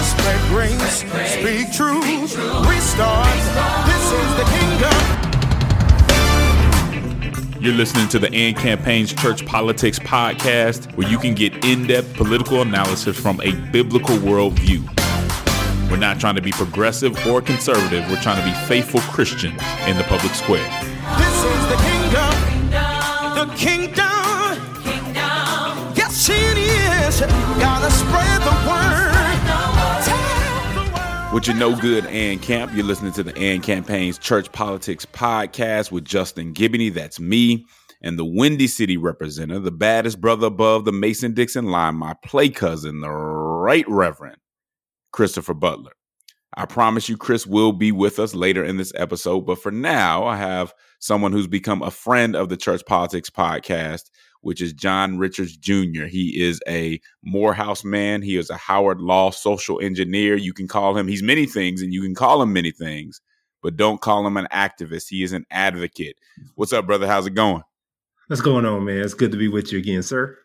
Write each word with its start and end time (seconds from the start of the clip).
Just 0.00 0.16
spread 0.16 0.40
grace, 0.48 1.04
speak 1.30 1.70
truth, 1.74 2.34
restart. 2.66 3.36
This 3.84 4.12
is 4.16 4.34
the 4.38 4.44
kingdom. 4.48 4.96
You're 7.62 7.74
listening 7.74 8.08
to 8.08 8.18
the 8.18 8.32
AND 8.34 8.56
Campaign's 8.56 9.12
Church 9.12 9.44
Politics 9.44 9.98
Podcast, 9.98 10.96
where 10.96 11.06
you 11.06 11.18
can 11.18 11.34
get 11.34 11.66
in 11.66 11.86
depth 11.86 12.14
political 12.14 12.62
analysis 12.62 13.20
from 13.20 13.42
a 13.42 13.52
biblical 13.72 14.16
worldview. 14.16 14.80
We're 15.90 15.98
not 15.98 16.18
trying 16.18 16.36
to 16.36 16.42
be 16.42 16.52
progressive 16.52 17.26
or 17.26 17.42
conservative, 17.42 18.08
we're 18.08 18.22
trying 18.22 18.42
to 18.42 18.44
be 18.50 18.54
faithful 18.66 19.00
Christians 19.00 19.60
in 19.86 19.98
the 19.98 20.04
public 20.04 20.32
square. 20.32 20.66
This 21.18 21.44
is 21.44 21.68
the 21.68 21.76
kingdom. 21.76 22.34
The 23.36 23.52
kingdom. 23.54 24.06
Yes, 25.94 26.30
it 26.30 26.56
is. 26.56 27.20
Gotta 27.60 27.90
spread 27.90 28.40
the 28.40 28.56
word. 28.66 28.99
With 31.32 31.46
your 31.46 31.54
no 31.54 31.76
good 31.76 32.06
and 32.06 32.42
camp, 32.42 32.72
you're 32.74 32.84
listening 32.84 33.12
to 33.12 33.22
the 33.22 33.36
and 33.38 33.62
campaign's 33.62 34.18
church 34.18 34.50
politics 34.50 35.06
podcast 35.06 35.92
with 35.92 36.04
Justin 36.04 36.52
Giboney. 36.52 36.92
That's 36.92 37.20
me 37.20 37.66
and 38.02 38.18
the 38.18 38.24
Windy 38.24 38.66
City 38.66 38.96
representative, 38.96 39.62
the 39.62 39.70
baddest 39.70 40.20
brother 40.20 40.48
above 40.48 40.84
the 40.84 40.90
Mason 40.90 41.32
Dixon 41.32 41.66
line, 41.66 41.94
my 41.94 42.16
play 42.24 42.48
cousin, 42.48 43.00
the 43.00 43.10
right 43.10 43.88
reverend 43.88 44.38
Christopher 45.12 45.54
Butler. 45.54 45.92
I 46.56 46.66
promise 46.66 47.08
you, 47.08 47.16
Chris 47.16 47.46
will 47.46 47.72
be 47.72 47.92
with 47.92 48.18
us 48.18 48.34
later 48.34 48.64
in 48.64 48.76
this 48.76 48.92
episode. 48.96 49.42
But 49.42 49.62
for 49.62 49.70
now, 49.70 50.24
I 50.24 50.34
have 50.36 50.74
someone 50.98 51.30
who's 51.30 51.46
become 51.46 51.80
a 51.80 51.92
friend 51.92 52.34
of 52.34 52.48
the 52.48 52.56
Church 52.56 52.82
Politics 52.84 53.30
podcast, 53.30 54.10
which 54.42 54.60
is 54.60 54.72
John 54.72 55.18
Richards 55.18 55.56
Jr. 55.56 56.04
He 56.04 56.40
is 56.42 56.60
a 56.66 57.00
Morehouse 57.22 57.84
man. 57.84 58.22
He 58.22 58.36
is 58.36 58.50
a 58.50 58.56
Howard 58.56 59.00
Law 59.00 59.30
social 59.30 59.80
engineer. 59.80 60.36
You 60.36 60.52
can 60.52 60.68
call 60.68 60.96
him, 60.96 61.08
he's 61.08 61.22
many 61.22 61.46
things, 61.46 61.82
and 61.82 61.92
you 61.92 62.02
can 62.02 62.14
call 62.14 62.42
him 62.42 62.52
many 62.52 62.70
things, 62.70 63.20
but 63.62 63.76
don't 63.76 64.00
call 64.00 64.26
him 64.26 64.36
an 64.36 64.48
activist. 64.52 65.08
He 65.08 65.22
is 65.22 65.32
an 65.32 65.46
advocate. 65.50 66.16
What's 66.54 66.72
up, 66.72 66.86
brother? 66.86 67.06
How's 67.06 67.26
it 67.26 67.34
going? 67.34 67.62
What's 68.28 68.42
going 68.42 68.64
on, 68.64 68.84
man? 68.84 69.00
It's 69.00 69.14
good 69.14 69.32
to 69.32 69.38
be 69.38 69.48
with 69.48 69.72
you 69.72 69.78
again, 69.78 70.02
sir. 70.02 70.38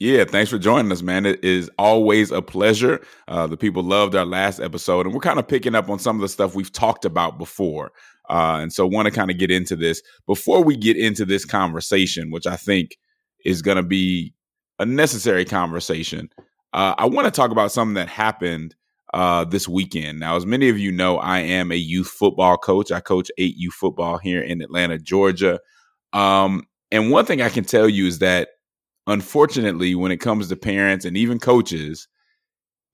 Yeah, 0.00 0.24
thanks 0.24 0.50
for 0.50 0.58
joining 0.58 0.90
us, 0.92 1.02
man. 1.02 1.26
It 1.26 1.44
is 1.44 1.70
always 1.78 2.30
a 2.30 2.40
pleasure. 2.40 3.02
Uh, 3.28 3.46
the 3.46 3.58
people 3.58 3.82
loved 3.82 4.14
our 4.14 4.24
last 4.24 4.58
episode, 4.58 5.04
and 5.04 5.14
we're 5.14 5.20
kind 5.20 5.38
of 5.38 5.46
picking 5.46 5.74
up 5.74 5.90
on 5.90 5.98
some 5.98 6.16
of 6.16 6.22
the 6.22 6.28
stuff 6.28 6.54
we've 6.54 6.72
talked 6.72 7.04
about 7.04 7.36
before. 7.36 7.92
Uh, 8.30 8.60
and 8.62 8.72
so, 8.72 8.86
want 8.86 9.06
to 9.06 9.12
kind 9.12 9.30
of 9.30 9.36
get 9.36 9.50
into 9.50 9.76
this 9.76 10.00
before 10.26 10.64
we 10.64 10.74
get 10.74 10.96
into 10.96 11.26
this 11.26 11.44
conversation, 11.44 12.30
which 12.30 12.46
I 12.46 12.56
think 12.56 12.96
is 13.44 13.62
going 13.62 13.76
to 13.76 13.82
be 13.82 14.34
a 14.78 14.86
necessary 14.86 15.44
conversation. 15.44 16.28
Uh, 16.72 16.94
I 16.98 17.06
want 17.06 17.26
to 17.26 17.30
talk 17.30 17.50
about 17.50 17.72
something 17.72 17.94
that 17.94 18.08
happened 18.08 18.74
uh, 19.12 19.44
this 19.44 19.68
weekend. 19.68 20.20
Now, 20.20 20.36
as 20.36 20.46
many 20.46 20.68
of 20.68 20.78
you 20.78 20.92
know, 20.92 21.18
I 21.18 21.40
am 21.40 21.72
a 21.72 21.76
youth 21.76 22.08
football 22.08 22.56
coach. 22.56 22.92
I 22.92 23.00
coach 23.00 23.30
eight 23.38 23.56
youth 23.56 23.74
football 23.74 24.18
here 24.18 24.40
in 24.40 24.62
Atlanta, 24.62 24.98
Georgia. 24.98 25.58
Um, 26.12 26.64
and 26.90 27.10
one 27.10 27.24
thing 27.24 27.42
I 27.42 27.48
can 27.48 27.64
tell 27.64 27.88
you 27.88 28.06
is 28.06 28.20
that 28.20 28.50
unfortunately, 29.06 29.94
when 29.94 30.12
it 30.12 30.18
comes 30.18 30.48
to 30.48 30.56
parents 30.56 31.04
and 31.04 31.16
even 31.16 31.38
coaches, 31.38 32.08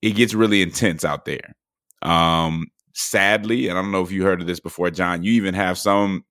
it 0.01 0.11
gets 0.11 0.33
really 0.33 0.61
intense 0.61 1.05
out 1.05 1.25
there. 1.25 1.55
Um, 2.01 2.67
sadly, 2.93 3.67
and 3.67 3.77
I 3.77 3.81
don't 3.81 3.91
know 3.91 4.01
if 4.01 4.11
you 4.11 4.23
heard 4.23 4.41
of 4.41 4.47
this 4.47 4.59
before, 4.59 4.89
John, 4.89 5.23
you 5.23 5.33
even 5.33 5.53
have 5.53 5.77
some 5.77 6.23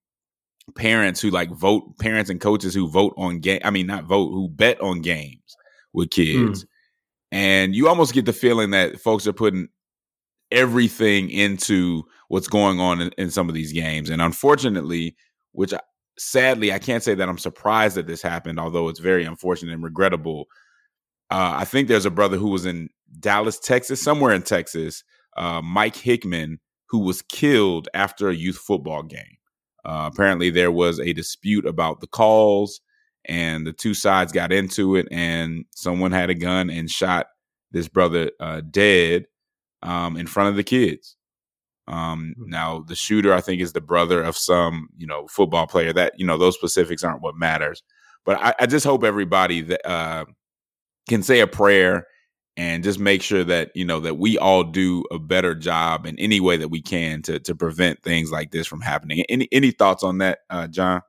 parents 0.75 1.21
who 1.21 1.31
like 1.31 1.50
vote, 1.50 1.99
parents 1.99 2.31
and 2.31 2.41
coaches 2.41 2.75
who 2.75 2.88
vote 2.88 3.15
on 3.16 3.38
game. 3.41 3.60
I 3.65 3.71
mean, 3.71 3.87
not 3.87 4.04
vote, 4.04 4.31
who 4.31 4.49
bet 4.49 4.81
on 4.81 5.00
games 5.00 5.56
with 5.93 6.10
kids. 6.10 6.66
And 7.32 7.75
you 7.75 7.88
almost 7.88 8.15
get 8.15 8.25
the 8.25 8.32
feeling 8.32 8.71
that 8.71 9.00
folks 9.00 9.27
are 9.27 9.32
putting 9.32 9.69
everything 10.50 11.31
into 11.31 12.04
what's 12.28 12.49
going 12.49 12.81
on 12.81 13.00
in, 13.00 13.10
in 13.19 13.31
some 13.31 13.49
of 13.49 13.54
these 13.54 13.72
games. 13.72 14.10
And 14.10 14.22
unfortunately, 14.22 15.16
which 15.53 15.72
I- 15.75 15.81
sadly, 16.19 16.72
I 16.72 16.78
can't 16.78 17.03
say 17.03 17.15
that 17.15 17.28
I'm 17.28 17.38
surprised 17.38 17.97
that 17.97 18.06
this 18.06 18.22
happened, 18.22 18.59
although 18.60 18.88
it's 18.88 19.00
very 19.00 19.25
unfortunate 19.25 19.72
and 19.72 19.83
regrettable. 19.83 20.47
Uh, 21.31 21.54
I 21.56 21.65
think 21.65 21.88
there's 21.88 22.06
a 22.06 22.10
brother 22.10 22.37
who 22.37 22.50
was 22.50 22.65
in 22.66 22.88
Dallas, 23.19 23.59
Texas, 23.59 24.00
somewhere 24.00 24.33
in 24.33 24.43
Texas, 24.43 25.03
uh, 25.37 25.60
Mike 25.62 25.97
Hickman, 25.97 26.60
who 26.88 27.00
was 27.00 27.22
killed 27.22 27.88
after 27.94 28.28
a 28.28 28.34
youth 28.34 28.56
football 28.59 29.03
game. 29.03 29.37
Uh, 29.86 30.10
apparently, 30.12 30.50
there 30.50 30.72
was 30.72 30.98
a 30.98 31.12
dispute 31.12 31.64
about 31.64 32.00
the 32.00 32.08
calls, 32.08 32.80
and 33.24 33.64
the 33.64 33.72
two 33.72 33.94
sides 33.94 34.32
got 34.32 34.52
into 34.52 34.97
it, 34.97 35.06
and 35.12 35.64
someone 35.70 36.10
had 36.10 36.28
a 36.28 36.34
gun 36.34 36.70
and 36.70 36.91
shot 36.91 37.26
this 37.70 37.86
brother 37.86 38.32
uh, 38.41 38.62
dead 38.69 39.26
um, 39.82 40.16
in 40.16 40.26
front 40.26 40.48
of 40.48 40.56
the 40.56 40.64
kids. 40.64 41.16
Um, 41.86 42.34
now 42.36 42.80
the 42.80 42.97
shooter, 42.97 43.32
I 43.32 43.41
think, 43.41 43.62
is 43.62 43.72
the 43.72 43.80
brother 43.80 44.22
of 44.22 44.36
some, 44.36 44.88
you 44.97 45.06
know, 45.06 45.28
football 45.28 45.69
player. 45.69 45.92
That 45.92 46.14
you 46.18 46.26
know, 46.26 46.36
those 46.36 46.56
specifics 46.56 47.04
aren't 47.04 47.22
what 47.22 47.36
matters. 47.36 47.84
But 48.24 48.38
I, 48.42 48.54
I 48.58 48.66
just 48.66 48.84
hope 48.84 49.04
everybody 49.04 49.60
that 49.60 49.88
uh, 49.88 50.24
can 51.08 51.22
say 51.22 51.38
a 51.38 51.47
prayer 51.47 52.08
and 52.56 52.83
just 52.83 52.99
make 52.99 53.22
sure 53.22 53.44
that 53.44 53.71
you 53.75 53.84
know 53.84 54.00
that 54.00 54.17
we 54.17 54.39
all 54.39 54.65
do 54.65 55.05
a 55.11 55.19
better 55.19 55.55
job 55.55 56.06
in 56.06 56.19
any 56.19 56.41
way 56.41 56.56
that 56.56 56.69
we 56.69 56.81
can 56.81 57.22
to 57.22 57.39
to 57.41 57.55
prevent 57.55 58.03
things 58.03 58.31
like 58.31 58.50
this 58.50 58.67
from 58.67 58.81
happening. 58.81 59.25
Any 59.28 59.49
any 59.53 59.71
thoughts 59.71 60.03
on 60.03 60.19
that, 60.19 60.41
uh, 60.50 60.66
John? 60.66 61.03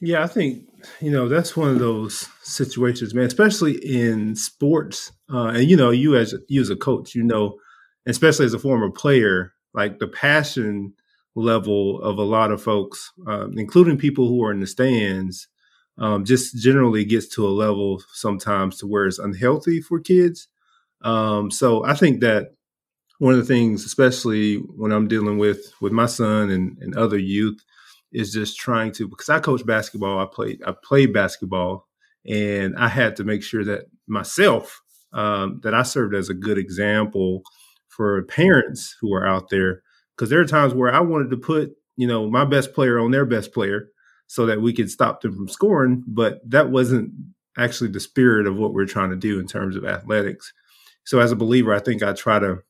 Yeah, 0.00 0.22
I 0.22 0.26
think 0.26 0.68
you 1.00 1.10
know 1.10 1.28
that's 1.28 1.56
one 1.56 1.70
of 1.70 1.78
those 1.78 2.28
situations, 2.42 3.14
man. 3.14 3.24
Especially 3.24 3.74
in 3.74 4.36
sports, 4.36 5.12
uh, 5.32 5.48
and 5.48 5.70
you 5.70 5.76
know, 5.76 5.90
you 5.90 6.16
as 6.16 6.34
you 6.48 6.60
as 6.60 6.70
a 6.70 6.76
coach, 6.76 7.14
you 7.14 7.22
know, 7.22 7.58
especially 8.06 8.46
as 8.46 8.54
a 8.54 8.58
former 8.58 8.90
player, 8.90 9.52
like 9.74 9.98
the 9.98 10.08
passion 10.08 10.94
level 11.34 12.00
of 12.02 12.18
a 12.18 12.22
lot 12.22 12.50
of 12.50 12.62
folks, 12.62 13.10
um, 13.26 13.54
including 13.56 13.96
people 13.96 14.28
who 14.28 14.44
are 14.44 14.52
in 14.52 14.60
the 14.60 14.66
stands, 14.66 15.48
um, 15.98 16.24
just 16.24 16.56
generally 16.56 17.04
gets 17.04 17.28
to 17.28 17.46
a 17.46 17.50
level 17.50 18.02
sometimes 18.12 18.78
to 18.78 18.86
where 18.86 19.06
it's 19.06 19.18
unhealthy 19.18 19.80
for 19.80 20.00
kids. 20.00 20.48
Um, 21.02 21.50
so 21.50 21.84
I 21.84 21.94
think 21.94 22.20
that 22.20 22.54
one 23.18 23.34
of 23.34 23.40
the 23.40 23.46
things, 23.46 23.84
especially 23.84 24.56
when 24.56 24.92
I'm 24.92 25.08
dealing 25.08 25.38
with 25.38 25.72
with 25.80 25.92
my 25.92 26.06
son 26.06 26.50
and, 26.50 26.76
and 26.80 26.96
other 26.96 27.18
youth, 27.18 27.62
is 28.12 28.32
just 28.32 28.58
trying 28.58 28.92
to 28.92 29.08
because 29.08 29.28
I 29.28 29.40
coach 29.40 29.64
basketball. 29.64 30.18
I 30.18 30.26
played 30.26 30.62
I 30.66 30.72
played 30.82 31.12
basketball, 31.12 31.88
and 32.26 32.76
I 32.76 32.88
had 32.88 33.16
to 33.16 33.24
make 33.24 33.42
sure 33.42 33.64
that 33.64 33.86
myself 34.06 34.82
um, 35.12 35.60
that 35.62 35.74
I 35.74 35.82
served 35.82 36.14
as 36.14 36.28
a 36.28 36.34
good 36.34 36.58
example 36.58 37.42
for 37.88 38.22
parents 38.24 38.96
who 39.00 39.14
are 39.14 39.26
out 39.26 39.50
there 39.50 39.82
because 40.16 40.30
there 40.30 40.40
are 40.40 40.46
times 40.46 40.74
where 40.74 40.92
I 40.92 41.00
wanted 41.00 41.30
to 41.30 41.36
put 41.36 41.76
you 41.96 42.06
know 42.06 42.28
my 42.28 42.44
best 42.44 42.74
player 42.74 42.98
on 42.98 43.10
their 43.10 43.26
best 43.26 43.52
player 43.52 43.88
so 44.32 44.46
that 44.46 44.62
we 44.62 44.72
could 44.72 44.90
stop 44.90 45.20
them 45.20 45.36
from 45.36 45.46
scoring, 45.46 46.02
but 46.06 46.40
that 46.48 46.70
wasn't 46.70 47.12
actually 47.58 47.90
the 47.90 48.00
spirit 48.00 48.46
of 48.46 48.56
what 48.56 48.72
we're 48.72 48.86
trying 48.86 49.10
to 49.10 49.16
do 49.16 49.38
in 49.38 49.46
terms 49.46 49.76
of 49.76 49.84
athletics. 49.84 50.54
So 51.04 51.20
as 51.20 51.32
a 51.32 51.36
believer, 51.36 51.74
I 51.74 51.80
think 51.80 52.02
I 52.02 52.14
try 52.14 52.38
to 52.38 52.62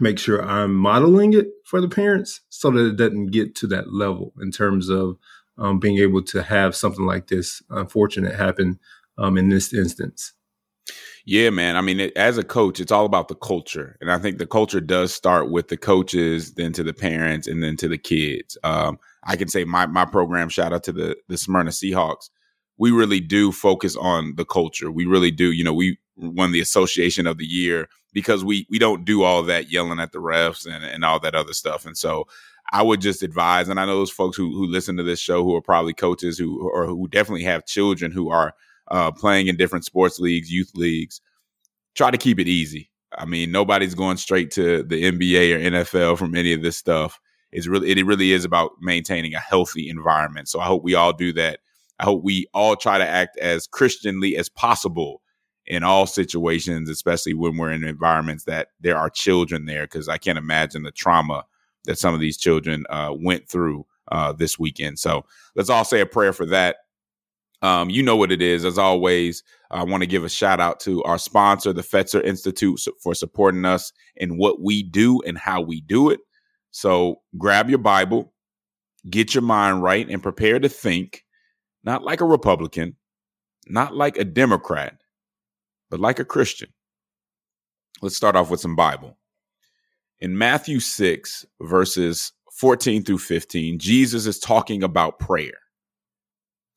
make 0.00 0.18
sure 0.18 0.44
I'm 0.44 0.74
modeling 0.74 1.32
it 1.32 1.46
for 1.64 1.80
the 1.80 1.88
parents 1.88 2.40
so 2.48 2.72
that 2.72 2.84
it 2.84 2.96
doesn't 2.96 3.28
get 3.28 3.54
to 3.54 3.68
that 3.68 3.92
level 3.92 4.32
in 4.42 4.50
terms 4.50 4.88
of 4.88 5.16
um, 5.58 5.78
being 5.78 5.98
able 5.98 6.24
to 6.24 6.42
have 6.42 6.74
something 6.74 7.06
like 7.06 7.28
this 7.28 7.62
unfortunate 7.70 8.34
happen 8.34 8.80
um, 9.16 9.38
in 9.38 9.48
this 9.48 9.72
instance. 9.72 10.32
Yeah, 11.24 11.50
man. 11.50 11.76
I 11.76 11.82
mean, 11.82 12.00
it, 12.00 12.16
as 12.16 12.36
a 12.36 12.42
coach, 12.42 12.80
it's 12.80 12.90
all 12.90 13.06
about 13.06 13.28
the 13.28 13.36
culture, 13.36 13.96
and 14.00 14.10
I 14.10 14.18
think 14.18 14.38
the 14.38 14.46
culture 14.46 14.80
does 14.80 15.14
start 15.14 15.52
with 15.52 15.68
the 15.68 15.76
coaches, 15.76 16.54
then 16.54 16.72
to 16.72 16.82
the 16.82 16.92
parents, 16.92 17.46
and 17.46 17.62
then 17.62 17.76
to 17.76 17.86
the 17.86 17.98
kids. 17.98 18.58
Um, 18.64 18.98
I 19.26 19.36
can 19.36 19.48
say 19.48 19.64
my 19.64 19.86
my 19.86 20.04
program. 20.04 20.48
Shout 20.48 20.72
out 20.72 20.84
to 20.84 20.92
the 20.92 21.16
the 21.28 21.36
Smyrna 21.36 21.70
Seahawks. 21.70 22.30
We 22.78 22.90
really 22.90 23.20
do 23.20 23.52
focus 23.52 23.96
on 23.96 24.34
the 24.36 24.44
culture. 24.44 24.90
We 24.90 25.06
really 25.06 25.30
do. 25.30 25.52
You 25.52 25.64
know, 25.64 25.74
we 25.74 25.98
won 26.16 26.52
the 26.52 26.60
Association 26.60 27.26
of 27.26 27.38
the 27.38 27.44
Year 27.44 27.88
because 28.12 28.44
we 28.44 28.66
we 28.70 28.78
don't 28.78 29.04
do 29.04 29.22
all 29.22 29.42
that 29.44 29.70
yelling 29.70 30.00
at 30.00 30.12
the 30.12 30.18
refs 30.18 30.66
and 30.66 30.84
and 30.84 31.04
all 31.04 31.18
that 31.20 31.34
other 31.34 31.52
stuff. 31.52 31.84
And 31.84 31.96
so 31.96 32.26
I 32.72 32.82
would 32.82 33.00
just 33.00 33.22
advise, 33.22 33.68
and 33.68 33.78
I 33.78 33.86
know 33.86 33.96
those 33.96 34.10
folks 34.10 34.36
who 34.36 34.52
who 34.52 34.66
listen 34.66 34.96
to 34.96 35.02
this 35.02 35.20
show 35.20 35.42
who 35.42 35.54
are 35.56 35.62
probably 35.62 35.92
coaches 35.92 36.38
who 36.38 36.68
or 36.70 36.86
who 36.86 37.08
definitely 37.08 37.44
have 37.44 37.66
children 37.66 38.12
who 38.12 38.30
are 38.30 38.54
uh, 38.90 39.10
playing 39.10 39.48
in 39.48 39.56
different 39.56 39.84
sports 39.84 40.18
leagues, 40.18 40.50
youth 40.50 40.70
leagues. 40.74 41.20
Try 41.94 42.10
to 42.10 42.18
keep 42.18 42.38
it 42.38 42.48
easy. 42.48 42.90
I 43.16 43.24
mean, 43.24 43.50
nobody's 43.50 43.94
going 43.94 44.18
straight 44.18 44.50
to 44.52 44.82
the 44.82 45.04
NBA 45.04 45.54
or 45.54 45.70
NFL 45.70 46.18
from 46.18 46.34
any 46.34 46.52
of 46.52 46.62
this 46.62 46.76
stuff. 46.76 47.18
It's 47.56 47.66
really 47.66 47.90
it 47.90 48.04
really 48.04 48.32
is 48.32 48.44
about 48.44 48.72
maintaining 48.82 49.32
a 49.32 49.40
healthy 49.40 49.88
environment. 49.88 50.46
So 50.46 50.60
I 50.60 50.66
hope 50.66 50.84
we 50.84 50.94
all 50.94 51.14
do 51.14 51.32
that. 51.32 51.60
I 51.98 52.04
hope 52.04 52.22
we 52.22 52.46
all 52.52 52.76
try 52.76 52.98
to 52.98 53.06
act 53.06 53.38
as 53.38 53.66
Christianly 53.66 54.36
as 54.36 54.50
possible 54.50 55.22
in 55.64 55.82
all 55.82 56.06
situations, 56.06 56.90
especially 56.90 57.32
when 57.32 57.56
we're 57.56 57.72
in 57.72 57.82
environments 57.82 58.44
that 58.44 58.68
there 58.78 58.98
are 58.98 59.08
children 59.08 59.64
there, 59.64 59.84
because 59.84 60.06
I 60.06 60.18
can't 60.18 60.36
imagine 60.36 60.82
the 60.82 60.90
trauma 60.90 61.46
that 61.86 61.98
some 61.98 62.12
of 62.12 62.20
these 62.20 62.36
children 62.36 62.84
uh, 62.90 63.14
went 63.18 63.48
through 63.48 63.86
uh, 64.12 64.34
this 64.34 64.58
weekend. 64.58 64.98
So 64.98 65.24
let's 65.54 65.70
all 65.70 65.84
say 65.84 66.02
a 66.02 66.06
prayer 66.06 66.34
for 66.34 66.44
that. 66.46 66.76
Um, 67.62 67.88
you 67.88 68.02
know 68.02 68.16
what 68.16 68.32
it 68.32 68.42
is. 68.42 68.66
As 68.66 68.76
always, 68.76 69.42
I 69.70 69.82
want 69.82 70.02
to 70.02 70.06
give 70.06 70.24
a 70.24 70.28
shout 70.28 70.60
out 70.60 70.78
to 70.80 71.02
our 71.04 71.18
sponsor, 71.18 71.72
the 71.72 71.80
Fetzer 71.80 72.22
Institute, 72.22 72.78
for 73.02 73.14
supporting 73.14 73.64
us 73.64 73.94
in 74.14 74.36
what 74.36 74.60
we 74.60 74.82
do 74.82 75.22
and 75.22 75.38
how 75.38 75.62
we 75.62 75.80
do 75.80 76.10
it. 76.10 76.20
So 76.70 77.22
grab 77.38 77.68
your 77.70 77.78
Bible, 77.78 78.32
get 79.08 79.34
your 79.34 79.42
mind 79.42 79.82
right, 79.82 80.08
and 80.08 80.22
prepare 80.22 80.58
to 80.58 80.68
think 80.68 81.24
not 81.84 82.02
like 82.02 82.20
a 82.20 82.26
Republican, 82.26 82.96
not 83.68 83.94
like 83.94 84.18
a 84.18 84.24
Democrat, 84.24 84.98
but 85.88 86.00
like 86.00 86.18
a 86.18 86.24
Christian. 86.24 86.68
Let's 88.02 88.16
start 88.16 88.36
off 88.36 88.50
with 88.50 88.60
some 88.60 88.76
Bible. 88.76 89.16
In 90.18 90.36
Matthew 90.36 90.80
6, 90.80 91.46
verses 91.60 92.32
14 92.52 93.04
through 93.04 93.18
15, 93.18 93.78
Jesus 93.78 94.26
is 94.26 94.38
talking 94.38 94.82
about 94.82 95.18
prayer. 95.18 95.58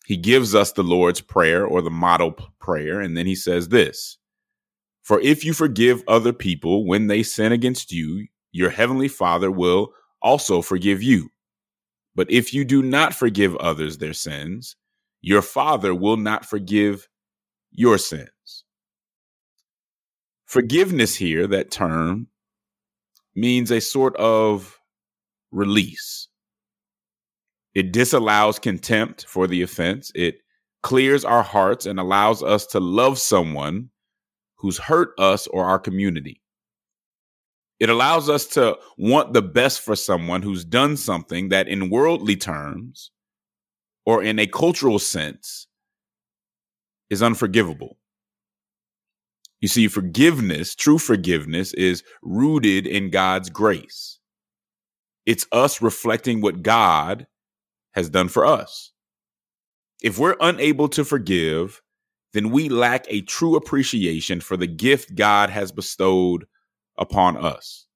He 0.05 0.17
gives 0.17 0.55
us 0.55 0.71
the 0.71 0.83
Lord's 0.83 1.21
Prayer 1.21 1.65
or 1.65 1.81
the 1.81 1.89
model 1.89 2.35
prayer, 2.59 2.99
and 2.99 3.15
then 3.15 3.25
he 3.25 3.35
says 3.35 3.69
this 3.69 4.17
For 5.03 5.19
if 5.21 5.45
you 5.45 5.53
forgive 5.53 6.03
other 6.07 6.33
people 6.33 6.85
when 6.85 7.07
they 7.07 7.23
sin 7.23 7.51
against 7.51 7.91
you, 7.91 8.27
your 8.51 8.69
heavenly 8.69 9.07
Father 9.07 9.51
will 9.51 9.93
also 10.21 10.61
forgive 10.61 11.01
you. 11.03 11.29
But 12.15 12.29
if 12.31 12.53
you 12.53 12.65
do 12.65 12.81
not 12.81 13.13
forgive 13.13 13.55
others 13.57 13.97
their 13.97 14.13
sins, 14.13 14.75
your 15.21 15.41
Father 15.41 15.93
will 15.93 16.17
not 16.17 16.45
forgive 16.45 17.07
your 17.71 17.97
sins. 17.97 18.63
Forgiveness 20.45 21.15
here, 21.15 21.45
that 21.47 21.71
term, 21.71 22.27
means 23.35 23.71
a 23.71 23.79
sort 23.79 24.15
of 24.17 24.79
release. 25.51 26.27
It 27.75 27.93
disallows 27.93 28.59
contempt 28.59 29.25
for 29.27 29.45
the 29.47 29.61
offense. 29.61 30.11
It 30.15 30.39
clears 30.81 31.23
our 31.23 31.43
hearts 31.43 31.85
and 31.85 31.99
allows 31.99 32.41
us 32.41 32.65
to 32.67 32.79
love 32.79 33.19
someone 33.19 33.89
who's 34.55 34.77
hurt 34.77 35.11
us 35.19 35.47
or 35.47 35.65
our 35.65 35.79
community. 35.79 36.41
It 37.79 37.89
allows 37.89 38.29
us 38.29 38.45
to 38.47 38.77
want 38.97 39.33
the 39.33 39.41
best 39.41 39.81
for 39.81 39.95
someone 39.95 40.41
who's 40.41 40.65
done 40.65 40.97
something 40.97 41.49
that, 41.49 41.67
in 41.67 41.89
worldly 41.89 42.35
terms 42.35 43.11
or 44.05 44.21
in 44.21 44.37
a 44.39 44.47
cultural 44.47 44.99
sense, 44.99 45.67
is 47.09 47.23
unforgivable. 47.23 47.97
You 49.61 49.67
see, 49.67 49.87
forgiveness, 49.87 50.75
true 50.75 50.97
forgiveness, 50.97 51.73
is 51.73 52.03
rooted 52.21 52.85
in 52.87 53.09
God's 53.09 53.49
grace. 53.49 54.19
It's 55.25 55.45
us 55.51 55.81
reflecting 55.81 56.41
what 56.41 56.63
God 56.63 57.27
has 57.91 58.09
done 58.09 58.29
for 58.29 58.45
us. 58.45 58.91
If 60.01 60.17
we're 60.17 60.37
unable 60.39 60.87
to 60.89 61.03
forgive, 61.03 61.81
then 62.33 62.51
we 62.51 62.69
lack 62.69 63.05
a 63.09 63.21
true 63.21 63.55
appreciation 63.55 64.39
for 64.39 64.55
the 64.55 64.67
gift 64.67 65.15
God 65.15 65.49
has 65.49 65.71
bestowed 65.71 66.45
upon 66.99 67.37
us. 67.37 67.87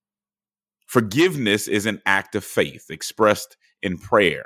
Forgiveness 0.87 1.67
is 1.67 1.85
an 1.85 2.01
act 2.05 2.35
of 2.35 2.43
faith 2.43 2.85
expressed 2.89 3.57
in 3.81 3.97
prayer. 3.97 4.45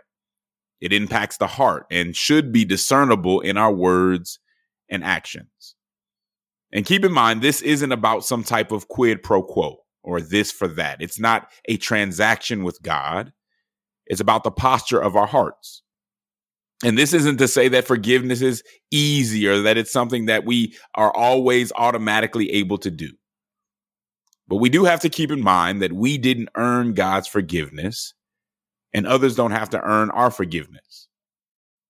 It 0.81 0.93
impacts 0.93 1.37
the 1.37 1.47
heart 1.47 1.85
and 1.89 2.15
should 2.15 2.51
be 2.51 2.65
discernible 2.65 3.39
in 3.39 3.57
our 3.57 3.73
words 3.73 4.39
and 4.89 5.03
actions. 5.03 5.75
And 6.71 6.85
keep 6.85 7.05
in 7.05 7.11
mind, 7.11 7.41
this 7.41 7.61
isn't 7.61 7.91
about 7.91 8.25
some 8.25 8.43
type 8.43 8.71
of 8.71 8.87
quid 8.87 9.23
pro 9.23 9.41
quo 9.41 9.77
or 10.03 10.21
this 10.21 10.51
for 10.51 10.67
that. 10.69 11.01
It's 11.01 11.19
not 11.19 11.49
a 11.65 11.77
transaction 11.77 12.63
with 12.63 12.81
God, 12.81 13.33
it's 14.05 14.21
about 14.21 14.43
the 14.43 14.51
posture 14.51 14.99
of 14.99 15.15
our 15.15 15.27
hearts. 15.27 15.83
And 16.83 16.97
this 16.97 17.11
isn't 17.13 17.37
to 17.37 17.47
say 17.47 17.67
that 17.69 17.87
forgiveness 17.87 18.41
is 18.41 18.63
easy 18.91 19.47
or 19.47 19.61
that 19.63 19.77
it's 19.77 19.91
something 19.91 20.27
that 20.27 20.45
we 20.45 20.75
are 20.93 21.11
always 21.15 21.71
automatically 21.75 22.51
able 22.51 22.77
to 22.79 22.91
do. 22.91 23.09
But 24.47 24.57
we 24.57 24.69
do 24.69 24.85
have 24.85 25.01
to 25.01 25.09
keep 25.09 25.31
in 25.31 25.41
mind 25.41 25.81
that 25.81 25.93
we 25.93 26.17
didn't 26.17 26.49
earn 26.55 26.93
God's 26.93 27.27
forgiveness, 27.27 28.13
and 28.93 29.05
others 29.05 29.35
don't 29.35 29.51
have 29.51 29.69
to 29.71 29.81
earn 29.81 30.09
our 30.11 30.31
forgiveness. 30.31 31.07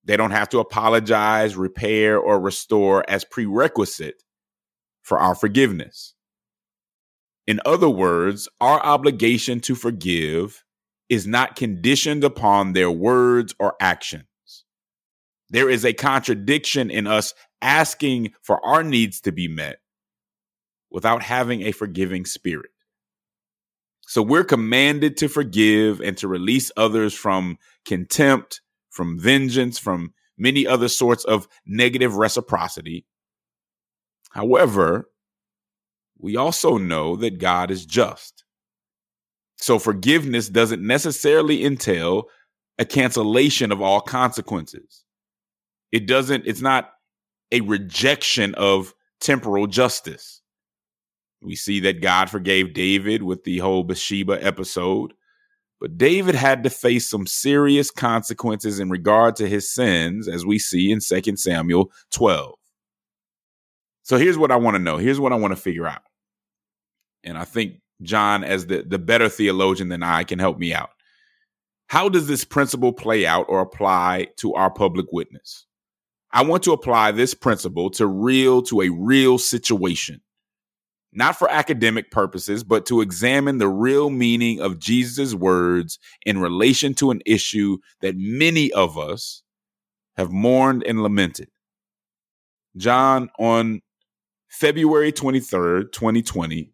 They 0.04 0.18
don't 0.18 0.32
have 0.32 0.50
to 0.50 0.60
apologize, 0.60 1.56
repair, 1.56 2.18
or 2.18 2.40
restore 2.40 3.08
as 3.10 3.26
prerequisite 3.26 4.24
for 5.04 5.20
our 5.20 5.36
forgiveness. 5.36 6.16
In 7.46 7.60
other 7.66 7.90
words, 7.90 8.50
our 8.60 8.84
obligation 8.84 9.60
to 9.62 9.76
forgive 9.76 10.64
is 11.10 11.28
not 11.28 11.56
conditioned 11.56 12.24
upon 12.24 12.74
their 12.74 12.92
words 12.92 13.54
or 13.60 13.76
actions. 13.80 14.26
There 15.50 15.70
is 15.70 15.86
a 15.86 15.94
contradiction 15.94 16.90
in 16.90 17.08
us 17.08 17.34
asking 17.62 18.34
for 18.42 18.64
our 18.66 18.84
needs 18.84 19.22
to 19.22 19.32
be 19.32 19.48
met 19.48 19.78
without 20.92 21.24
having 21.24 21.62
a 21.62 21.72
forgiving 21.72 22.26
spirit. 22.26 22.72
So 24.02 24.22
we're 24.22 24.46
commanded 24.46 25.18
to 25.18 25.28
forgive 25.28 26.00
and 26.00 26.18
to 26.18 26.28
release 26.28 26.72
others 26.78 27.14
from 27.14 27.58
contempt, 27.86 28.62
from 28.90 29.20
vengeance, 29.20 29.78
from 29.78 30.14
many 30.38 30.66
other 30.66 30.88
sorts 30.88 31.26
of 31.26 31.48
negative 31.66 32.16
reciprocity. 32.16 33.06
However, 34.32 35.10
we 36.18 36.38
also 36.38 36.78
know 36.78 37.16
that 37.18 37.40
God 37.40 37.70
is 37.70 37.86
just. 37.86 38.46
So 39.58 39.80
forgiveness 39.80 40.50
doesn't 40.50 40.86
necessarily 40.86 41.66
entail 41.66 42.30
a 42.80 42.86
cancellation 42.86 43.72
of 43.72 43.82
all 43.82 44.02
consequences. 44.02 45.04
It 45.92 46.06
doesn't, 46.06 46.46
it's 46.46 46.62
not 46.62 46.92
a 47.52 47.62
rejection 47.62 48.54
of 48.56 48.94
temporal 49.20 49.68
justice. 49.68 50.37
We 51.42 51.56
see 51.56 51.80
that 51.82 52.02
God 52.02 52.30
forgave 52.30 52.74
David 52.74 53.24
with 53.24 53.44
the 53.44 53.60
whole 53.60 53.84
Bathsheba 53.84 54.44
episode, 54.44 55.14
but 55.80 55.98
David 55.98 56.36
had 56.36 56.64
to 56.64 56.70
face 56.70 57.10
some 57.10 57.28
serious 57.28 57.92
consequences 57.92 58.80
in 58.80 58.90
regard 58.90 59.36
to 59.38 59.48
his 59.48 59.72
sins, 59.72 60.28
as 60.28 60.46
we 60.46 60.58
see 60.58 60.92
in 60.92 61.00
2 61.00 61.38
Samuel 61.38 61.92
12. 62.12 62.56
So 64.04 64.18
here's 64.18 64.38
what 64.38 64.52
I 64.52 64.56
want 64.56 64.76
to 64.76 64.82
know. 64.82 64.98
Here's 64.98 65.20
what 65.20 65.34
I 65.34 65.36
want 65.36 65.52
to 65.52 65.62
figure 65.62 65.86
out. 65.86 66.02
And 67.24 67.38
I 67.38 67.44
think 67.44 67.82
John, 68.02 68.44
as 68.44 68.68
the, 68.68 68.84
the 68.84 69.00
better 69.00 69.30
theologian 69.30 69.90
than 69.90 70.02
I, 70.02 70.24
can 70.24 70.40
help 70.40 70.58
me 70.58 70.74
out. 70.74 70.90
How 71.88 72.10
does 72.10 72.28
this 72.28 72.44
principle 72.44 72.94
play 72.94 73.26
out 73.26 73.46
or 73.50 73.62
apply 73.62 74.28
to 74.38 74.54
our 74.54 74.70
public 74.70 75.08
witness? 75.12 75.66
I 76.32 76.44
want 76.44 76.64
to 76.64 76.74
apply 76.74 77.12
this 77.12 77.34
principle 77.34 77.90
to 77.92 78.06
real 78.06 78.62
to 78.64 78.82
a 78.82 78.90
real 78.90 79.38
situation, 79.38 80.22
not 81.18 81.36
for 81.36 81.50
academic 81.50 82.12
purposes, 82.12 82.64
but 82.64 82.86
to 82.86 83.02
examine 83.02 83.58
the 83.58 83.68
real 83.68 84.12
meaning 84.12 84.62
of 84.62 84.78
Jesus' 84.78 85.34
words 85.34 85.98
in 86.28 86.40
relation 86.40 86.94
to 86.94 87.10
an 87.10 87.24
issue 87.26 87.80
that 88.02 88.16
many 88.16 88.72
of 88.74 89.00
us 89.00 89.42
have 90.16 90.32
mourned 90.32 90.84
and 90.84 91.02
lamented. 91.02 91.50
John, 92.78 93.32
on 93.40 93.82
February 94.48 95.12
23rd, 95.12 95.92
2020, 95.92 96.72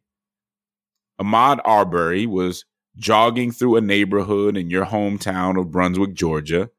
Ahmaud 1.22 1.60
Arbery 1.64 2.26
was 2.26 2.66
jogging 2.98 3.54
through 3.54 3.78
a 3.78 3.82
neighborhood 3.82 4.58
in 4.58 4.70
your 4.70 4.86
hometown 4.86 5.58
of 5.58 5.72
Brunswick, 5.72 6.14
Georgia, 6.14 6.70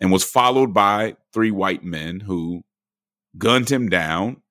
and 0.00 0.10
was 0.10 0.24
followed 0.24 0.74
by 0.74 1.16
three 1.32 1.52
white 1.52 1.84
men 1.84 2.18
who 2.18 2.64
gunned 3.38 3.70
him 3.70 3.88
down. 3.88 4.42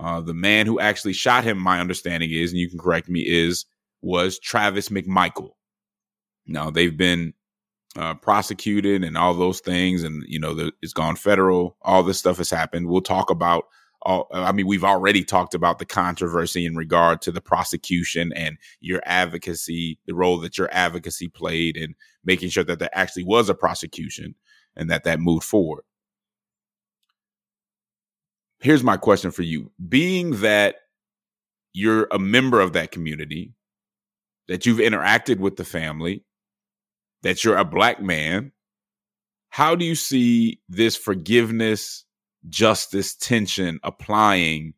Uh, 0.00 0.20
the 0.20 0.34
man 0.34 0.66
who 0.66 0.80
actually 0.80 1.12
shot 1.12 1.44
him, 1.44 1.58
my 1.58 1.78
understanding 1.78 2.30
is, 2.30 2.50
and 2.50 2.58
you 2.58 2.68
can 2.68 2.78
correct 2.78 3.08
me, 3.08 3.20
is 3.20 3.66
was 4.02 4.38
Travis 4.38 4.88
McMichael. 4.88 5.50
Now 6.46 6.70
they've 6.70 6.96
been 6.96 7.34
uh, 7.96 8.14
prosecuted 8.14 9.04
and 9.04 9.18
all 9.18 9.34
those 9.34 9.60
things, 9.60 10.02
and 10.02 10.24
you 10.26 10.40
know 10.40 10.54
the, 10.54 10.72
it's 10.80 10.94
gone 10.94 11.16
federal. 11.16 11.76
All 11.82 12.02
this 12.02 12.18
stuff 12.18 12.38
has 12.38 12.50
happened. 12.50 12.88
We'll 12.88 13.02
talk 13.02 13.30
about 13.30 13.64
all, 14.02 14.28
I 14.32 14.52
mean, 14.52 14.66
we've 14.66 14.84
already 14.84 15.24
talked 15.24 15.54
about 15.54 15.78
the 15.78 15.84
controversy 15.84 16.64
in 16.64 16.74
regard 16.74 17.20
to 17.22 17.32
the 17.32 17.40
prosecution 17.40 18.32
and 18.34 18.56
your 18.80 19.02
advocacy, 19.04 19.98
the 20.06 20.14
role 20.14 20.38
that 20.38 20.56
your 20.56 20.70
advocacy 20.72 21.28
played 21.28 21.76
in 21.76 21.94
making 22.24 22.48
sure 22.48 22.64
that 22.64 22.78
there 22.78 22.90
actually 22.92 23.24
was 23.24 23.48
a 23.48 23.54
prosecution 23.54 24.34
and 24.76 24.90
that 24.90 25.04
that 25.04 25.20
moved 25.20 25.44
forward. 25.44 25.84
Here's 28.60 28.84
my 28.84 28.96
question 28.96 29.30
for 29.30 29.42
you. 29.42 29.70
Being 29.88 30.40
that 30.40 30.76
you're 31.72 32.08
a 32.10 32.18
member 32.18 32.60
of 32.60 32.74
that 32.74 32.90
community, 32.90 33.54
that 34.48 34.66
you've 34.66 34.78
interacted 34.78 35.38
with 35.38 35.56
the 35.56 35.64
family, 35.64 36.24
that 37.22 37.44
you're 37.44 37.56
a 37.56 37.64
black 37.64 38.02
man. 38.02 38.52
How 39.48 39.74
do 39.74 39.84
you 39.84 39.94
see 39.94 40.60
this 40.68 40.96
forgiveness, 40.96 42.04
justice 42.48 43.14
tension 43.14 43.80
applying 43.82 44.74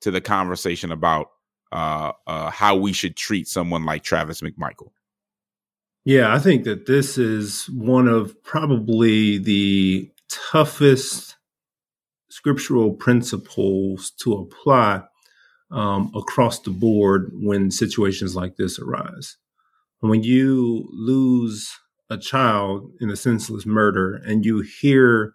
to 0.00 0.10
the 0.10 0.20
conversation 0.20 0.92
about 0.92 1.28
uh, 1.72 2.12
uh, 2.26 2.50
how 2.50 2.76
we 2.76 2.92
should 2.92 3.16
treat 3.16 3.48
someone 3.48 3.84
like 3.84 4.04
Travis 4.04 4.40
McMichael? 4.40 4.90
Yeah, 6.04 6.34
I 6.34 6.38
think 6.38 6.64
that 6.64 6.86
this 6.86 7.16
is 7.16 7.66
one 7.70 8.08
of 8.08 8.40
probably 8.42 9.38
the 9.38 10.10
toughest 10.28 11.33
scriptural 12.34 12.92
principles 12.92 14.10
to 14.10 14.32
apply 14.32 15.00
um, 15.70 16.10
across 16.16 16.58
the 16.58 16.70
board 16.70 17.30
when 17.32 17.70
situations 17.70 18.34
like 18.34 18.56
this 18.56 18.76
arise. 18.76 19.36
When 20.00 20.24
you 20.24 20.88
lose 20.90 21.70
a 22.10 22.18
child 22.18 22.90
in 23.00 23.08
a 23.08 23.14
senseless 23.14 23.64
murder 23.64 24.16
and 24.26 24.44
you 24.44 24.64
hear 24.80 25.34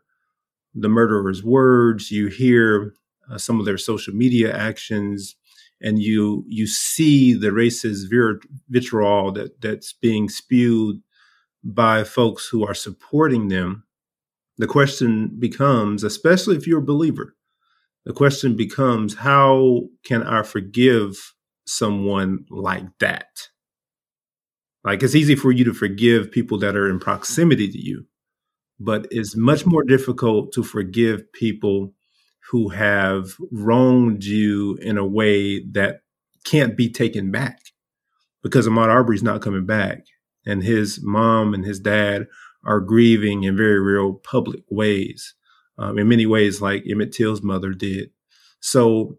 the 0.76 0.90
murderer's 0.90 1.42
words, 1.42 2.12
you 2.12 2.28
hear 2.28 2.94
uh, 3.32 3.38
some 3.38 3.62
of 3.62 3.66
their 3.66 3.78
social 3.78 4.14
media 4.14 4.54
actions, 4.54 5.38
and 5.82 6.00
you 6.00 6.44
you 6.50 6.68
see 6.68 7.34
the 7.34 7.48
racist 7.48 8.12
vitriol 8.68 9.32
that 9.32 9.62
that's 9.62 9.94
being 9.94 10.28
spewed 10.28 10.98
by 11.64 12.04
folks 12.04 12.50
who 12.50 12.68
are 12.68 12.74
supporting 12.74 13.48
them. 13.48 13.86
The 14.60 14.68
question 14.68 15.38
becomes, 15.40 16.04
especially 16.04 16.58
if 16.58 16.68
you're 16.68 16.80
a 16.80 16.86
believer, 16.86 17.36
the 18.06 18.14
question 18.14 18.58
becomes 18.58 19.16
how 19.16 19.84
can 20.04 20.22
I 20.22 20.44
forgive 20.44 21.34
someone 21.66 22.46
like 22.50 22.86
that? 23.00 23.48
Like 24.84 25.02
it's 25.02 25.16
easy 25.16 25.36
for 25.36 25.52
you 25.52 25.64
to 25.64 25.74
forgive 25.74 26.32
people 26.32 26.58
that 26.60 26.76
are 26.76 26.90
in 26.90 27.00
proximity 27.00 27.70
to 27.70 27.80
you, 27.80 28.06
but 28.80 29.08
it's 29.12 29.36
much 29.36 29.66
more 29.66 29.84
difficult 29.84 30.52
to 30.54 30.64
forgive 30.64 31.32
people 31.32 31.94
who 32.52 32.70
have 32.70 33.38
wronged 33.52 34.26
you 34.26 34.78
in 34.82 34.98
a 34.98 35.06
way 35.06 35.64
that 35.72 36.02
can't 36.44 36.76
be 36.76 36.90
taken 36.90 37.32
back 37.32 37.60
because 38.44 38.68
Ahmaud 38.68 38.90
Arbery's 38.90 39.24
not 39.24 39.42
coming 39.42 39.66
back. 39.66 40.06
And 40.46 40.64
his 40.64 41.00
mom 41.02 41.54
and 41.54 41.64
his 41.64 41.80
dad 41.80 42.28
are 42.66 42.80
grieving 42.80 43.44
in 43.44 43.56
very 43.56 43.80
real 43.80 44.14
public 44.14 44.64
ways 44.70 45.34
um, 45.80 45.98
in 45.98 46.10
many 46.10 46.26
ways, 46.26 46.62
like 46.62 46.84
Emmett 46.88 47.14
Till's 47.14 47.42
mother 47.42 47.72
did. 47.72 48.12
So, 48.60 49.18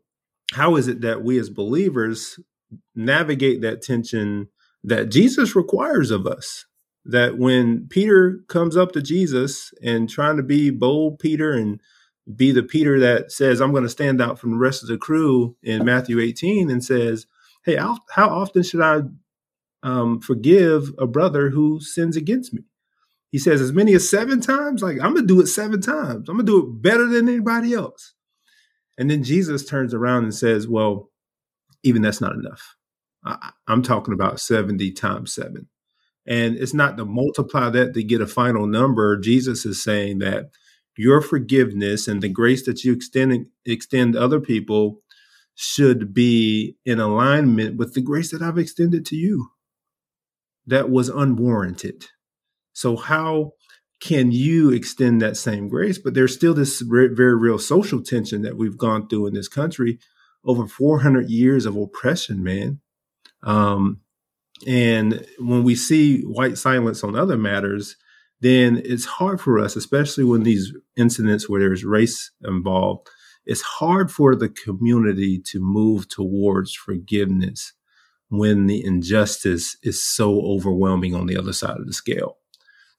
how 0.52 0.76
is 0.76 0.88
it 0.88 1.00
that 1.00 1.24
we 1.24 1.38
as 1.38 1.48
believers 1.48 2.38
navigate 2.94 3.62
that 3.62 3.82
tension 3.82 4.48
that 4.84 5.10
Jesus 5.10 5.56
requires 5.56 6.10
of 6.10 6.26
us? 6.26 6.66
That 7.06 7.38
when 7.38 7.88
Peter 7.88 8.40
comes 8.48 8.76
up 8.76 8.92
to 8.92 9.00
Jesus 9.00 9.72
and 9.82 10.08
trying 10.08 10.36
to 10.36 10.42
be 10.42 10.68
bold 10.68 11.18
Peter 11.18 11.52
and 11.52 11.80
be 12.36 12.52
the 12.52 12.62
Peter 12.62 13.00
that 13.00 13.32
says, 13.32 13.60
I'm 13.60 13.70
going 13.72 13.84
to 13.84 13.88
stand 13.88 14.20
out 14.20 14.38
from 14.38 14.50
the 14.50 14.58
rest 14.58 14.82
of 14.82 14.88
the 14.90 14.98
crew 14.98 15.56
in 15.62 15.84
Matthew 15.84 16.20
18 16.20 16.70
and 16.70 16.84
says, 16.84 17.26
Hey, 17.64 17.76
how, 17.76 17.98
often 18.16 18.62
should 18.62 18.82
I 18.82 19.00
um, 19.82 20.20
forgive 20.20 20.92
a 20.98 21.06
brother 21.06 21.50
who 21.50 21.80
sins 21.80 22.16
against 22.16 22.52
me? 22.52 22.64
He 23.30 23.38
says 23.38 23.60
as 23.60 23.72
many 23.72 23.94
as 23.94 24.08
seven 24.08 24.40
times. 24.40 24.82
Like 24.82 24.98
I'm 25.00 25.14
gonna 25.14 25.26
do 25.26 25.40
it 25.40 25.46
seven 25.46 25.80
times. 25.80 26.28
I'm 26.28 26.36
gonna 26.36 26.44
do 26.44 26.58
it 26.58 26.82
better 26.82 27.06
than 27.06 27.28
anybody 27.28 27.72
else. 27.72 28.14
And 28.98 29.10
then 29.10 29.22
Jesus 29.22 29.64
turns 29.64 29.94
around 29.94 30.24
and 30.24 30.34
says, 30.34 30.68
"Well, 30.68 31.10
even 31.82 32.02
that's 32.02 32.20
not 32.20 32.34
enough. 32.34 32.76
I, 33.24 33.52
am 33.68 33.82
talking 33.82 34.14
about 34.14 34.40
70 34.40 34.92
times 34.92 35.32
seven. 35.34 35.68
And 36.26 36.56
it's 36.56 36.74
not 36.74 36.96
to 36.96 37.04
multiply 37.04 37.70
that 37.70 37.94
to 37.94 38.02
get 38.02 38.20
a 38.20 38.26
final 38.26 38.66
number. 38.66 39.16
Jesus 39.16 39.66
is 39.66 39.82
saying 39.82 40.18
that 40.20 40.50
your 40.96 41.20
forgiveness 41.20 42.08
and 42.08 42.22
the 42.22 42.28
grace 42.28 42.64
that 42.66 42.84
you 42.84 42.92
extend 42.92 43.46
extend 43.64 44.16
other 44.16 44.40
people 44.40 45.00
should 45.54 46.12
be 46.12 46.76
in 46.84 47.00
alignment 47.00 47.76
with 47.76 47.94
the 47.94 48.02
grace 48.02 48.30
that 48.30 48.42
I've 48.42 48.58
extended 48.58 49.06
to 49.06 49.16
you. 49.16 49.50
That 50.66 50.90
was 50.90 51.08
unwarranted. 51.08 52.06
So 52.72 52.96
how 52.96 53.52
can 54.00 54.32
you 54.32 54.70
extend 54.70 55.20
that 55.20 55.36
same 55.36 55.68
grace? 55.68 55.98
But 55.98 56.14
there's 56.14 56.34
still 56.34 56.54
this 56.54 56.80
very, 56.80 57.08
very 57.08 57.36
real 57.36 57.58
social 57.58 58.02
tension 58.02 58.42
that 58.42 58.56
we've 58.56 58.78
gone 58.78 59.08
through 59.08 59.26
in 59.26 59.34
this 59.34 59.48
country 59.48 59.98
over 60.44 60.66
400 60.66 61.28
years 61.28 61.66
of 61.66 61.76
oppression, 61.76 62.42
man. 62.42 62.80
Um, 63.42 64.00
and 64.66 65.26
when 65.38 65.64
we 65.64 65.74
see 65.74 66.22
white 66.22 66.58
silence 66.58 67.02
on 67.04 67.16
other 67.16 67.36
matters, 67.36 67.96
then 68.40 68.80
it's 68.84 69.04
hard 69.04 69.40
for 69.40 69.58
us, 69.58 69.76
especially 69.76 70.24
when 70.24 70.42
these 70.42 70.72
incidents 70.96 71.48
where 71.48 71.60
there's 71.60 71.84
race 71.84 72.30
involved, 72.42 73.08
it's 73.44 73.62
hard 73.62 74.10
for 74.10 74.34
the 74.34 74.48
community 74.48 75.40
to 75.46 75.60
move 75.60 76.08
towards 76.08 76.74
forgiveness 76.74 77.72
when 78.28 78.66
the 78.66 78.84
injustice 78.84 79.76
is 79.82 80.02
so 80.02 80.40
overwhelming 80.42 81.14
on 81.14 81.26
the 81.26 81.36
other 81.36 81.52
side 81.52 81.78
of 81.78 81.86
the 81.86 81.92
scale. 81.92 82.36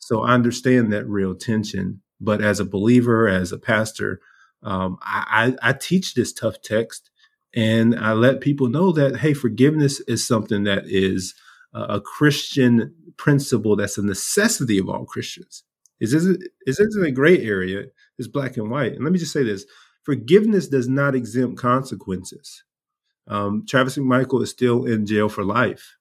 So 0.02 0.24
I 0.24 0.34
understand 0.34 0.92
that 0.92 1.08
real 1.08 1.34
tension. 1.36 2.02
But 2.20 2.42
as 2.42 2.60
a 2.60 2.66
believer, 2.66 3.28
as 3.28 3.52
a 3.52 3.58
pastor, 3.58 4.20
um, 4.62 4.98
I, 5.02 5.56
I, 5.64 5.70
I 5.70 5.74
teach 5.74 6.14
this 6.14 6.34
tough 6.34 6.62
text 6.62 7.10
and 7.56 7.98
I 7.98 8.14
let 8.14 8.42
people 8.42 8.68
know 8.68 8.92
that, 8.92 9.18
hey, 9.18 9.34
forgiveness 9.34 10.00
is 10.02 10.28
something 10.28 10.64
that 10.66 10.84
is 10.86 11.34
a 11.74 12.02
Christian 12.02 12.94
principle 13.18 13.76
that's 13.76 13.98
a 13.98 14.04
necessity 14.04 14.78
of 14.78 14.90
all 14.90 15.06
Christians. 15.06 15.64
Is 16.00 16.12
this, 16.12 16.24
is 16.26 16.78
this 16.78 16.96
in 16.96 17.06
a 17.06 17.12
gray 17.12 17.40
area? 17.40 17.86
It's 18.18 18.28
black 18.28 18.58
and 18.58 18.70
white. 18.70 18.94
And 18.94 19.04
let 19.04 19.14
me 19.14 19.20
just 19.20 19.34
say 19.34 19.44
this 19.44 19.66
forgiveness 20.04 20.68
does 20.68 20.90
not 20.90 21.16
exempt 21.16 21.58
consequences. 21.58 22.64
Um, 23.28 23.66
Travis 23.68 23.98
McMichael 23.98 24.44
is 24.44 24.50
still 24.50 24.86
in 24.86 25.06
jail 25.06 25.30
for 25.30 25.44
life. 25.44 25.96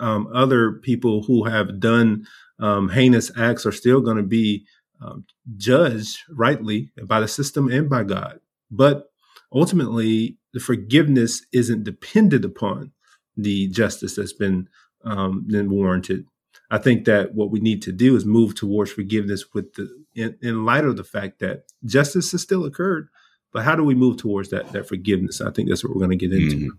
Um, 0.00 0.28
other 0.34 0.72
people 0.72 1.22
who 1.22 1.44
have 1.44 1.80
done 1.80 2.26
um, 2.62 2.88
heinous 2.88 3.30
acts 3.36 3.66
are 3.66 3.72
still 3.72 4.00
going 4.00 4.16
to 4.16 4.22
be 4.22 4.64
um, 5.02 5.26
judged 5.56 6.20
rightly 6.30 6.92
by 7.04 7.20
the 7.20 7.28
system 7.28 7.68
and 7.68 7.90
by 7.90 8.04
God. 8.04 8.38
But 8.70 9.10
ultimately, 9.52 10.38
the 10.54 10.60
forgiveness 10.60 11.44
isn't 11.52 11.84
dependent 11.84 12.44
upon 12.44 12.92
the 13.36 13.68
justice 13.68 14.16
that's 14.16 14.32
been 14.32 14.68
um, 15.04 15.44
been 15.48 15.70
warranted. 15.70 16.26
I 16.70 16.78
think 16.78 17.04
that 17.06 17.34
what 17.34 17.50
we 17.50 17.58
need 17.58 17.82
to 17.82 17.92
do 17.92 18.14
is 18.14 18.24
move 18.24 18.54
towards 18.54 18.92
forgiveness 18.92 19.52
with 19.52 19.74
the 19.74 19.90
in, 20.14 20.38
in 20.40 20.64
light 20.64 20.84
of 20.84 20.96
the 20.96 21.04
fact 21.04 21.40
that 21.40 21.64
justice 21.84 22.30
has 22.32 22.42
still 22.42 22.64
occurred. 22.64 23.08
But 23.52 23.64
how 23.64 23.74
do 23.74 23.82
we 23.82 23.94
move 23.94 24.18
towards 24.18 24.50
that 24.50 24.70
that 24.72 24.86
forgiveness? 24.86 25.40
I 25.40 25.50
think 25.50 25.68
that's 25.68 25.82
what 25.82 25.94
we're 25.94 26.06
going 26.06 26.16
to 26.18 26.28
get 26.28 26.32
into. 26.32 26.56
Mm-hmm. 26.56 26.76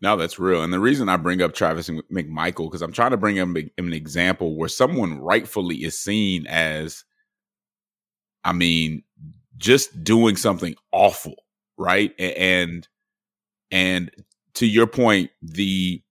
No, 0.00 0.16
that's 0.16 0.38
real. 0.38 0.62
And 0.62 0.72
the 0.72 0.80
reason 0.80 1.08
I 1.08 1.16
bring 1.16 1.42
up 1.42 1.54
Travis 1.54 1.88
McMichael 1.88 2.70
because 2.70 2.82
I'm 2.82 2.92
trying 2.92 3.12
to 3.12 3.16
bring 3.16 3.36
him 3.36 3.56
an 3.56 3.92
example 3.92 4.56
where 4.56 4.68
someone 4.68 5.18
rightfully 5.18 5.76
is 5.76 5.98
seen 5.98 6.46
as, 6.46 7.04
I 8.44 8.52
mean, 8.52 9.02
just 9.56 10.04
doing 10.04 10.36
something 10.36 10.74
awful, 10.92 11.34
right? 11.78 12.12
And 12.18 12.86
and 13.70 14.10
to 14.54 14.66
your 14.66 14.86
point, 14.86 15.30
the 15.42 16.02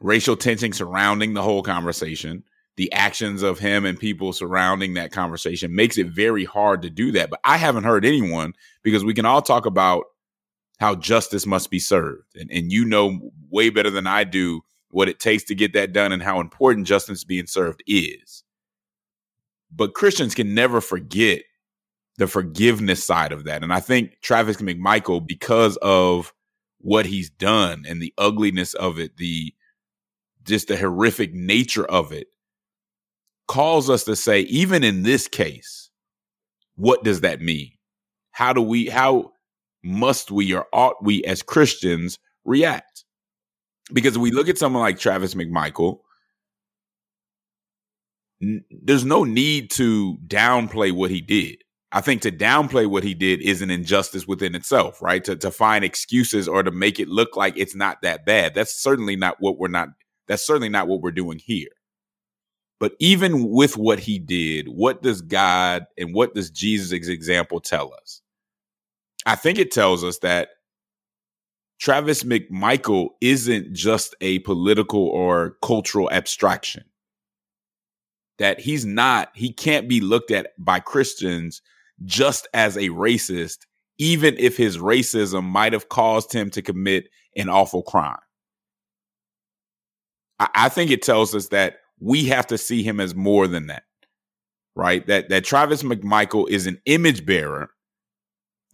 racial 0.00 0.36
tension 0.36 0.72
surrounding 0.72 1.34
the 1.34 1.42
whole 1.42 1.62
conversation, 1.62 2.44
the 2.76 2.92
actions 2.92 3.42
of 3.42 3.58
him 3.58 3.84
and 3.84 3.98
people 3.98 4.32
surrounding 4.32 4.94
that 4.94 5.12
conversation 5.12 5.74
makes 5.74 5.98
it 5.98 6.08
very 6.08 6.44
hard 6.44 6.82
to 6.82 6.90
do 6.90 7.12
that. 7.12 7.30
But 7.30 7.40
I 7.44 7.56
haven't 7.56 7.84
heard 7.84 8.04
anyone 8.04 8.54
because 8.82 9.04
we 9.04 9.14
can 9.14 9.26
all 9.26 9.42
talk 9.42 9.66
about 9.66 10.04
how 10.78 10.94
justice 10.94 11.46
must 11.46 11.70
be 11.70 11.78
served. 11.78 12.36
And, 12.36 12.50
and 12.50 12.72
you 12.72 12.84
know 12.84 13.30
way 13.50 13.70
better 13.70 13.90
than 13.90 14.06
I 14.06 14.24
do 14.24 14.62
what 14.90 15.08
it 15.08 15.18
takes 15.18 15.44
to 15.44 15.54
get 15.54 15.72
that 15.72 15.92
done 15.92 16.12
and 16.12 16.22
how 16.22 16.40
important 16.40 16.86
justice 16.86 17.24
being 17.24 17.46
served 17.46 17.82
is. 17.86 18.44
But 19.70 19.94
Christians 19.94 20.34
can 20.34 20.54
never 20.54 20.80
forget 20.80 21.42
the 22.16 22.26
forgiveness 22.28 23.04
side 23.04 23.32
of 23.32 23.44
that. 23.44 23.62
And 23.62 23.72
I 23.72 23.80
think 23.80 24.20
Travis 24.22 24.58
McMichael, 24.58 25.26
because 25.26 25.76
of 25.78 26.32
what 26.78 27.06
he's 27.06 27.30
done 27.30 27.84
and 27.88 28.00
the 28.00 28.14
ugliness 28.18 28.74
of 28.74 28.98
it, 28.98 29.16
the 29.16 29.52
just 30.44 30.68
the 30.68 30.76
horrific 30.76 31.32
nature 31.32 31.84
of 31.86 32.12
it, 32.12 32.28
calls 33.48 33.90
us 33.90 34.04
to 34.04 34.14
say, 34.14 34.40
even 34.42 34.84
in 34.84 35.02
this 35.02 35.26
case, 35.26 35.90
what 36.76 37.02
does 37.02 37.22
that 37.22 37.40
mean? 37.40 37.72
How 38.30 38.52
do 38.52 38.60
we 38.60 38.88
how 38.88 39.32
must 39.84 40.30
we 40.30 40.54
or 40.54 40.66
ought 40.72 41.02
we 41.04 41.24
as 41.24 41.42
Christians 41.42 42.18
react? 42.44 43.04
Because 43.92 44.18
we 44.18 44.30
look 44.30 44.48
at 44.48 44.58
someone 44.58 44.82
like 44.82 44.98
Travis 44.98 45.34
McMichael, 45.34 46.00
n- 48.42 48.64
there's 48.70 49.04
no 49.04 49.24
need 49.24 49.70
to 49.72 50.18
downplay 50.26 50.92
what 50.92 51.10
he 51.10 51.20
did. 51.20 51.58
I 51.92 52.00
think 52.00 52.22
to 52.22 52.32
downplay 52.32 52.88
what 52.88 53.04
he 53.04 53.14
did 53.14 53.40
is 53.42 53.62
an 53.62 53.70
injustice 53.70 54.26
within 54.26 54.54
itself, 54.56 55.00
right? 55.00 55.22
To 55.24 55.36
to 55.36 55.50
find 55.52 55.84
excuses 55.84 56.48
or 56.48 56.62
to 56.64 56.72
make 56.72 56.98
it 56.98 57.08
look 57.08 57.36
like 57.36 57.56
it's 57.56 57.76
not 57.76 58.02
that 58.02 58.26
bad. 58.26 58.54
That's 58.54 58.74
certainly 58.74 59.16
not 59.16 59.36
what 59.40 59.58
we're 59.58 59.68
not 59.68 59.90
that's 60.26 60.44
certainly 60.46 60.68
not 60.70 60.88
what 60.88 61.02
we're 61.02 61.12
doing 61.12 61.38
here. 61.38 61.68
But 62.80 62.94
even 62.98 63.48
with 63.50 63.76
what 63.76 64.00
he 64.00 64.18
did, 64.18 64.68
what 64.68 65.02
does 65.02 65.22
God 65.22 65.86
and 65.98 66.14
what 66.14 66.34
does 66.34 66.50
Jesus' 66.50 67.08
example 67.08 67.60
tell 67.60 67.92
us? 68.02 68.20
I 69.26 69.36
think 69.36 69.58
it 69.58 69.70
tells 69.70 70.04
us 70.04 70.18
that 70.18 70.50
Travis 71.80 72.22
McMichael 72.22 73.10
isn't 73.20 73.72
just 73.72 74.14
a 74.20 74.38
political 74.40 75.06
or 75.08 75.56
cultural 75.62 76.10
abstraction. 76.10 76.84
That 78.38 78.60
he's 78.60 78.84
not, 78.84 79.30
he 79.34 79.52
can't 79.52 79.88
be 79.88 80.00
looked 80.00 80.30
at 80.30 80.48
by 80.58 80.80
Christians 80.80 81.62
just 82.04 82.48
as 82.52 82.76
a 82.76 82.88
racist, 82.88 83.58
even 83.98 84.36
if 84.38 84.56
his 84.56 84.78
racism 84.78 85.44
might 85.44 85.72
have 85.72 85.88
caused 85.88 86.32
him 86.32 86.50
to 86.50 86.62
commit 86.62 87.08
an 87.36 87.48
awful 87.48 87.82
crime. 87.82 88.18
I, 90.38 90.48
I 90.54 90.68
think 90.68 90.90
it 90.90 91.02
tells 91.02 91.34
us 91.34 91.48
that 91.48 91.76
we 92.00 92.24
have 92.26 92.46
to 92.48 92.58
see 92.58 92.82
him 92.82 93.00
as 93.00 93.14
more 93.14 93.46
than 93.46 93.68
that, 93.68 93.84
right? 94.74 95.06
That 95.06 95.28
that 95.28 95.44
Travis 95.44 95.82
McMichael 95.82 96.48
is 96.48 96.66
an 96.66 96.80
image 96.86 97.24
bearer. 97.24 97.70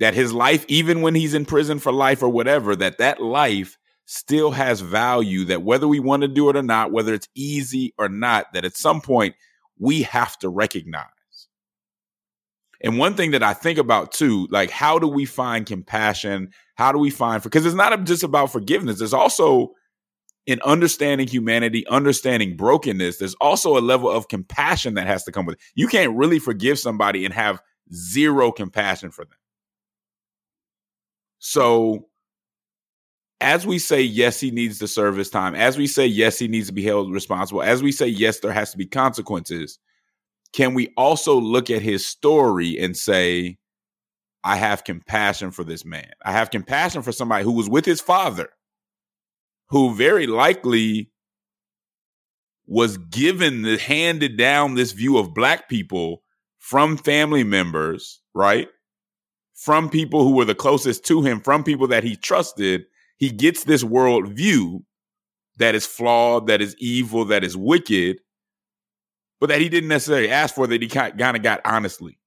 That 0.00 0.14
his 0.14 0.32
life, 0.32 0.64
even 0.68 1.02
when 1.02 1.14
he's 1.14 1.34
in 1.34 1.44
prison 1.44 1.78
for 1.78 1.92
life 1.92 2.22
or 2.22 2.28
whatever, 2.28 2.74
that 2.76 2.98
that 2.98 3.22
life 3.22 3.78
still 4.06 4.50
has 4.50 4.80
value. 4.80 5.44
That 5.44 5.62
whether 5.62 5.86
we 5.86 6.00
want 6.00 6.22
to 6.22 6.28
do 6.28 6.48
it 6.48 6.56
or 6.56 6.62
not, 6.62 6.90
whether 6.90 7.14
it's 7.14 7.28
easy 7.34 7.94
or 7.98 8.08
not, 8.08 8.52
that 8.54 8.64
at 8.64 8.76
some 8.76 9.00
point 9.00 9.34
we 9.78 10.02
have 10.02 10.38
to 10.38 10.48
recognize. 10.48 11.04
And 12.82 12.98
one 12.98 13.14
thing 13.14 13.32
that 13.32 13.42
I 13.42 13.52
think 13.52 13.78
about 13.78 14.12
too, 14.12 14.48
like 14.50 14.70
how 14.70 14.98
do 14.98 15.06
we 15.06 15.24
find 15.24 15.66
compassion? 15.66 16.50
How 16.76 16.92
do 16.92 16.98
we 16.98 17.10
find 17.10 17.42
because 17.42 17.66
it's 17.66 17.74
not 17.74 18.04
just 18.04 18.22
about 18.22 18.50
forgiveness. 18.50 19.00
It's 19.00 19.12
also 19.12 19.72
in 20.46 20.60
understanding 20.64 21.28
humanity, 21.28 21.86
understanding 21.88 22.56
brokenness. 22.56 23.18
There's 23.18 23.34
also 23.34 23.76
a 23.76 23.80
level 23.80 24.10
of 24.10 24.28
compassion 24.28 24.94
that 24.94 25.06
has 25.06 25.24
to 25.24 25.32
come 25.32 25.46
with 25.46 25.56
it. 25.56 25.62
You 25.74 25.86
can't 25.86 26.16
really 26.16 26.38
forgive 26.38 26.78
somebody 26.78 27.24
and 27.24 27.34
have 27.34 27.60
zero 27.92 28.50
compassion 28.50 29.10
for 29.10 29.24
them. 29.24 29.36
So 31.40 32.06
as 33.40 33.66
we 33.66 33.78
say 33.78 34.02
yes 34.02 34.38
he 34.38 34.50
needs 34.50 34.78
to 34.78 34.86
serve 34.86 35.16
his 35.16 35.30
time 35.30 35.54
as 35.54 35.78
we 35.78 35.86
say 35.86 36.06
yes 36.06 36.38
he 36.38 36.46
needs 36.46 36.66
to 36.66 36.74
be 36.74 36.84
held 36.84 37.10
responsible 37.10 37.62
as 37.62 37.82
we 37.82 37.90
say 37.90 38.06
yes 38.06 38.40
there 38.40 38.52
has 38.52 38.70
to 38.70 38.76
be 38.76 38.84
consequences 38.84 39.78
can 40.52 40.74
we 40.74 40.92
also 40.96 41.38
look 41.38 41.70
at 41.70 41.82
his 41.82 42.04
story 42.06 42.78
and 42.78 42.96
say, 42.96 43.58
I 44.42 44.56
have 44.56 44.84
compassion 44.84 45.50
for 45.50 45.64
this 45.64 45.84
man? 45.84 46.10
I 46.24 46.32
have 46.32 46.50
compassion 46.50 47.02
for 47.02 47.12
somebody 47.12 47.44
who 47.44 47.52
was 47.52 47.68
with 47.68 47.84
his 47.84 48.00
father, 48.00 48.48
who 49.68 49.94
very 49.94 50.26
likely 50.26 51.12
was 52.66 52.96
given 52.96 53.62
the 53.62 53.78
handed 53.78 54.36
down 54.36 54.74
this 54.74 54.92
view 54.92 55.18
of 55.18 55.34
black 55.34 55.68
people 55.68 56.22
from 56.58 56.96
family 56.96 57.44
members, 57.44 58.20
right? 58.34 58.68
From 59.60 59.90
people 59.90 60.24
who 60.24 60.34
were 60.34 60.44
the 60.44 60.54
closest 60.54 61.04
to 61.06 61.22
him, 61.22 61.40
from 61.40 61.64
people 61.64 61.86
that 61.88 62.04
he 62.04 62.16
trusted. 62.16 62.84
He 63.18 63.30
gets 63.30 63.64
this 63.64 63.84
world 63.84 64.28
view 64.28 64.84
that 65.58 65.74
is 65.74 65.84
flawed, 65.84 66.46
that 66.46 66.62
is 66.62 66.74
evil, 66.78 67.26
that 67.26 67.44
is 67.44 67.56
wicked 67.56 68.18
but 69.40 69.48
that 69.48 69.60
he 69.60 69.68
didn't 69.68 69.88
necessarily 69.88 70.30
ask 70.30 70.54
for 70.54 70.66
that 70.66 70.82
he 70.82 70.88
kind 70.88 71.18
of 71.18 71.42
got 71.42 71.60
honestly. 71.64 72.18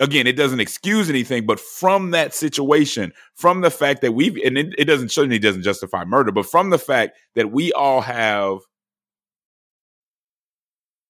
Again, 0.00 0.26
it 0.26 0.36
doesn't 0.36 0.60
excuse 0.60 1.08
anything, 1.08 1.46
but 1.46 1.60
from 1.60 2.10
that 2.10 2.34
situation, 2.34 3.12
from 3.34 3.60
the 3.60 3.70
fact 3.70 4.00
that 4.00 4.12
we've, 4.12 4.36
and 4.44 4.58
it, 4.58 4.74
it 4.78 4.86
doesn't 4.86 5.12
certainly 5.12 5.38
doesn't 5.38 5.62
justify 5.62 6.04
murder, 6.04 6.32
but 6.32 6.46
from 6.46 6.70
the 6.70 6.78
fact 6.78 7.18
that 7.34 7.52
we 7.52 7.72
all 7.72 8.00
have 8.00 8.58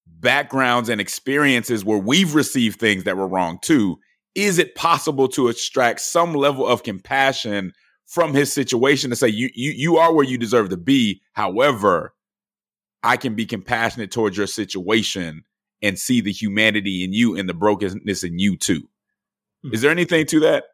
backgrounds 0.05 0.89
and 0.89 1.01
experiences 1.01 1.85
where 1.85 1.97
we've 1.97 2.35
received 2.35 2.79
things 2.79 3.05
that 3.05 3.17
were 3.17 3.27
wrong 3.27 3.59
too, 3.61 3.97
is 4.35 4.57
it 4.57 4.75
possible 4.75 5.27
to 5.29 5.47
extract 5.47 6.01
some 6.01 6.33
level 6.33 6.65
of 6.65 6.83
compassion 6.83 7.73
from 8.05 8.33
his 8.33 8.51
situation 8.51 9.09
to 9.09 9.15
say 9.15 9.27
you 9.27 9.49
you 9.53 9.71
you 9.71 9.97
are 9.97 10.13
where 10.13 10.25
you 10.25 10.37
deserve 10.37 10.69
to 10.69 10.77
be? 10.77 11.21
However, 11.33 12.13
I 13.03 13.17
can 13.17 13.35
be 13.35 13.45
compassionate 13.45 14.11
towards 14.11 14.37
your 14.37 14.47
situation 14.47 15.43
and 15.81 15.97
see 15.97 16.21
the 16.21 16.31
humanity 16.31 17.03
in 17.03 17.13
you 17.13 17.35
and 17.37 17.49
the 17.49 17.53
brokenness 17.53 18.23
in 18.23 18.37
you 18.37 18.57
too. 18.57 18.81
Mm-hmm. 19.65 19.73
Is 19.73 19.81
there 19.81 19.91
anything 19.91 20.25
to 20.27 20.39
that? 20.41 20.65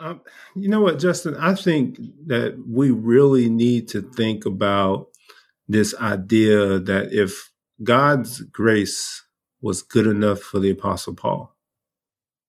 Um, 0.00 0.20
you 0.56 0.68
know 0.68 0.80
what, 0.80 0.98
Justin? 0.98 1.36
I 1.36 1.54
think 1.54 1.98
that 2.26 2.62
we 2.68 2.90
really 2.90 3.48
need 3.48 3.88
to 3.88 4.02
think 4.02 4.44
about 4.44 5.06
this 5.68 5.94
idea 5.94 6.78
that 6.80 7.12
if 7.12 7.50
God's 7.82 8.40
grace 8.42 9.22
was 9.62 9.82
good 9.82 10.06
enough 10.06 10.40
for 10.40 10.58
the 10.58 10.70
Apostle 10.70 11.14
Paul 11.14 11.54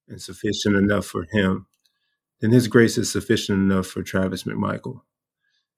and 0.08 0.22
sufficient 0.22 0.76
enough 0.76 1.06
for 1.06 1.26
him, 1.32 1.68
then 2.42 2.52
his 2.52 2.68
grace 2.68 2.98
is 2.98 3.12
sufficient 3.12 3.60
enough 3.60 3.88
for 3.88 4.04
Travis 4.04 4.44
McMichael. 4.44 5.02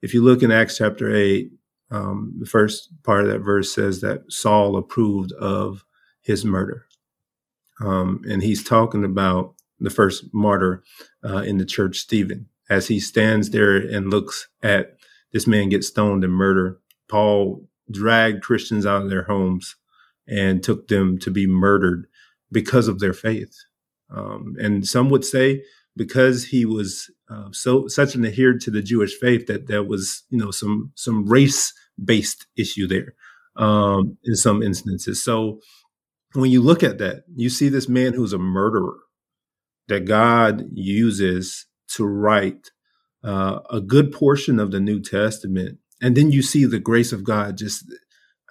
If 0.01 0.13
you 0.13 0.23
look 0.23 0.43
in 0.43 0.51
Acts 0.51 0.77
chapter 0.77 1.13
8, 1.13 1.51
um, 1.89 2.33
the 2.39 2.45
first 2.45 2.89
part 3.03 3.21
of 3.21 3.31
that 3.31 3.39
verse 3.39 3.73
says 3.73 4.01
that 4.01 4.31
Saul 4.31 4.75
approved 4.75 5.31
of 5.33 5.85
his 6.21 6.43
murder. 6.43 6.85
Um, 7.79 8.21
and 8.27 8.43
he's 8.43 8.63
talking 8.63 9.03
about 9.03 9.55
the 9.79 9.89
first 9.89 10.25
martyr 10.33 10.83
uh, 11.23 11.37
in 11.37 11.57
the 11.57 11.65
church, 11.65 11.97
Stephen, 11.99 12.47
as 12.69 12.87
he 12.87 12.99
stands 12.99 13.51
there 13.51 13.75
and 13.75 14.09
looks 14.09 14.47
at 14.61 14.97
this 15.31 15.47
man 15.47 15.69
get 15.69 15.83
stoned 15.83 16.23
and 16.23 16.33
murdered. 16.33 16.77
Paul 17.07 17.67
dragged 17.89 18.43
Christians 18.43 18.85
out 18.85 19.03
of 19.03 19.09
their 19.09 19.23
homes 19.23 19.75
and 20.27 20.61
took 20.61 20.87
them 20.87 21.17
to 21.19 21.31
be 21.31 21.47
murdered 21.47 22.07
because 22.51 22.87
of 22.87 22.99
their 22.99 23.13
faith. 23.13 23.55
Um, 24.09 24.55
and 24.59 24.87
some 24.87 25.09
would 25.09 25.25
say 25.25 25.63
because 25.95 26.45
he 26.45 26.65
was 26.65 27.09
uh, 27.29 27.49
so 27.51 27.87
such 27.87 28.15
an 28.15 28.23
adherent 28.23 28.61
to 28.61 28.71
the 28.71 28.81
Jewish 28.81 29.13
faith 29.15 29.47
that 29.47 29.67
there 29.67 29.83
was 29.83 30.23
you 30.29 30.37
know 30.37 30.51
some 30.51 30.91
some 30.95 31.25
race 31.25 31.73
based 32.03 32.45
issue 32.55 32.87
there 32.87 33.13
um, 33.55 34.17
in 34.23 34.35
some 34.35 34.61
instances. 34.61 35.23
So 35.23 35.59
when 36.33 36.51
you 36.51 36.61
look 36.61 36.83
at 36.83 36.99
that, 36.99 37.23
you 37.35 37.49
see 37.49 37.69
this 37.69 37.89
man 37.89 38.13
who's 38.13 38.33
a 38.33 38.37
murderer 38.37 38.97
that 39.87 40.05
God 40.05 40.65
uses 40.73 41.65
to 41.95 42.05
write 42.05 42.71
uh, 43.23 43.59
a 43.69 43.81
good 43.81 44.11
portion 44.11 44.59
of 44.59 44.71
the 44.71 44.79
New 44.79 45.01
Testament, 45.01 45.79
and 46.01 46.15
then 46.15 46.31
you 46.31 46.41
see 46.41 46.65
the 46.65 46.79
grace 46.79 47.11
of 47.11 47.23
God 47.23 47.57
just 47.57 47.85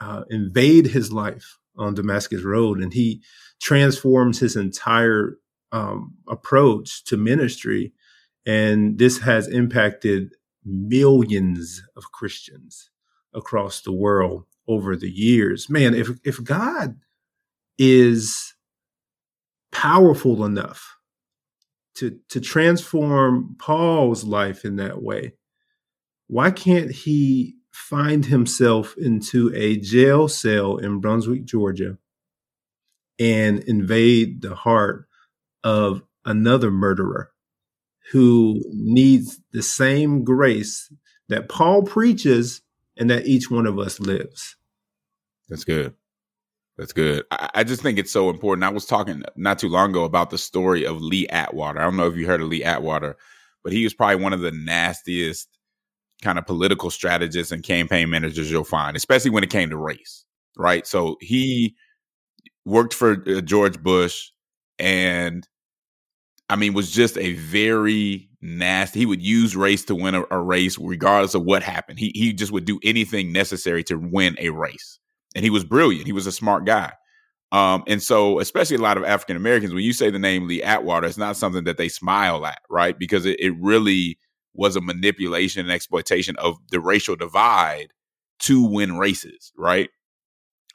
uh, 0.01 0.25
invade 0.29 0.89
his 0.89 1.13
life 1.13 1.59
on 1.79 1.95
Damascus 1.95 2.43
Road, 2.43 2.81
and 2.81 2.93
he 2.93 3.23
transforms 3.61 4.41
his 4.41 4.57
entire 4.57 5.39
um, 5.77 6.15
approach 6.27 7.05
to 7.05 7.17
ministry. 7.17 7.93
And 8.47 8.99
this 8.99 9.19
has 9.19 9.47
impacted 9.47 10.35
millions 10.65 11.83
of 11.97 12.13
Christians 12.13 12.91
across 13.35 13.83
the 13.83 13.93
world 13.93 14.45
over 14.67 14.97
the 14.97 15.11
years. 15.11 15.69
Man, 15.69 15.95
if, 15.95 16.09
if 16.25 16.43
God 16.43 16.97
is 17.79 18.55
powerful 19.71 20.45
enough 20.45 20.97
to, 21.97 22.19
to 22.31 22.41
transform 22.41 23.57
Paul's 23.59 24.25
life 24.25 24.65
in 24.65 24.77
that 24.77 25.03
way, 25.03 25.35
why 26.29 26.51
can't 26.51 26.91
he 26.91 27.57
find 27.71 28.25
himself 28.25 28.97
into 28.97 29.53
a 29.55 29.77
jail 29.77 30.27
cell 30.27 30.79
in 30.79 31.01
Brunswick, 31.01 31.45
Georgia, 31.45 31.99
and 33.19 33.61
invade 33.65 34.41
the 34.41 34.55
heart 34.55 35.07
of 35.67 36.01
another 36.25 36.71
murderer 36.71 37.33
who 38.13 38.63
needs 38.73 39.41
the 39.53 39.65
same 39.65 40.23
grace 40.23 40.93
that 41.29 41.49
Paul 41.49 41.83
preaches 41.83 42.63
and 42.97 43.11
that 43.11 43.27
each 43.27 43.51
one 43.51 43.67
of 43.67 43.77
us 43.77 43.99
lives. 43.99 44.55
That's 45.49 45.65
good. 45.65 45.93
That's 46.79 46.93
good. 46.93 47.25
I, 47.33 47.51
I, 47.57 47.65
just 47.65 47.83
think 47.83 47.99
it's 47.99 48.13
so 48.13 48.31
important. 48.31 48.63
I 48.63 48.69
was 48.69 48.87
talking 48.87 49.25
not 49.35 49.59
too 49.59 49.69
long 49.69 49.91
ago 49.91 50.05
about 50.05 50.31
the 50.31 50.39
story 50.39 50.87
of 50.87 51.01
Lee 51.01 51.27
Atwater. 51.31 51.81
I 51.81 51.83
don't 51.83 51.97
know 51.97 52.07
if 52.07 52.15
you 52.15 52.29
heard 52.29 52.41
of 52.41 52.47
Lee 52.47 52.63
Atwater, 52.63 53.17
but 53.65 53.73
he 53.73 53.83
was 53.83 53.93
probably 53.93 54.23
one 54.23 54.33
of 54.33 54.41
the 54.41 54.53
nastiest 54.53 55.49
kind 56.23 56.39
of 56.39 56.47
political 56.47 56.91
strategists 56.91 57.51
and 57.51 57.65
campaign 57.65 58.09
managers 58.09 58.53
you'll 58.53 58.63
find, 58.63 58.97
especially 58.97 59.33
when 59.33 59.43
it 59.43 59.51
came 59.51 59.71
to 59.71 59.77
race. 59.77 60.25
Right. 60.57 60.87
So 60.87 61.17
he 61.21 61.75
worked 62.65 62.95
for 62.95 63.25
uh, 63.27 63.41
George 63.41 63.83
Bush 63.83 64.31
and 64.79 65.47
I 66.49 66.57
mean, 66.57 66.75
was 66.75 66.91
just 66.91 67.19
a 67.19 67.33
very 67.35 68.29
nasty. 68.41 69.01
He 69.01 69.07
would 69.07 69.23
use 69.23 69.57
race 69.57 69.85
to 69.87 69.95
win 69.95 70.15
a, 70.15 70.25
a, 70.31 70.41
race, 70.41 70.79
regardless 70.79 71.35
of 71.35 71.43
what 71.43 71.63
happened. 71.63 71.99
He 71.99 72.13
he 72.15 72.33
just 72.33 72.53
would 72.53 72.65
do 72.65 72.79
anything 72.85 73.33
necessary 73.33 73.83
to 73.85 73.97
win 73.97 74.37
a 74.39 74.51
race, 74.51 74.99
and 75.35 75.45
he 75.45 75.51
was 75.51 75.65
brilliant. 75.65 76.07
He 76.07 76.13
was 76.13 76.27
a 76.27 76.33
smart 76.33 76.65
guy. 76.65 76.93
Um, 77.53 77.85
and 77.87 78.03
so, 78.03 78.41
especially 78.41 78.77
a 78.77 78.81
lot 78.81 78.97
of 78.97 79.05
African 79.05 79.37
Americans, 79.37 79.73
when 79.73 79.85
you 79.85 79.93
say 79.93 80.11
the 80.11 80.19
name 80.19 80.47
Lee 80.47 80.63
Atwater, 80.63 81.07
it's 81.07 81.17
not 81.17 81.37
something 81.37 81.65
that 81.65 81.79
they 81.79 81.89
smile 81.89 82.45
at, 82.45 82.61
right? 82.69 82.99
Because 82.99 83.25
it, 83.25 83.39
it 83.41 83.55
really 83.61 84.19
was 84.53 84.75
a 84.75 84.81
manipulation 84.81 85.61
and 85.61 85.71
exploitation 85.71 86.37
of 86.37 86.57
the 86.71 86.81
racial 86.81 87.15
divide 87.15 87.89
to 88.41 88.63
win 88.63 88.99
races, 88.99 89.53
right? 89.57 89.91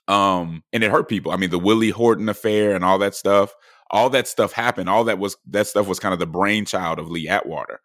Um, 0.07 0.63
and 0.71 0.83
it 0.83 0.91
hurt 0.91 1.09
people. 1.09 1.31
I 1.31 1.37
mean, 1.37 1.49
the 1.49 1.59
Willie 1.59 1.89
Horton 1.89 2.29
affair 2.29 2.75
and 2.75 2.83
all 2.83 2.97
that 2.99 3.15
stuff, 3.15 3.53
all 3.91 4.09
that 4.09 4.27
stuff 4.27 4.53
happened. 4.53 4.89
All 4.89 5.03
that 5.03 5.19
was 5.19 5.37
that 5.47 5.67
stuff 5.67 5.87
was 5.87 5.99
kind 5.99 6.13
of 6.13 6.19
the 6.19 6.25
brainchild 6.25 6.97
of 6.97 7.09
Lee 7.09 7.27
Atwater. 7.27 7.81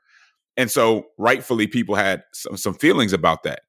And 0.56 0.70
so 0.70 1.08
rightfully 1.18 1.66
people 1.66 1.96
had 1.96 2.22
some, 2.32 2.56
some 2.56 2.74
feelings 2.74 3.12
about 3.12 3.42
that. 3.42 3.60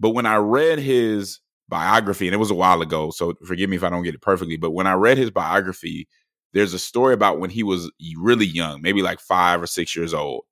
But 0.00 0.10
when 0.10 0.24
I 0.24 0.36
read 0.36 0.78
his 0.78 1.40
biography, 1.68 2.26
and 2.26 2.34
it 2.34 2.38
was 2.38 2.50
a 2.50 2.54
while 2.54 2.80
ago, 2.80 3.10
so 3.10 3.34
forgive 3.44 3.68
me 3.68 3.76
if 3.76 3.84
I 3.84 3.90
don't 3.90 4.04
get 4.04 4.14
it 4.14 4.22
perfectly, 4.22 4.56
but 4.56 4.70
when 4.70 4.86
I 4.86 4.94
read 4.94 5.18
his 5.18 5.30
biography, 5.30 6.08
there's 6.54 6.74
a 6.74 6.78
story 6.78 7.14
about 7.14 7.38
when 7.38 7.50
he 7.50 7.62
was 7.62 7.90
really 8.16 8.46
young, 8.46 8.80
maybe 8.80 9.02
like 9.02 9.20
five 9.20 9.60
or 9.60 9.66
six 9.66 9.94
years 9.94 10.14
old, 10.14 10.44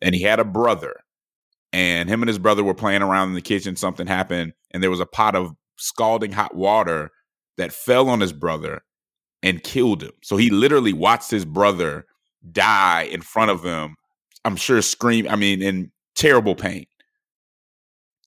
and 0.00 0.14
he 0.14 0.22
had 0.22 0.40
a 0.40 0.44
brother. 0.44 1.00
And 1.72 2.08
him 2.08 2.22
and 2.22 2.28
his 2.28 2.38
brother 2.38 2.64
were 2.64 2.74
playing 2.74 3.02
around 3.02 3.28
in 3.28 3.34
the 3.34 3.42
kitchen. 3.42 3.76
Something 3.76 4.06
happened, 4.06 4.54
and 4.70 4.82
there 4.82 4.90
was 4.90 5.00
a 5.00 5.06
pot 5.06 5.34
of 5.34 5.54
scalding 5.76 6.32
hot 6.32 6.54
water 6.54 7.10
that 7.58 7.72
fell 7.72 8.08
on 8.08 8.20
his 8.20 8.32
brother 8.32 8.82
and 9.46 9.62
killed 9.62 10.02
him. 10.02 10.10
So 10.24 10.36
he 10.36 10.50
literally 10.50 10.92
watched 10.92 11.30
his 11.30 11.44
brother 11.44 12.04
die 12.50 13.02
in 13.02 13.22
front 13.22 13.52
of 13.52 13.62
him. 13.62 13.94
I'm 14.44 14.56
sure 14.56 14.82
scream, 14.82 15.28
I 15.30 15.36
mean, 15.36 15.62
in 15.62 15.92
terrible 16.16 16.56
pain. 16.56 16.86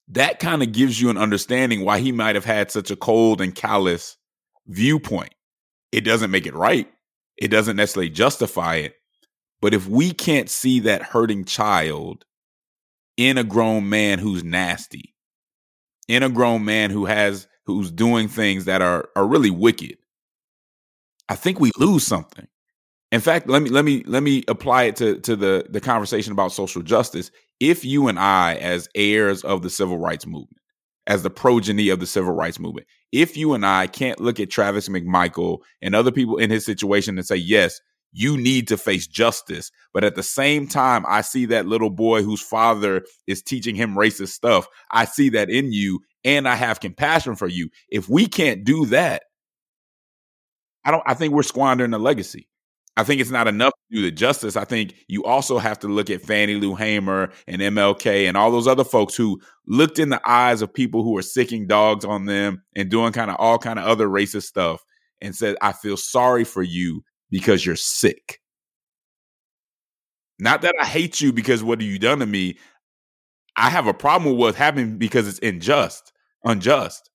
That 0.08 0.40
kind 0.40 0.64
of 0.64 0.72
gives 0.72 1.02
you 1.02 1.10
an 1.10 1.18
understanding 1.18 1.84
why 1.84 2.00
he 2.00 2.14
might 2.14 2.36
have 2.36 2.46
had 2.46 2.72
such 2.72 2.90
a 2.90 2.96
cold 2.96 3.42
and 3.42 3.54
callous 3.54 4.16
viewpoint. 4.68 5.36
It 5.92 6.02
doesn't 6.02 6.32
make 6.32 6.46
it 6.46 6.56
right. 6.56 6.90
It 7.36 7.50
doesn't 7.50 7.76
necessarily 7.76 8.10
justify 8.10 8.76
it. 8.76 8.96
But 9.60 9.74
if 9.74 9.88
we 9.88 10.14
can't 10.14 10.50
see 10.50 10.80
that 10.82 11.04
hurting 11.04 11.44
child 11.44 12.24
in 13.18 13.38
a 13.38 13.44
grown 13.44 13.90
man 13.90 14.20
who's 14.20 14.44
nasty, 14.44 15.14
in 16.08 16.24
a 16.24 16.30
grown 16.30 16.64
man 16.64 16.92
who 16.92 17.06
has 17.06 17.46
who's 17.66 17.92
doing 17.92 18.30
things 18.30 18.64
that 18.66 18.82
are 18.82 19.10
are 19.18 19.28
really 19.28 19.52
wicked, 19.52 19.98
I 21.30 21.36
think 21.36 21.60
we 21.60 21.72
lose 21.78 22.06
something. 22.06 22.48
In 23.12 23.22
fact, 23.22 23.48
let 23.48 23.62
me 23.62 23.70
let 23.70 23.86
me 23.86 24.04
let 24.06 24.24
me 24.24 24.44
apply 24.48 24.84
it 24.84 24.96
to 24.98 25.20
to 25.22 25.36
the 25.36 25.66
the 25.70 25.82
conversation 25.82 26.32
about 26.32 26.52
social 26.52 26.82
justice. 26.82 27.32
If 27.60 27.86
you 27.86 28.08
and 28.08 28.20
I, 28.20 28.56
as 28.56 28.90
heirs 28.96 29.44
of 29.44 29.62
the 29.62 29.70
civil 29.70 29.98
rights 29.98 30.26
movement, 30.26 30.62
as 31.08 31.24
the 31.24 31.30
progeny 31.30 31.90
of 31.90 32.00
the 32.00 32.06
civil 32.06 32.34
rights 32.34 32.60
movement, 32.60 32.88
if 33.12 33.36
you 33.36 33.54
and 33.54 33.66
I 33.66 33.88
can't 33.88 34.20
look 34.20 34.40
at 34.40 34.50
Travis 34.50 34.90
McMichael 34.90 35.60
and 35.82 35.96
other 35.96 36.12
people 36.12 36.38
in 36.38 36.50
his 36.52 36.66
situation 36.66 37.18
and 37.18 37.26
say, 37.26 37.36
yes, 37.36 37.80
you 38.12 38.38
need 38.38 38.68
to 38.68 38.78
face 38.78 39.08
justice. 39.08 39.72
But 39.94 40.04
at 40.04 40.16
the 40.16 40.24
same 40.24 40.68
time, 40.68 41.04
I 41.08 41.22
see 41.22 41.46
that 41.48 41.66
little 41.66 41.90
boy 41.90 42.24
whose 42.24 42.42
father 42.42 43.04
is 43.28 43.42
teaching 43.42 43.76
him 43.76 43.96
racist 43.96 44.30
stuff. 44.30 44.68
I 44.92 45.06
see 45.06 45.30
that 45.30 45.50
in 45.50 45.72
you 45.74 46.02
and 46.24 46.48
I 46.48 46.56
have 46.56 46.80
compassion 46.80 47.36
for 47.36 47.48
you. 47.48 47.70
If 47.90 48.08
we 48.10 48.28
can't 48.28 48.64
do 48.64 48.86
that, 48.88 49.24
I 50.86 50.92
don't 50.92 51.04
I 51.06 51.14
think 51.14 51.34
we're 51.34 51.44
squandering 51.44 51.94
a 51.94 52.00
legacy. 52.00 52.48
I 52.98 53.04
think 53.04 53.22
it's 53.22 53.30
not 53.32 53.48
enough 53.48 53.72
to 53.72 53.96
do 53.96 54.02
the 54.02 54.12
justice. 54.12 54.58
I 54.58 54.66
think 54.66 54.94
you 55.08 55.24
also 55.24 55.58
have 55.58 55.80
to 55.80 55.88
look 55.88 56.10
at 56.10 56.22
Fannie 56.22 56.56
Lou 56.56 56.76
Hamer 56.76 57.32
and 57.48 57.62
MLK 57.62 58.28
and 58.28 58.36
all 58.36 58.52
those 58.52 58.68
other 58.68 58.84
folks 58.84 59.16
who 59.16 59.40
looked 59.68 60.00
in 60.00 60.10
the 60.10 60.22
eyes 60.30 60.62
of 60.62 60.74
people 60.74 61.04
who 61.04 61.14
were 61.14 61.22
sicking 61.22 61.66
dogs 61.66 62.04
on 62.04 62.26
them 62.26 62.62
and 62.76 62.90
doing 62.90 63.14
kind 63.14 63.32
of 63.32 63.38
all 63.40 63.58
kind 63.58 63.80
of 63.80 63.86
other 63.86 64.10
racist 64.10 64.44
stuff 64.44 64.84
and 65.22 65.34
said, 65.34 65.56
I 65.62 65.72
feel 65.72 65.96
sorry 65.96 66.44
for 66.44 66.62
you 66.62 67.04
because 67.30 67.66
you're 67.66 67.78
sick. 67.78 68.40
Not 70.40 70.62
that 70.64 70.76
I 70.82 70.86
hate 70.86 71.22
you 71.22 71.32
because 71.32 71.64
what 71.64 71.80
have 71.82 71.90
you 71.90 72.00
done 72.00 72.20
to 72.20 72.26
me? 72.26 72.58
I 73.56 73.70
have 73.70 73.88
a 73.88 73.94
problem 73.94 74.32
with 74.32 74.40
what's 74.40 74.58
happening 74.58 74.98
because 74.98 75.28
it's 75.28 75.40
unjust, 75.40 76.12
unjust. 76.44 77.09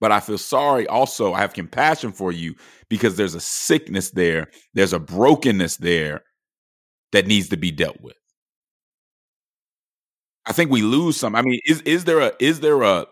But 0.00 0.12
I 0.12 0.20
feel 0.20 0.38
sorry 0.38 0.86
also. 0.86 1.32
I 1.34 1.40
have 1.40 1.52
compassion 1.52 2.12
for 2.12 2.30
you 2.30 2.54
because 2.88 3.16
there's 3.16 3.34
a 3.34 3.40
sickness 3.40 4.10
there, 4.10 4.48
there's 4.74 4.92
a 4.92 5.00
brokenness 5.00 5.78
there 5.78 6.22
that 7.12 7.26
needs 7.26 7.48
to 7.48 7.56
be 7.56 7.70
dealt 7.70 8.00
with. 8.00 8.16
I 10.46 10.52
think 10.52 10.70
we 10.70 10.82
lose 10.82 11.16
some. 11.16 11.34
I 11.34 11.42
mean, 11.42 11.60
is 11.66 11.82
is 11.82 12.04
there 12.04 12.20
a 12.20 12.32
is 12.40 12.60
there 12.60 12.82
a 12.82 13.06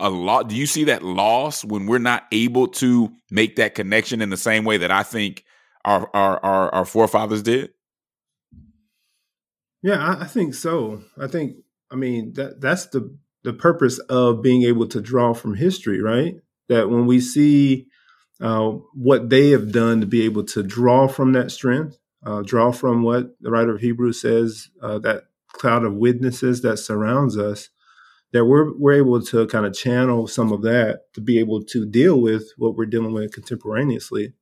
a 0.00 0.10
lot 0.10 0.48
do 0.48 0.54
you 0.54 0.66
see 0.66 0.84
that 0.84 1.02
loss 1.02 1.64
when 1.64 1.86
we're 1.86 1.98
not 1.98 2.24
able 2.30 2.68
to 2.68 3.10
make 3.30 3.56
that 3.56 3.74
connection 3.74 4.22
in 4.22 4.30
the 4.30 4.36
same 4.36 4.64
way 4.64 4.76
that 4.76 4.90
I 4.90 5.02
think 5.02 5.44
our 5.84 6.08
our 6.14 6.44
our, 6.44 6.74
our 6.74 6.84
forefathers 6.84 7.42
did? 7.42 7.70
Yeah, 9.82 9.96
I, 9.96 10.24
I 10.24 10.26
think 10.26 10.54
so. 10.54 11.02
I 11.18 11.26
think 11.26 11.56
I 11.90 11.96
mean 11.96 12.34
that 12.34 12.60
that's 12.60 12.86
the 12.86 13.16
the 13.44 13.52
purpose 13.52 13.98
of 13.98 14.42
being 14.42 14.62
able 14.62 14.86
to 14.88 15.00
draw 15.00 15.32
from 15.32 15.54
history, 15.54 16.00
right? 16.02 16.34
That 16.68 16.90
when 16.90 17.06
we 17.06 17.20
see 17.20 17.86
uh, 18.40 18.70
what 18.94 19.30
they 19.30 19.50
have 19.50 19.72
done 19.72 20.00
to 20.00 20.06
be 20.06 20.22
able 20.22 20.44
to 20.44 20.62
draw 20.62 21.08
from 21.08 21.32
that 21.32 21.50
strength, 21.50 21.98
uh, 22.24 22.42
draw 22.42 22.72
from 22.72 23.02
what 23.02 23.36
the 23.40 23.50
writer 23.50 23.74
of 23.74 23.80
Hebrews 23.80 24.20
says, 24.20 24.68
uh, 24.82 24.98
that 25.00 25.24
cloud 25.52 25.84
of 25.84 25.94
witnesses 25.94 26.62
that 26.62 26.78
surrounds 26.78 27.38
us, 27.38 27.70
that 28.32 28.44
we're 28.44 28.76
we're 28.76 28.92
able 28.98 29.22
to 29.22 29.46
kind 29.46 29.64
of 29.64 29.74
channel 29.74 30.26
some 30.26 30.52
of 30.52 30.62
that 30.62 31.12
to 31.14 31.20
be 31.20 31.38
able 31.38 31.64
to 31.64 31.86
deal 31.86 32.20
with 32.20 32.52
what 32.58 32.76
we're 32.76 32.86
dealing 32.86 33.12
with 33.12 33.32
contemporaneously. 33.32 34.34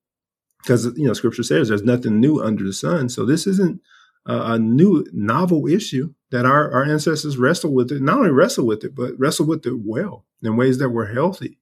Because 0.62 0.86
you 0.96 1.06
know, 1.06 1.12
Scripture 1.12 1.44
says 1.44 1.68
there's 1.68 1.84
nothing 1.84 2.20
new 2.20 2.42
under 2.42 2.64
the 2.64 2.72
sun. 2.72 3.08
So 3.08 3.24
this 3.24 3.46
isn't 3.46 3.80
a, 4.26 4.52
a 4.52 4.58
new 4.58 5.06
novel 5.12 5.66
issue 5.66 6.14
that 6.30 6.44
our, 6.44 6.70
our 6.72 6.84
ancestors 6.84 7.38
wrestled 7.38 7.74
with 7.74 7.92
it. 7.92 8.02
Not 8.02 8.18
only 8.18 8.30
wrestled 8.30 8.66
with 8.66 8.84
it, 8.84 8.94
but 8.94 9.18
wrestled 9.18 9.48
with 9.48 9.64
it 9.66 9.78
well 9.84 10.24
in 10.42 10.56
ways 10.56 10.78
that 10.78 10.90
were 10.90 11.06
healthy. 11.06 11.58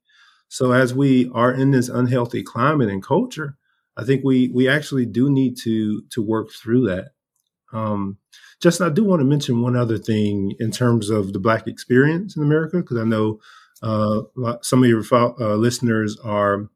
So 0.49 0.73
as 0.73 0.95
we 0.95 1.31
are 1.35 1.53
in 1.53 1.71
this 1.71 1.89
unhealthy 1.89 2.43
climate 2.43 2.89
and 2.89 3.03
culture, 3.03 3.57
I 3.97 4.05
think 4.05 4.25
we 4.25 4.49
we 4.49 4.69
actually 4.69 5.07
do 5.07 5.31
need 5.31 5.57
to 5.65 6.03
to 6.11 6.23
work 6.23 6.51
through 6.51 6.87
that. 6.89 7.13
Um, 7.73 8.19
Justin, 8.61 8.87
I 8.87 8.91
do 8.91 9.05
want 9.05 9.21
to 9.21 9.27
mention 9.27 9.63
one 9.63 9.77
other 9.77 9.99
thing 9.99 10.55
in 10.59 10.71
terms 10.71 11.11
of 11.11 11.33
the 11.33 11.41
Black 11.41 11.67
experience 11.67 12.37
in 12.37 12.43
America, 12.43 12.79
because 12.79 12.99
I 12.99 13.05
know 13.05 13.41
uh, 13.83 14.23
some 14.63 14.83
of 14.83 14.89
your 14.89 15.03
uh, 15.13 15.57
listeners 15.57 16.17
are 16.25 16.71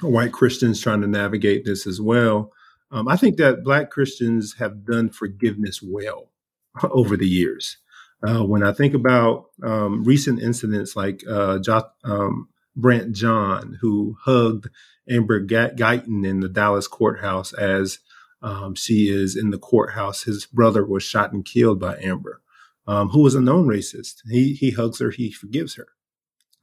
white 0.00 0.32
Christians 0.32 0.80
trying 0.80 1.00
to 1.02 1.06
navigate 1.06 1.64
this 1.64 1.86
as 1.86 2.00
well. 2.00 2.52
Um, 2.94 3.08
I 3.08 3.16
think 3.16 3.38
that 3.38 3.64
Black 3.64 3.90
Christians 3.90 4.54
have 4.60 4.86
done 4.86 5.10
forgiveness 5.10 5.82
well 5.82 6.30
over 6.84 7.16
the 7.16 7.28
years. 7.28 7.78
Uh, 8.26 8.44
when 8.44 8.62
I 8.62 8.72
think 8.72 8.94
about 8.94 9.46
um, 9.62 10.04
recent 10.04 10.40
incidents 10.40 10.94
like 10.94 11.22
uh, 11.28 11.58
jo- 11.58 11.90
um, 12.04 12.48
Brandt 12.76 13.12
Jean, 13.12 13.78
who 13.80 14.16
hugged 14.22 14.68
Amber 15.10 15.44
Guyger 15.44 16.06
in 16.06 16.40
the 16.40 16.48
Dallas 16.48 16.86
courthouse 16.86 17.52
as 17.52 17.98
um, 18.42 18.76
she 18.76 19.08
is 19.08 19.36
in 19.36 19.50
the 19.50 19.58
courthouse. 19.58 20.22
His 20.22 20.46
brother 20.46 20.86
was 20.86 21.02
shot 21.02 21.32
and 21.32 21.44
killed 21.44 21.80
by 21.80 21.98
Amber, 21.98 22.40
um, 22.86 23.08
who 23.08 23.22
was 23.22 23.34
a 23.34 23.40
known 23.40 23.66
racist. 23.66 24.18
He 24.30 24.54
he 24.54 24.70
hugs 24.70 25.00
her, 25.00 25.10
he 25.10 25.32
forgives 25.32 25.74
her. 25.74 25.88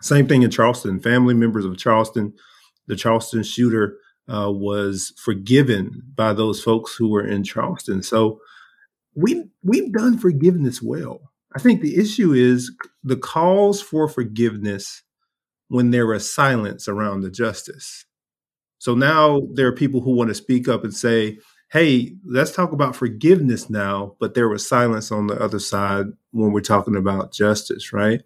Same 0.02 0.28
thing 0.28 0.44
in 0.44 0.50
Charleston. 0.50 1.00
Family 1.00 1.34
members 1.34 1.66
of 1.66 1.78
Charleston, 1.78 2.34
the 2.88 2.96
Charleston 2.96 3.44
shooter 3.44 3.98
uh, 4.28 4.52
was 4.52 5.14
forgiven 5.18 6.02
by 6.16 6.34
those 6.34 6.62
folks 6.62 6.96
who 6.96 7.10
were 7.10 7.26
in 7.26 7.44
Charleston. 7.44 8.04
So 8.04 8.40
we 9.16 9.44
we've 9.64 9.92
done 9.92 10.18
forgiveness 10.18 10.82
well. 10.82 11.32
I 11.54 11.60
think 11.60 11.82
the 11.82 11.98
issue 11.98 12.34
is 12.34 12.72
the 13.04 13.18
calls 13.18 13.82
for 13.82 14.08
forgiveness 14.08 15.04
when 15.68 15.92
there 15.92 16.08
was 16.08 16.34
silence 16.34 16.88
around 16.88 17.22
the 17.22 17.32
justice. 17.32 18.06
So 18.80 18.96
now 18.96 19.42
there 19.54 19.68
are 19.68 19.74
people 19.74 20.02
who 20.02 20.12
want 20.12 20.30
to 20.30 20.36
speak 20.36 20.68
up 20.68 20.84
and 20.84 20.94
say, 20.94 21.38
hey, 21.72 22.14
let's 22.26 22.52
talk 22.52 22.72
about 22.72 22.96
forgiveness 22.96 23.70
now, 23.70 24.16
but 24.20 24.34
there 24.34 24.50
was 24.50 24.68
silence 24.68 25.12
on 25.12 25.28
the 25.28 25.42
other 25.42 25.60
side 25.60 26.08
when 26.32 26.52
we're 26.52 26.62
talking 26.62 26.96
about 26.96 27.32
justice, 27.34 27.94
right? 27.94 28.22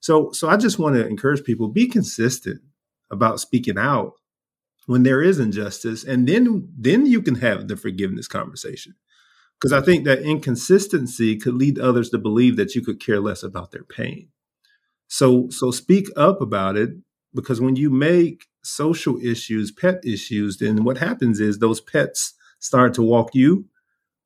So 0.00 0.32
so 0.32 0.48
I 0.48 0.56
just 0.56 0.78
want 0.78 0.96
to 0.96 1.06
encourage 1.06 1.44
people 1.44 1.68
be 1.68 1.86
consistent 1.86 2.60
about 3.10 3.40
speaking 3.40 3.78
out 3.78 4.14
when 4.90 5.04
there 5.04 5.22
is 5.22 5.38
injustice 5.38 6.02
and 6.02 6.26
then 6.26 6.68
then 6.76 7.06
you 7.06 7.22
can 7.22 7.36
have 7.36 7.68
the 7.68 7.76
forgiveness 7.76 8.26
conversation. 8.26 8.96
Because 9.54 9.72
I 9.72 9.80
think 9.80 10.04
that 10.04 10.22
inconsistency 10.22 11.36
could 11.36 11.54
lead 11.54 11.78
others 11.78 12.10
to 12.10 12.18
believe 12.18 12.56
that 12.56 12.74
you 12.74 12.82
could 12.82 12.98
care 12.98 13.20
less 13.20 13.44
about 13.44 13.70
their 13.70 13.84
pain. 13.84 14.30
So 15.06 15.48
so 15.50 15.70
speak 15.70 16.08
up 16.16 16.40
about 16.40 16.76
it 16.76 16.90
because 17.32 17.60
when 17.60 17.76
you 17.76 17.88
make 17.88 18.46
social 18.64 19.16
issues 19.24 19.70
pet 19.70 20.00
issues, 20.04 20.56
then 20.56 20.82
what 20.82 20.98
happens 20.98 21.38
is 21.38 21.60
those 21.60 21.80
pets 21.80 22.34
start 22.58 22.92
to 22.94 23.02
walk 23.02 23.32
you 23.32 23.66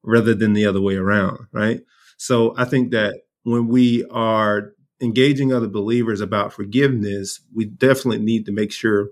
rather 0.02 0.34
than 0.34 0.54
the 0.54 0.64
other 0.64 0.80
way 0.80 0.96
around, 0.96 1.40
right? 1.52 1.82
So 2.16 2.54
I 2.56 2.64
think 2.64 2.90
that 2.92 3.16
when 3.42 3.68
we 3.68 4.06
are 4.06 4.72
engaging 4.98 5.52
other 5.52 5.68
believers 5.68 6.22
about 6.22 6.54
forgiveness, 6.54 7.40
we 7.54 7.66
definitely 7.66 8.24
need 8.24 8.46
to 8.46 8.52
make 8.52 8.72
sure 8.72 9.10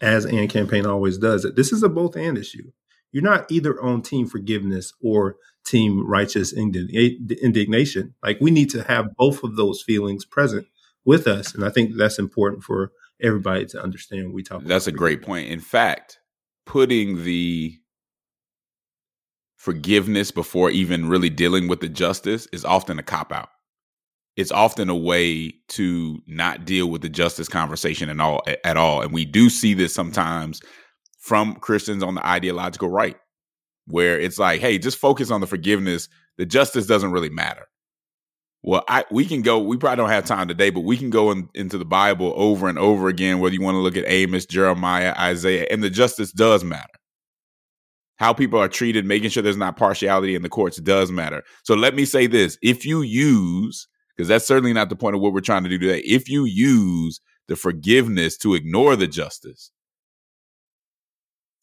as 0.00 0.24
AND 0.24 0.50
Campaign 0.50 0.86
always 0.86 1.18
does, 1.18 1.42
that 1.42 1.56
this 1.56 1.72
is 1.72 1.82
a 1.82 1.88
both 1.88 2.16
and 2.16 2.36
issue. 2.36 2.70
You're 3.12 3.22
not 3.22 3.50
either 3.50 3.80
on 3.82 4.02
team 4.02 4.26
forgiveness 4.26 4.92
or 5.02 5.36
team 5.64 6.06
righteous 6.06 6.52
eh, 6.52 7.10
indignation. 7.42 8.14
Like 8.22 8.38
we 8.40 8.50
need 8.50 8.70
to 8.70 8.82
have 8.84 9.16
both 9.16 9.42
of 9.42 9.56
those 9.56 9.82
feelings 9.82 10.24
present 10.24 10.66
with 11.04 11.26
us. 11.26 11.54
And 11.54 11.64
I 11.64 11.70
think 11.70 11.96
that's 11.96 12.18
important 12.18 12.62
for 12.62 12.92
everybody 13.22 13.64
to 13.66 13.82
understand 13.82 14.32
we 14.32 14.42
talk 14.42 14.62
That's 14.64 14.86
a 14.86 14.92
great 14.92 15.22
point. 15.22 15.48
In 15.48 15.60
fact, 15.60 16.18
putting 16.66 17.24
the 17.24 17.78
forgiveness 19.56 20.30
before 20.30 20.70
even 20.70 21.08
really 21.08 21.30
dealing 21.30 21.68
with 21.68 21.80
the 21.80 21.88
justice 21.88 22.46
is 22.52 22.64
often 22.64 22.98
a 22.98 23.02
cop 23.02 23.32
out. 23.32 23.48
It's 24.36 24.52
often 24.52 24.90
a 24.90 24.96
way 24.96 25.54
to 25.68 26.18
not 26.26 26.66
deal 26.66 26.90
with 26.90 27.00
the 27.00 27.08
justice 27.08 27.48
conversation 27.48 28.10
at 28.10 28.20
all 28.20 28.42
at 28.64 28.76
all. 28.76 29.00
And 29.00 29.12
we 29.12 29.24
do 29.24 29.48
see 29.48 29.72
this 29.74 29.94
sometimes 29.94 30.60
from 31.20 31.54
Christians 31.56 32.02
on 32.02 32.14
the 32.14 32.26
ideological 32.26 32.90
right, 32.90 33.16
where 33.86 34.20
it's 34.20 34.38
like, 34.38 34.60
hey, 34.60 34.78
just 34.78 34.98
focus 34.98 35.30
on 35.30 35.40
the 35.40 35.46
forgiveness. 35.46 36.08
The 36.36 36.46
justice 36.46 36.86
doesn't 36.86 37.12
really 37.12 37.30
matter. 37.30 37.66
Well, 38.62 38.84
I 38.88 39.04
we 39.10 39.24
can 39.24 39.42
go. 39.42 39.58
We 39.58 39.76
probably 39.76 39.96
don't 39.96 40.10
have 40.10 40.26
time 40.26 40.48
today, 40.48 40.70
but 40.70 40.80
we 40.80 40.96
can 40.96 41.08
go 41.08 41.30
in, 41.30 41.48
into 41.54 41.78
the 41.78 41.84
Bible 41.84 42.32
over 42.36 42.68
and 42.68 42.78
over 42.78 43.08
again. 43.08 43.38
Whether 43.38 43.54
you 43.54 43.62
want 43.62 43.76
to 43.76 43.80
look 43.80 43.96
at 43.96 44.04
Amos, 44.06 44.44
Jeremiah, 44.44 45.14
Isaiah, 45.18 45.66
and 45.70 45.82
the 45.82 45.90
justice 45.90 46.32
does 46.32 46.64
matter. 46.64 46.82
How 48.16 48.32
people 48.32 48.58
are 48.58 48.68
treated, 48.68 49.04
making 49.06 49.30
sure 49.30 49.42
there's 49.42 49.56
not 49.56 49.76
partiality 49.76 50.34
in 50.34 50.42
the 50.42 50.48
courts 50.48 50.78
does 50.78 51.12
matter. 51.12 51.42
So 51.62 51.74
let 51.74 51.94
me 51.94 52.04
say 52.04 52.26
this: 52.26 52.58
if 52.60 52.84
you 52.84 53.02
use, 53.02 53.86
because 54.16 54.28
that's 54.28 54.46
certainly 54.46 54.72
not 54.72 54.88
the 54.88 54.96
point 54.96 55.14
of 55.14 55.20
what 55.20 55.32
we're 55.32 55.40
trying 55.40 55.64
to 55.64 55.68
do 55.68 55.78
today, 55.78 56.00
if 56.00 56.28
you 56.28 56.44
use 56.44 57.20
the 57.48 57.56
forgiveness 57.56 58.36
to 58.38 58.54
ignore 58.54 58.96
the 58.96 59.06
justice, 59.06 59.70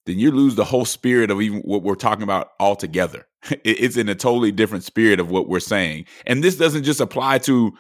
then 0.06 0.20
you 0.20 0.32
lose 0.32 0.56
the 0.56 0.66
whole 0.66 0.86
spirit 0.86 1.32
of 1.32 1.42
even 1.42 1.60
what 1.62 1.84
we're 1.84 1.96
talking 1.96 2.24
about 2.24 2.50
altogether. 2.60 3.26
It's 3.66 3.98
in 3.98 4.08
a 4.08 4.16
totally 4.16 4.52
different 4.52 4.84
spirit 4.84 5.20
of 5.20 5.30
what 5.30 5.50
we're 5.50 5.60
saying. 5.60 6.06
And 6.26 6.44
this 6.44 6.56
doesn't 6.56 6.84
just 6.84 7.02
apply 7.02 7.39
to 7.39 7.74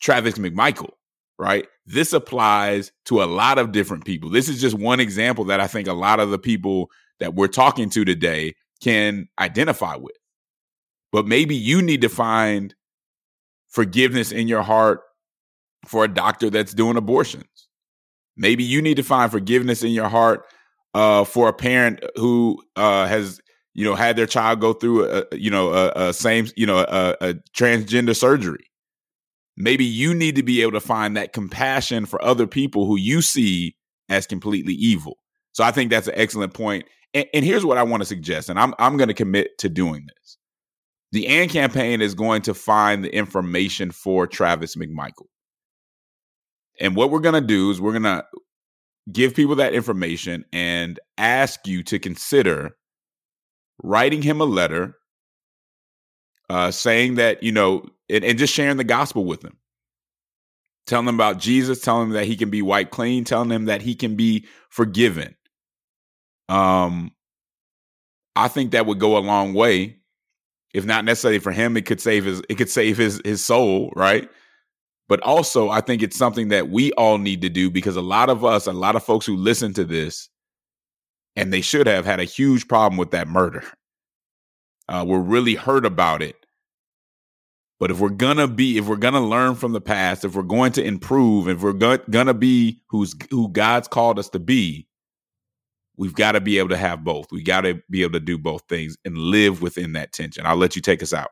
Travis 0.00 0.34
McMichael, 0.34 0.90
right? 1.38 1.66
This 1.86 2.12
applies 2.12 2.90
to 3.06 3.22
a 3.22 3.26
lot 3.26 3.58
of 3.58 3.72
different 3.72 4.04
people. 4.04 4.30
This 4.30 4.48
is 4.48 4.60
just 4.60 4.74
one 4.76 5.00
example 5.00 5.44
that 5.44 5.60
I 5.60 5.66
think 5.66 5.86
a 5.86 5.92
lot 5.92 6.18
of 6.18 6.30
the 6.30 6.38
people 6.38 6.90
that 7.20 7.34
we're 7.34 7.46
talking 7.46 7.90
to 7.90 8.04
today 8.04 8.54
can 8.82 9.28
identify 9.38 9.94
with. 9.96 10.16
But 11.12 11.26
maybe 11.26 11.54
you 11.54 11.80
need 11.80 12.00
to 12.00 12.08
find 12.08 12.74
forgiveness 13.74 14.30
in 14.30 14.46
your 14.46 14.62
heart 14.62 15.00
for 15.86 16.04
a 16.04 16.08
doctor 16.08 16.48
that's 16.48 16.72
doing 16.72 16.96
abortions. 16.96 17.68
Maybe 18.36 18.62
you 18.62 18.80
need 18.80 18.96
to 18.96 19.02
find 19.02 19.30
forgiveness 19.30 19.82
in 19.82 19.90
your 19.90 20.08
heart 20.08 20.46
uh, 20.94 21.24
for 21.24 21.48
a 21.48 21.52
parent 21.52 22.00
who 22.16 22.62
uh, 22.76 23.06
has 23.06 23.40
you 23.74 23.84
know 23.84 23.96
had 23.96 24.16
their 24.16 24.26
child 24.26 24.60
go 24.60 24.72
through 24.72 25.10
a 25.10 25.24
you 25.32 25.50
know 25.50 25.72
a, 25.72 25.92
a 26.08 26.12
same 26.12 26.46
you 26.56 26.66
know 26.66 26.78
a, 26.78 27.16
a 27.20 27.34
transgender 27.56 28.16
surgery. 28.16 28.70
Maybe 29.56 29.84
you 29.84 30.14
need 30.14 30.36
to 30.36 30.42
be 30.42 30.62
able 30.62 30.72
to 30.72 30.80
find 30.80 31.16
that 31.16 31.32
compassion 31.32 32.06
for 32.06 32.24
other 32.24 32.46
people 32.46 32.86
who 32.86 32.96
you 32.96 33.22
see 33.22 33.76
as 34.08 34.26
completely 34.26 34.74
evil. 34.74 35.18
So 35.52 35.64
i 35.64 35.70
think 35.70 35.90
that's 35.90 36.08
an 36.08 36.14
excellent 36.16 36.54
point. 36.54 36.86
And, 37.12 37.26
and 37.34 37.44
here's 37.44 37.64
what 37.64 37.78
i 37.78 37.82
want 37.82 38.02
to 38.02 38.06
suggest 38.06 38.48
and 38.48 38.58
i'm 38.58 38.74
i'm 38.78 38.96
going 38.96 39.08
to 39.08 39.14
commit 39.14 39.56
to 39.58 39.68
doing 39.68 40.06
this 40.06 40.38
the 41.14 41.28
AND 41.28 41.48
campaign 41.48 42.00
is 42.00 42.12
going 42.12 42.42
to 42.42 42.52
find 42.54 43.04
the 43.04 43.14
information 43.14 43.92
for 43.92 44.26
Travis 44.26 44.74
McMichael. 44.74 45.28
And 46.80 46.96
what 46.96 47.12
we're 47.12 47.20
going 47.20 47.40
to 47.40 47.40
do 47.40 47.70
is 47.70 47.80
we're 47.80 47.92
going 47.92 48.02
to 48.02 48.24
give 49.12 49.32
people 49.32 49.54
that 49.56 49.74
information 49.74 50.44
and 50.52 50.98
ask 51.16 51.68
you 51.68 51.84
to 51.84 52.00
consider 52.00 52.74
writing 53.80 54.22
him 54.22 54.40
a 54.40 54.44
letter 54.44 54.96
uh, 56.50 56.72
saying 56.72 57.14
that, 57.14 57.44
you 57.44 57.52
know, 57.52 57.86
and, 58.10 58.24
and 58.24 58.36
just 58.36 58.52
sharing 58.52 58.76
the 58.76 58.82
gospel 58.82 59.24
with 59.24 59.44
him. 59.44 59.56
Telling 60.88 61.06
him 61.06 61.14
about 61.14 61.38
Jesus, 61.38 61.80
telling 61.80 62.08
him 62.08 62.14
that 62.14 62.26
he 62.26 62.34
can 62.34 62.50
be 62.50 62.60
white 62.60 62.90
clean, 62.90 63.22
telling 63.22 63.50
him 63.50 63.66
that 63.66 63.82
he 63.82 63.94
can 63.94 64.16
be 64.16 64.48
forgiven. 64.68 65.36
Um, 66.48 67.12
I 68.34 68.48
think 68.48 68.72
that 68.72 68.86
would 68.86 68.98
go 68.98 69.16
a 69.16 69.20
long 69.20 69.54
way. 69.54 70.00
If 70.74 70.84
not 70.84 71.04
necessarily 71.04 71.38
for 71.38 71.52
him, 71.52 71.76
it 71.76 71.86
could 71.86 72.00
save 72.00 72.24
his 72.24 72.42
it 72.48 72.56
could 72.56 72.68
save 72.68 72.98
his 72.98 73.22
his 73.24 73.42
soul, 73.42 73.92
right? 73.96 74.28
But 75.08 75.20
also, 75.22 75.70
I 75.70 75.80
think 75.80 76.02
it's 76.02 76.16
something 76.16 76.48
that 76.48 76.68
we 76.70 76.92
all 76.92 77.18
need 77.18 77.42
to 77.42 77.48
do 77.48 77.70
because 77.70 77.96
a 77.96 78.02
lot 78.02 78.28
of 78.28 78.44
us, 78.44 78.66
a 78.66 78.72
lot 78.72 78.96
of 78.96 79.04
folks 79.04 79.24
who 79.24 79.36
listen 79.36 79.72
to 79.74 79.84
this, 79.84 80.28
and 81.36 81.52
they 81.52 81.60
should 81.60 81.86
have 81.86 82.04
had 82.04 82.20
a 82.20 82.24
huge 82.24 82.66
problem 82.66 82.98
with 82.98 83.12
that 83.12 83.28
murder. 83.28 83.62
Uh, 84.88 85.04
we're 85.06 85.20
really 85.20 85.54
hurt 85.54 85.86
about 85.86 86.22
it. 86.22 86.36
But 87.78 87.90
if 87.90 88.00
we're 88.00 88.08
gonna 88.08 88.48
be, 88.48 88.78
if 88.78 88.86
we're 88.86 88.96
gonna 88.96 89.24
learn 89.24 89.54
from 89.54 89.72
the 89.72 89.80
past, 89.80 90.24
if 90.24 90.34
we're 90.34 90.42
going 90.42 90.72
to 90.72 90.82
improve, 90.84 91.48
if 91.48 91.62
we're 91.62 91.72
go- 91.72 91.98
gonna 92.10 92.34
be 92.34 92.80
who's 92.88 93.14
who 93.30 93.48
God's 93.48 93.88
called 93.88 94.18
us 94.18 94.28
to 94.30 94.38
be, 94.40 94.88
we've 95.96 96.14
got 96.14 96.32
to 96.32 96.40
be 96.40 96.58
able 96.58 96.70
to 96.70 96.76
have 96.76 97.04
both. 97.04 97.30
We 97.30 97.42
got 97.42 97.62
to 97.62 97.82
be 97.90 98.02
able 98.02 98.14
to 98.14 98.20
do 98.20 98.38
both 98.38 98.62
things 98.68 98.96
and 99.04 99.16
live 99.16 99.62
within 99.62 99.92
that 99.92 100.12
tension. 100.12 100.46
I'll 100.46 100.56
let 100.56 100.76
you 100.76 100.82
take 100.82 101.02
us 101.02 101.12
out. 101.12 101.30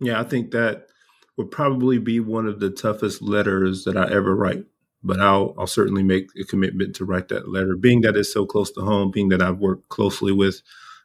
Yeah, 0.00 0.20
I 0.20 0.24
think 0.24 0.50
that 0.50 0.88
would 1.36 1.50
probably 1.50 1.98
be 1.98 2.20
one 2.20 2.46
of 2.46 2.60
the 2.60 2.70
toughest 2.70 3.22
letters 3.22 3.84
that 3.84 3.96
I 3.96 4.10
ever 4.10 4.34
write. 4.34 4.64
But 5.02 5.20
I'll 5.20 5.54
I'll 5.56 5.66
certainly 5.66 6.02
make 6.02 6.30
a 6.40 6.44
commitment 6.44 6.96
to 6.96 7.04
write 7.04 7.28
that 7.28 7.48
letter, 7.48 7.76
being 7.76 8.00
that 8.00 8.16
it's 8.16 8.32
so 8.32 8.44
close 8.44 8.72
to 8.72 8.80
home, 8.80 9.10
being 9.10 9.28
that 9.28 9.42
I've 9.42 9.58
worked 9.58 9.88
closely 9.88 10.32
with 10.32 10.62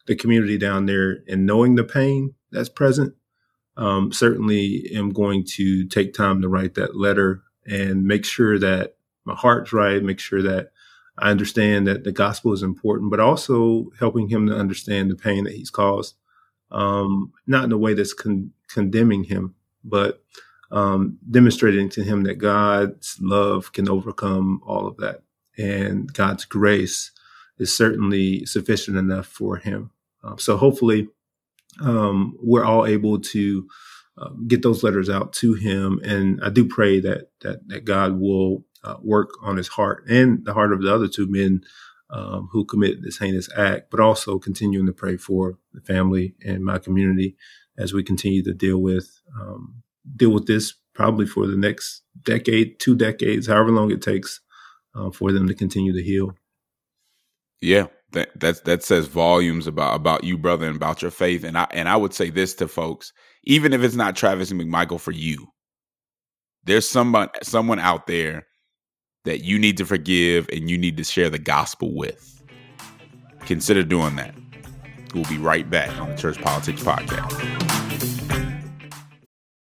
the 0.08 0.16
community 0.16 0.58
down 0.58 0.88
there 0.88 1.20
and 1.28 1.46
knowing 1.46 1.76
the 1.76 1.84
pain 1.84 2.34
that's 2.52 2.70
present. 2.70 3.14
Um, 3.78 4.12
certainly 4.12 4.90
am 4.94 5.12
going 5.12 5.46
to 5.56 5.86
take 5.88 6.14
time 6.14 6.42
to 6.42 6.50
write 6.50 6.74
that 6.76 6.98
letter 6.98 7.44
and 7.66 8.04
make 8.04 8.26
sure 8.26 8.58
that 8.60 8.96
my 9.24 9.36
heart's 9.36 9.72
right, 9.72 10.04
make 10.04 10.20
sure 10.20 10.42
that 10.42 10.72
I 11.18 11.30
understand 11.30 11.88
that 11.88 12.04
the 12.04 12.12
gospel 12.12 12.54
is 12.54 12.64
important, 12.64 13.12
but 13.12 13.20
also 13.20 13.92
helping 14.00 14.30
him 14.30 14.48
to 14.48 14.56
understand 14.56 15.12
the 15.12 15.16
pain 15.16 15.44
that 15.44 15.54
he's 15.54 15.70
caused. 15.70 16.16
Um, 16.72 17.34
not 17.46 17.66
in 17.66 17.72
a 17.72 17.78
way 17.78 17.94
that's 17.94 18.14
con- 18.14 18.52
condemning 18.70 19.26
him, 19.26 19.56
but 19.84 20.24
um, 20.72 21.18
demonstrating 21.30 21.90
to 21.90 22.04
him 22.04 22.24
that 22.24 22.36
God's 22.36 23.18
love 23.20 23.74
can 23.74 23.90
overcome 23.90 24.62
all 24.66 24.88
of 24.88 24.98
that, 24.98 25.24
and 25.58 26.12
God's 26.14 26.46
grace 26.46 27.12
is 27.60 27.76
certainly 27.76 28.46
sufficient 28.46 28.98
enough 28.98 29.28
for 29.28 29.58
him. 29.58 29.92
Um, 30.24 30.40
so 30.40 30.56
hopefully, 30.56 31.10
um, 31.82 32.38
we're 32.42 32.64
all 32.64 32.86
able 32.86 33.20
to 33.20 33.68
uh, 34.18 34.30
get 34.48 34.62
those 34.62 34.82
letters 34.82 35.10
out 35.10 35.34
to 35.34 35.54
him, 35.56 36.00
and 36.06 36.40
I 36.42 36.50
do 36.50 36.66
pray 36.66 37.02
that 37.02 37.32
that 37.42 37.68
that 37.68 37.84
God 37.84 38.20
will 38.20 38.64
uh, 38.84 38.96
work 39.02 39.30
on 39.42 39.58
his 39.58 39.68
heart 39.68 40.06
and 40.10 40.46
the 40.46 40.54
heart 40.54 40.74
of 40.74 40.82
the 40.82 40.94
other 40.94 41.08
two 41.08 41.28
men 41.28 41.62
um, 42.10 42.50
who 42.52 42.66
committed 42.66 43.04
this 43.04 43.20
heinous 43.20 43.50
act, 43.58 43.90
but 43.90 44.00
also 44.00 44.38
continuing 44.38 44.86
to 44.86 44.94
pray 44.94 45.18
for 45.18 45.58
the 45.74 45.82
family 45.82 46.36
and 46.46 46.64
my 46.64 46.78
community 46.78 47.38
as 47.78 47.94
we 47.94 48.04
continue 48.04 48.44
to 48.44 48.54
deal 48.54 48.78
with 48.78 49.22
um, 49.40 49.82
deal 50.16 50.32
with 50.32 50.46
this 50.46 50.74
probably 50.94 51.26
for 51.26 51.48
the 51.48 51.56
next 51.56 52.02
decade, 52.24 52.80
two 52.80 52.96
decades, 52.96 53.48
however 53.48 53.72
long 53.72 53.92
it 53.92 54.02
takes 54.02 54.42
uh, 54.96 55.10
for 55.10 55.32
them 55.32 55.48
to 55.48 55.54
continue 55.54 55.94
to 55.94 56.04
heal. 56.04 56.36
Yeah, 57.62 57.88
that 58.12 58.30
that's 58.36 58.62
that 58.62 58.84
says 58.84 59.08
volumes 59.08 59.68
about 59.68 59.96
about 59.96 60.24
you, 60.24 60.38
brother, 60.38 60.68
and 60.68 60.76
about 60.76 61.02
your 61.02 61.12
faith. 61.12 61.44
And 61.44 61.58
I 61.58 61.68
and 61.72 61.88
I 61.88 61.96
would 61.96 62.14
say 62.14 62.30
this 62.30 62.56
to 62.56 62.68
folks, 62.68 63.14
even 63.44 63.74
if 63.74 63.84
it's 63.84 63.96
not 63.96 64.16
Travis 64.16 64.52
McMichael 64.52 65.00
for 65.00 65.12
you, 65.12 65.48
there's 66.64 66.90
someone 66.90 67.30
someone 67.44 67.80
out 67.80 68.08
there 68.08 68.48
that 69.24 69.44
you 69.44 69.60
need 69.60 69.78
to 69.78 69.86
forgive 69.86 70.50
and 70.52 70.70
you 70.70 70.78
need 70.78 70.98
to 70.98 71.04
share 71.04 71.30
the 71.30 71.40
gospel 71.40 71.94
with. 71.94 72.42
Consider 73.42 73.84
doing 73.84 74.16
that. 74.16 74.34
We'll 75.14 75.26
be 75.26 75.38
right 75.38 75.70
back 75.70 75.96
on 76.00 76.10
the 76.10 76.16
Church 76.16 76.42
Politics 76.42 76.82
Podcast. 76.82 77.60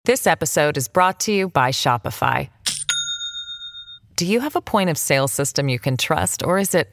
This 0.04 0.26
episode 0.26 0.76
is 0.76 0.88
brought 0.88 1.20
to 1.20 1.32
you 1.32 1.48
by 1.48 1.70
Shopify. 1.70 2.48
Do 4.16 4.26
you 4.26 4.40
have 4.40 4.56
a 4.56 4.60
point 4.60 4.90
of 4.90 4.98
sale 4.98 5.28
system 5.28 5.68
you 5.68 5.78
can 5.78 5.96
trust, 5.96 6.42
or 6.42 6.58
is 6.58 6.74
it 6.74 6.90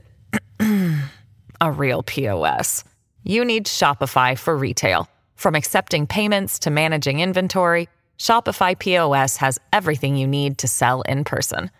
a 1.61 1.71
real 1.71 2.03
POS? 2.03 2.83
You 3.23 3.43
need 3.43 3.65
Shopify 3.65 4.37
for 4.37 4.55
retail. 4.55 5.09
From 5.35 5.55
accepting 5.55 6.05
payments 6.05 6.59
to 6.59 6.69
managing 6.69 7.21
inventory, 7.21 7.89
Shopify 8.19 8.77
POS 8.77 9.37
has 9.37 9.59
everything 9.73 10.15
you 10.15 10.27
need 10.27 10.59
to 10.59 10.67
sell 10.67 11.01
in 11.03 11.23
person. 11.23 11.71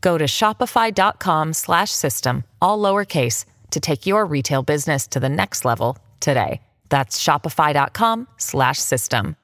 Go 0.00 0.16
to 0.18 0.24
shopify.com 0.24 1.52
slash 1.52 1.90
system, 1.90 2.44
all 2.60 2.78
lowercase, 2.78 3.44
to 3.70 3.80
take 3.80 4.06
your 4.06 4.24
retail 4.24 4.62
business 4.62 5.06
to 5.08 5.20
the 5.20 5.28
next 5.28 5.64
level 5.64 5.98
today. 6.20 6.60
That's 6.88 7.22
shopify.com 7.22 8.26
slash 8.36 8.78
system. 8.78 9.36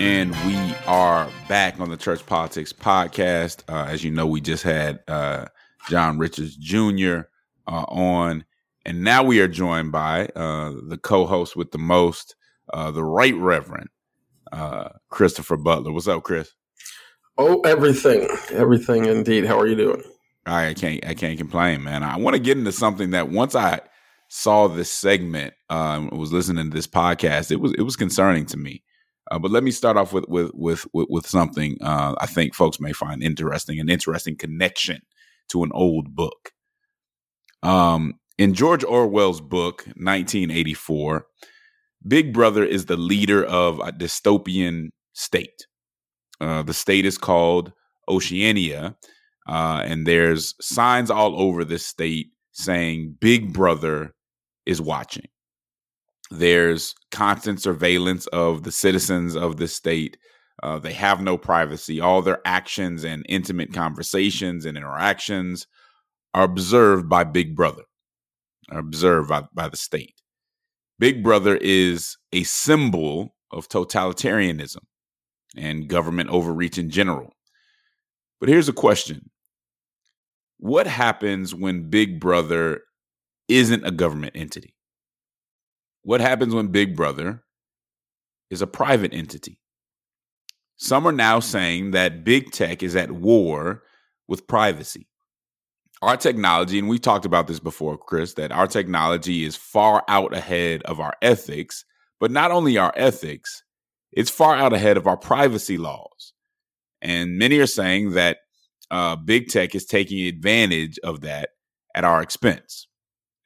And 0.00 0.34
we 0.46 0.56
are 0.88 1.28
back 1.48 1.78
on 1.78 1.88
the 1.88 1.96
Church 1.96 2.26
Politics 2.26 2.72
Podcast. 2.72 3.62
Uh, 3.68 3.86
as 3.88 4.02
you 4.02 4.10
know, 4.10 4.26
we 4.26 4.40
just 4.40 4.64
had 4.64 4.98
uh, 5.06 5.46
John 5.88 6.18
Richards 6.18 6.56
Jr. 6.56 7.20
Uh, 7.68 7.84
on, 7.88 8.44
and 8.84 9.04
now 9.04 9.22
we 9.22 9.38
are 9.40 9.46
joined 9.46 9.92
by 9.92 10.26
uh, 10.34 10.72
the 10.88 10.98
co 11.00 11.24
host 11.24 11.54
with 11.54 11.70
the 11.70 11.78
most, 11.78 12.34
uh, 12.72 12.90
the 12.90 13.04
Right 13.04 13.36
Reverend 13.36 13.90
uh, 14.52 14.90
Christopher 15.08 15.56
Butler. 15.56 15.92
What's 15.92 16.08
up, 16.08 16.22
Chris? 16.22 16.52
Oh, 17.38 17.60
everything, 17.62 18.28
everything 18.50 19.06
indeed. 19.06 19.46
How 19.46 19.58
are 19.58 19.66
you 19.66 19.76
doing? 19.76 20.02
I 20.44 20.74
can't, 20.74 21.04
I 21.06 21.14
can't 21.14 21.38
complain, 21.38 21.82
man. 21.82 22.02
I 22.02 22.16
want 22.18 22.34
to 22.34 22.42
get 22.42 22.58
into 22.58 22.72
something 22.72 23.10
that 23.10 23.30
once 23.30 23.54
I 23.54 23.80
saw 24.28 24.68
this 24.68 24.90
segment, 24.90 25.54
um, 25.70 26.10
was 26.10 26.32
listening 26.32 26.70
to 26.70 26.74
this 26.74 26.86
podcast, 26.86 27.50
it 27.50 27.60
was 27.60 27.72
it 27.74 27.82
was 27.82 27.96
concerning 27.96 28.46
to 28.46 28.56
me. 28.56 28.82
Uh, 29.30 29.38
but 29.38 29.50
let 29.50 29.62
me 29.62 29.70
start 29.70 29.96
off 29.96 30.12
with 30.12 30.26
with 30.28 30.50
with 30.52 30.86
with, 30.92 31.06
with 31.08 31.26
something 31.26 31.78
uh, 31.80 32.14
I 32.18 32.26
think 32.26 32.54
folks 32.54 32.80
may 32.80 32.92
find 32.92 33.22
interesting, 33.22 33.78
an 33.80 33.88
interesting 33.88 34.36
connection 34.36 35.02
to 35.50 35.62
an 35.62 35.70
old 35.72 36.14
book. 36.14 36.52
Um, 37.62 38.18
in 38.38 38.54
George 38.54 38.82
Orwell's 38.84 39.40
book, 39.40 39.84
1984, 39.96 41.26
Big 42.06 42.32
Brother 42.32 42.64
is 42.64 42.86
the 42.86 42.96
leader 42.96 43.44
of 43.44 43.78
a 43.80 43.92
dystopian 43.92 44.88
state. 45.12 45.66
Uh, 46.40 46.62
the 46.62 46.74
state 46.74 47.06
is 47.06 47.18
called 47.18 47.72
Oceania, 48.08 48.96
uh, 49.48 49.82
and 49.84 50.06
there's 50.06 50.54
signs 50.60 51.10
all 51.10 51.40
over 51.40 51.64
this 51.64 51.86
state 51.86 52.28
saying 52.52 53.16
Big 53.20 53.52
Brother 53.52 54.14
is 54.66 54.80
watching. 54.80 55.28
There's 56.30 56.94
constant 57.10 57.60
surveillance 57.60 58.26
of 58.28 58.62
the 58.62 58.72
citizens 58.72 59.36
of 59.36 59.58
the 59.58 59.68
state. 59.68 60.16
Uh, 60.62 60.78
they 60.78 60.92
have 60.92 61.20
no 61.20 61.36
privacy. 61.36 62.00
All 62.00 62.22
their 62.22 62.40
actions 62.44 63.04
and 63.04 63.24
intimate 63.28 63.72
conversations 63.72 64.64
and 64.64 64.76
interactions 64.76 65.66
are 66.34 66.44
observed 66.44 67.08
by 67.08 67.24
Big 67.24 67.54
Brother, 67.54 67.82
observed 68.70 69.28
by, 69.28 69.42
by 69.52 69.68
the 69.68 69.76
state. 69.76 70.21
Big 71.02 71.24
Brother 71.24 71.56
is 71.60 72.16
a 72.32 72.44
symbol 72.44 73.34
of 73.50 73.68
totalitarianism 73.68 74.84
and 75.56 75.88
government 75.88 76.30
overreach 76.30 76.78
in 76.78 76.90
general. 76.90 77.32
But 78.38 78.48
here's 78.48 78.68
a 78.68 78.72
question 78.72 79.28
What 80.58 80.86
happens 80.86 81.56
when 81.56 81.90
Big 81.90 82.20
Brother 82.20 82.82
isn't 83.48 83.84
a 83.84 83.90
government 83.90 84.34
entity? 84.36 84.76
What 86.02 86.20
happens 86.20 86.54
when 86.54 86.68
Big 86.68 86.94
Brother 86.94 87.42
is 88.48 88.62
a 88.62 88.68
private 88.68 89.12
entity? 89.12 89.58
Some 90.76 91.04
are 91.04 91.10
now 91.10 91.40
saying 91.40 91.90
that 91.90 92.22
big 92.22 92.52
tech 92.52 92.80
is 92.80 92.94
at 92.94 93.10
war 93.10 93.82
with 94.28 94.46
privacy. 94.46 95.08
Our 96.02 96.16
technology, 96.16 96.80
and 96.80 96.88
we've 96.88 97.00
talked 97.00 97.24
about 97.24 97.46
this 97.46 97.60
before, 97.60 97.96
Chris, 97.96 98.34
that 98.34 98.50
our 98.50 98.66
technology 98.66 99.44
is 99.44 99.54
far 99.54 100.02
out 100.08 100.34
ahead 100.34 100.82
of 100.82 100.98
our 100.98 101.14
ethics, 101.22 101.84
but 102.18 102.32
not 102.32 102.50
only 102.50 102.76
our 102.76 102.92
ethics, 102.96 103.62
it's 104.10 104.28
far 104.30 104.56
out 104.56 104.72
ahead 104.72 104.96
of 104.96 105.06
our 105.06 105.16
privacy 105.16 105.78
laws. 105.78 106.32
And 107.00 107.38
many 107.38 107.58
are 107.58 107.68
saying 107.68 108.12
that 108.12 108.38
uh, 108.90 109.14
big 109.14 109.48
tech 109.48 109.76
is 109.76 109.86
taking 109.86 110.26
advantage 110.26 110.98
of 111.04 111.20
that 111.20 111.50
at 111.94 112.04
our 112.04 112.20
expense. 112.20 112.88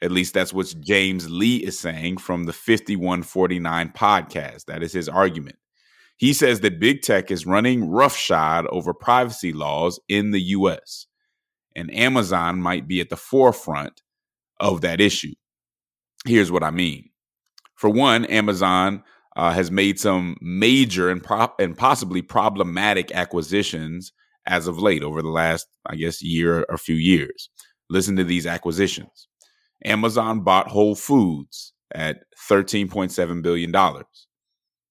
At 0.00 0.10
least 0.10 0.32
that's 0.32 0.54
what 0.54 0.74
James 0.80 1.30
Lee 1.30 1.56
is 1.58 1.78
saying 1.78 2.16
from 2.16 2.44
the 2.44 2.52
5149 2.54 3.90
podcast. 3.90 4.64
That 4.64 4.82
is 4.82 4.94
his 4.94 5.10
argument. 5.10 5.56
He 6.16 6.32
says 6.32 6.60
that 6.60 6.80
big 6.80 7.02
tech 7.02 7.30
is 7.30 7.44
running 7.44 7.90
roughshod 7.90 8.66
over 8.68 8.94
privacy 8.94 9.52
laws 9.52 10.00
in 10.08 10.30
the 10.30 10.40
US, 10.40 11.06
and 11.76 11.94
Amazon 11.94 12.60
might 12.60 12.88
be 12.88 13.00
at 13.00 13.10
the 13.10 13.16
forefront 13.16 14.02
of 14.58 14.80
that 14.80 15.00
issue. 15.00 15.34
Here's 16.24 16.50
what 16.50 16.64
I 16.64 16.70
mean. 16.70 17.10
For 17.76 17.90
one, 17.90 18.24
Amazon 18.24 19.04
uh, 19.36 19.52
has 19.52 19.70
made 19.70 20.00
some 20.00 20.36
major 20.40 21.10
and, 21.10 21.22
pro- 21.22 21.52
and 21.60 21.76
possibly 21.76 22.22
problematic 22.22 23.12
acquisitions 23.12 24.12
as 24.46 24.66
of 24.66 24.80
late 24.80 25.02
over 25.02 25.20
the 25.20 25.28
last, 25.28 25.66
I 25.84 25.96
guess, 25.96 26.22
year 26.22 26.64
or 26.70 26.78
few 26.78 26.94
years. 26.94 27.50
Listen 27.90 28.16
to 28.16 28.24
these 28.24 28.46
acquisitions. 28.46 29.28
Amazon 29.84 30.40
bought 30.40 30.68
Whole 30.68 30.94
Foods 30.94 31.74
at 31.94 32.20
$13.7 32.48 33.42
billion. 33.42 33.74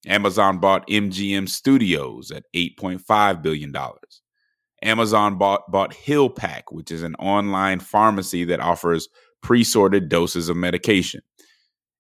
Amazon 0.08 0.60
bought 0.60 0.88
MGM 0.88 1.50
Studios 1.50 2.30
at 2.30 2.44
$8.5 2.56 3.42
billion. 3.42 3.76
Amazon 4.82 5.38
bought, 5.38 5.70
bought 5.72 5.92
PillPack, 5.92 6.64
which 6.70 6.92
is 6.92 7.04
an 7.04 7.16
online 7.16 7.80
pharmacy 7.80 8.44
that 8.46 8.60
offers 8.60 9.08
pre 9.42 9.64
sorted 9.64 10.10
doses 10.10 10.50
of 10.50 10.58
medication. 10.58 11.22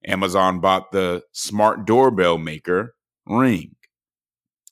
Amazon 0.05 0.59
bought 0.59 0.91
the 0.91 1.23
smart 1.31 1.85
doorbell 1.85 2.37
maker 2.37 2.95
Ring. 3.27 3.75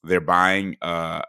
They're 0.03 0.21
buying 0.21 0.75
uh, 0.81 1.21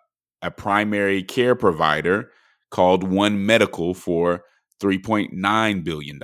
a 0.42 0.50
primary 0.50 1.22
care 1.22 1.54
provider 1.54 2.30
called 2.70 3.04
One 3.04 3.46
Medical 3.46 3.94
for 3.94 4.44
$3.9 4.82 5.84
billion. 5.84 6.20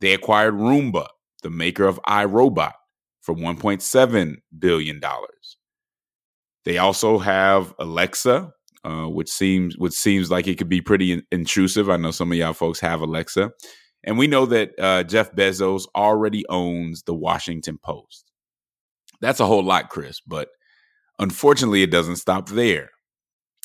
They 0.00 0.14
acquired 0.14 0.54
Roomba, 0.54 1.08
the 1.42 1.50
maker 1.50 1.84
of 1.84 2.00
iRobot, 2.06 2.72
for 3.20 3.34
$1.7 3.34 4.36
billion. 4.58 5.00
They 6.64 6.78
also 6.78 7.18
have 7.18 7.74
Alexa, 7.78 8.52
uh, 8.84 9.06
which 9.06 9.30
seems 9.30 9.76
which 9.78 9.92
seems 9.92 10.30
like 10.30 10.46
it 10.46 10.58
could 10.58 10.68
be 10.68 10.80
pretty 10.80 11.12
in- 11.12 11.22
intrusive. 11.30 11.88
I 11.88 11.96
know 11.96 12.10
some 12.10 12.32
of 12.32 12.38
y'all 12.38 12.52
folks 12.52 12.80
have 12.80 13.00
Alexa, 13.00 13.52
and 14.04 14.18
we 14.18 14.26
know 14.26 14.46
that 14.46 14.72
uh, 14.78 15.02
Jeff 15.04 15.32
Bezos 15.32 15.86
already 15.94 16.44
owns 16.48 17.02
the 17.02 17.14
Washington 17.14 17.78
Post. 17.78 18.30
That's 19.20 19.40
a 19.40 19.46
whole 19.46 19.62
lot, 19.62 19.88
Chris, 19.88 20.20
but 20.20 20.48
unfortunately, 21.18 21.82
it 21.82 21.90
doesn't 21.90 22.16
stop 22.16 22.48
there. 22.48 22.90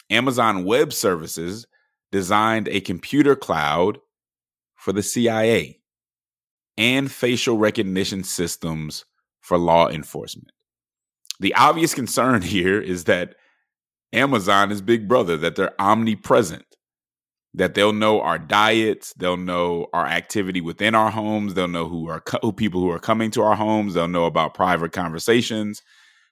Amazon 0.10 0.64
Web 0.64 0.94
Services 0.94 1.66
designed 2.12 2.68
a 2.68 2.80
computer 2.80 3.36
cloud 3.36 3.98
for 4.76 4.94
the 4.94 5.04
CIA 5.04 5.80
and 6.78 7.12
facial 7.12 7.58
recognition 7.58 8.24
systems 8.24 9.04
for 9.42 9.58
law 9.58 9.90
enforcement. 9.90 10.52
The 11.40 11.54
obvious 11.56 11.94
concern 11.94 12.42
here 12.44 12.80
is 12.80 13.06
that 13.06 13.36
Amazon 14.14 14.72
is 14.72 14.82
Big 14.82 15.08
Brother, 15.08 15.38
that 15.38 15.56
they're 15.56 15.80
omnipresent, 15.80 16.66
that 17.54 17.74
they'll 17.74 17.94
know 17.94 18.22
our 18.22 18.40
diets, 18.40 19.14
they'll 19.18 19.38
know 19.38 19.88
our 19.94 20.06
activity 20.06 20.62
within 20.62 20.96
our 20.96 21.12
homes, 21.12 21.54
they'll 21.54 21.68
know 21.68 21.88
who 21.88 22.10
are 22.10 22.24
who 22.42 22.54
people 22.54 22.82
who 22.82 22.90
are 22.92 23.00
coming 23.00 23.32
to 23.32 23.42
our 23.42 23.56
homes, 23.56 23.94
they'll 23.94 24.08
know 24.08 24.26
about 24.26 24.54
private 24.54 24.92
conversations, 24.92 25.82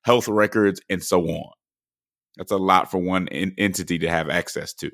health 0.04 0.28
records, 0.28 0.80
and 0.90 1.04
so 1.04 1.22
on. 1.22 1.52
That's 2.38 2.52
a 2.52 2.58
lot 2.58 2.92
for 2.92 2.98
one 2.98 3.28
entity 3.30 3.98
to 4.00 4.10
have 4.10 4.30
access 4.30 4.74
to. 4.76 4.92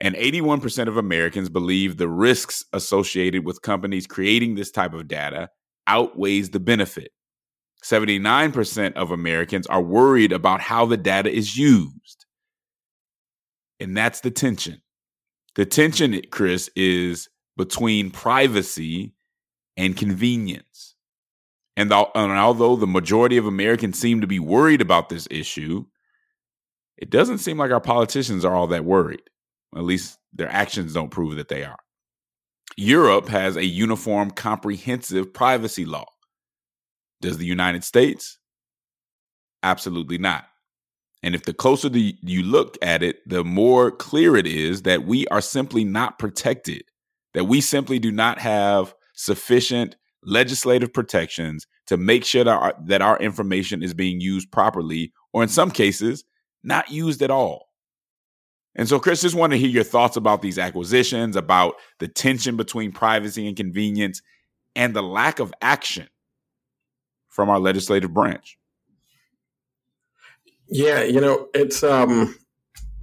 And 0.00 0.14
81% 0.14 0.88
of 0.88 0.96
Americans 0.96 1.48
believe 1.48 1.96
the 1.96 2.08
risks 2.08 2.64
associated 2.72 3.46
with 3.46 3.62
companies 3.62 4.06
creating 4.06 4.54
this 4.54 4.70
type 4.70 4.92
of 4.92 5.08
data 5.08 5.48
outweighs 5.86 6.50
the 6.50 6.60
benefit. 6.60 7.10
79% 7.86 8.94
of 8.94 9.12
Americans 9.12 9.66
are 9.68 9.82
worried 9.82 10.32
about 10.32 10.60
how 10.60 10.86
the 10.86 10.96
data 10.96 11.30
is 11.30 11.56
used. 11.56 12.26
And 13.78 13.96
that's 13.96 14.20
the 14.20 14.30
tension. 14.30 14.82
The 15.54 15.66
tension, 15.66 16.20
Chris, 16.30 16.68
is 16.74 17.28
between 17.56 18.10
privacy 18.10 19.14
and 19.76 19.96
convenience. 19.96 20.96
And, 21.76 21.90
the, 21.90 22.08
and 22.14 22.32
although 22.32 22.74
the 22.74 22.86
majority 22.88 23.36
of 23.36 23.46
Americans 23.46 23.98
seem 23.98 24.20
to 24.20 24.26
be 24.26 24.40
worried 24.40 24.80
about 24.80 25.08
this 25.08 25.28
issue, 25.30 25.84
it 26.96 27.10
doesn't 27.10 27.38
seem 27.38 27.58
like 27.58 27.70
our 27.70 27.80
politicians 27.80 28.44
are 28.44 28.54
all 28.54 28.66
that 28.68 28.84
worried. 28.84 29.22
At 29.76 29.84
least 29.84 30.18
their 30.32 30.50
actions 30.50 30.94
don't 30.94 31.10
prove 31.10 31.36
that 31.36 31.48
they 31.48 31.64
are. 31.64 31.78
Europe 32.76 33.28
has 33.28 33.56
a 33.56 33.64
uniform, 33.64 34.30
comprehensive 34.32 35.32
privacy 35.32 35.84
law. 35.84 36.06
Does 37.20 37.38
the 37.38 37.46
United 37.46 37.84
States? 37.84 38.38
Absolutely 39.62 40.18
not. 40.18 40.46
And 41.22 41.34
if 41.34 41.44
the 41.44 41.54
closer 41.54 41.88
the, 41.88 42.16
you 42.22 42.42
look 42.42 42.76
at 42.82 43.02
it, 43.02 43.28
the 43.28 43.42
more 43.42 43.90
clear 43.90 44.36
it 44.36 44.46
is 44.46 44.82
that 44.82 45.04
we 45.06 45.26
are 45.28 45.40
simply 45.40 45.84
not 45.84 46.18
protected, 46.18 46.84
that 47.34 47.44
we 47.44 47.60
simply 47.60 47.98
do 47.98 48.12
not 48.12 48.38
have 48.38 48.94
sufficient 49.14 49.96
legislative 50.22 50.92
protections 50.92 51.66
to 51.86 51.96
make 51.96 52.24
sure 52.24 52.44
that 52.44 52.50
our, 52.50 52.74
that 52.84 53.02
our 53.02 53.18
information 53.18 53.82
is 53.82 53.94
being 53.94 54.20
used 54.20 54.50
properly, 54.52 55.12
or 55.32 55.42
in 55.42 55.48
some 55.48 55.70
cases, 55.70 56.24
not 56.62 56.90
used 56.90 57.22
at 57.22 57.30
all. 57.30 57.66
And 58.74 58.88
so, 58.88 59.00
Chris, 59.00 59.22
just 59.22 59.34
want 59.34 59.52
to 59.52 59.58
hear 59.58 59.68
your 59.68 59.84
thoughts 59.84 60.16
about 60.16 60.42
these 60.42 60.58
acquisitions, 60.58 61.34
about 61.34 61.76
the 61.98 62.08
tension 62.08 62.56
between 62.56 62.92
privacy 62.92 63.48
and 63.48 63.56
convenience, 63.56 64.20
and 64.74 64.94
the 64.94 65.02
lack 65.02 65.38
of 65.38 65.54
action 65.62 66.08
from 67.36 67.50
our 67.50 67.60
legislative 67.60 68.14
branch. 68.14 68.58
Yeah, 70.68 71.02
you 71.02 71.20
know, 71.20 71.48
it's 71.54 71.84
um, 71.84 72.34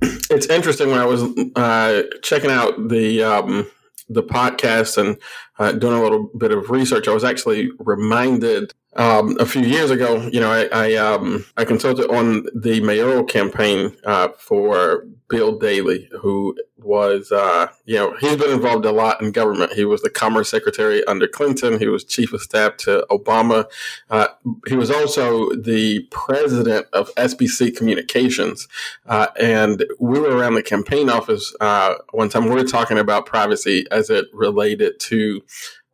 it's 0.01 0.47
interesting 0.47 0.89
when 0.89 0.99
I 0.99 1.05
was 1.05 1.23
uh, 1.55 2.01
checking 2.23 2.49
out 2.49 2.89
the 2.89 3.23
um, 3.23 3.69
the 4.09 4.23
podcast 4.23 4.97
and 4.97 5.17
uh, 5.59 5.71
doing 5.71 5.93
a 5.93 6.01
little 6.01 6.31
bit 6.35 6.51
of 6.51 6.71
research. 6.71 7.07
I 7.07 7.13
was 7.13 7.23
actually 7.23 7.69
reminded 7.77 8.73
um, 8.95 9.37
a 9.39 9.45
few 9.45 9.63
years 9.63 9.91
ago, 9.91 10.29
you 10.31 10.39
know, 10.39 10.51
I 10.51 10.67
I, 10.71 10.95
um, 10.95 11.45
I 11.57 11.65
consulted 11.65 12.09
on 12.09 12.45
the 12.53 12.79
mayoral 12.81 13.23
campaign 13.23 13.95
uh, 14.05 14.29
for 14.37 15.05
Bill 15.29 15.57
Daley, 15.57 16.09
who 16.21 16.55
was, 16.77 17.31
uh, 17.31 17.67
you 17.85 17.95
know, 17.95 18.15
he's 18.19 18.35
been 18.35 18.51
involved 18.51 18.85
a 18.85 18.91
lot 18.91 19.21
in 19.21 19.31
government. 19.31 19.73
He 19.73 19.83
was 19.83 20.01
the 20.01 20.09
Commerce 20.09 20.49
Secretary 20.49 21.03
under 21.05 21.27
Clinton. 21.27 21.79
He 21.79 21.87
was 21.87 22.03
Chief 22.03 22.33
of 22.33 22.41
Staff 22.41 22.77
to 22.77 23.05
Obama. 23.09 23.65
Uh, 24.11 24.27
he 24.67 24.75
was 24.75 24.91
also 24.91 25.49
the 25.55 26.01
president 26.11 26.85
of 26.93 27.13
SBC 27.15 27.75
Communications. 27.75 28.67
Uh, 29.07 29.27
and 29.39 29.85
we 29.99 30.19
were 30.19 30.37
around 30.37 30.53
the 30.53 30.63
campaign 30.63 31.09
office 31.09 31.55
uh, 31.59 31.95
one 32.11 32.29
time. 32.29 32.45
We 32.45 32.51
were 32.51 32.63
talking 32.63 32.99
about 32.99 33.25
privacy 33.25 33.85
as 33.89 34.09
it 34.09 34.27
related 34.33 34.99
to 34.99 35.41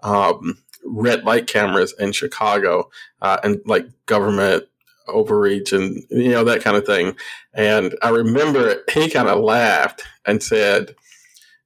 um, 0.02 0.58
red 0.84 1.24
light 1.24 1.48
cameras 1.48 1.94
in 2.00 2.12
Chicago 2.12 2.90
uh, 3.22 3.38
and 3.44 3.62
like 3.66 3.88
government 4.06 4.66
overreach 5.08 5.74
and 5.74 6.04
you 6.10 6.30
know 6.30 6.44
that 6.44 6.62
kind 6.62 6.78
of 6.78 6.86
thing. 6.86 7.16
And 7.54 7.96
I 8.02 8.10
remember 8.10 8.84
he 8.92 9.10
kind 9.10 9.28
of 9.28 9.40
laughed 9.40 10.04
and 10.26 10.42
said, 10.42 10.96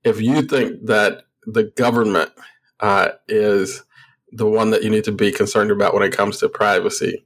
"If 0.04 0.22
you 0.22 0.42
think 0.42 0.86
that 0.86 1.24
the 1.46 1.64
government 1.64 2.32
uh, 2.80 3.10
is 3.28 3.84
the 4.32 4.48
one 4.48 4.72
that 4.72 4.84
you 4.84 4.90
need 4.90 5.04
to 5.04 5.12
be 5.12 5.32
concerned 5.32 5.72
about 5.72 5.94
when 5.94 6.04
it 6.04 6.16
comes 6.16 6.40
to 6.40 6.50
privacy, 6.50 7.26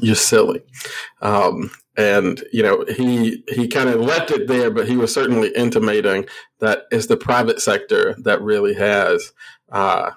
you're 0.00 0.14
silly." 0.14 0.62
Um, 1.20 1.70
and 1.96 2.42
you 2.52 2.62
know 2.62 2.84
he 2.88 3.44
he 3.48 3.68
kind 3.68 3.90
of 3.90 4.00
left 4.00 4.30
it 4.30 4.48
there, 4.48 4.70
but 4.70 4.88
he 4.88 4.96
was 4.96 5.12
certainly 5.12 5.50
intimating 5.54 6.26
that 6.60 6.84
it's 6.90 7.06
the 7.06 7.16
private 7.16 7.60
sector 7.60 8.14
that 8.22 8.40
really 8.40 8.74
has. 8.74 9.32
Uh, 9.70 10.12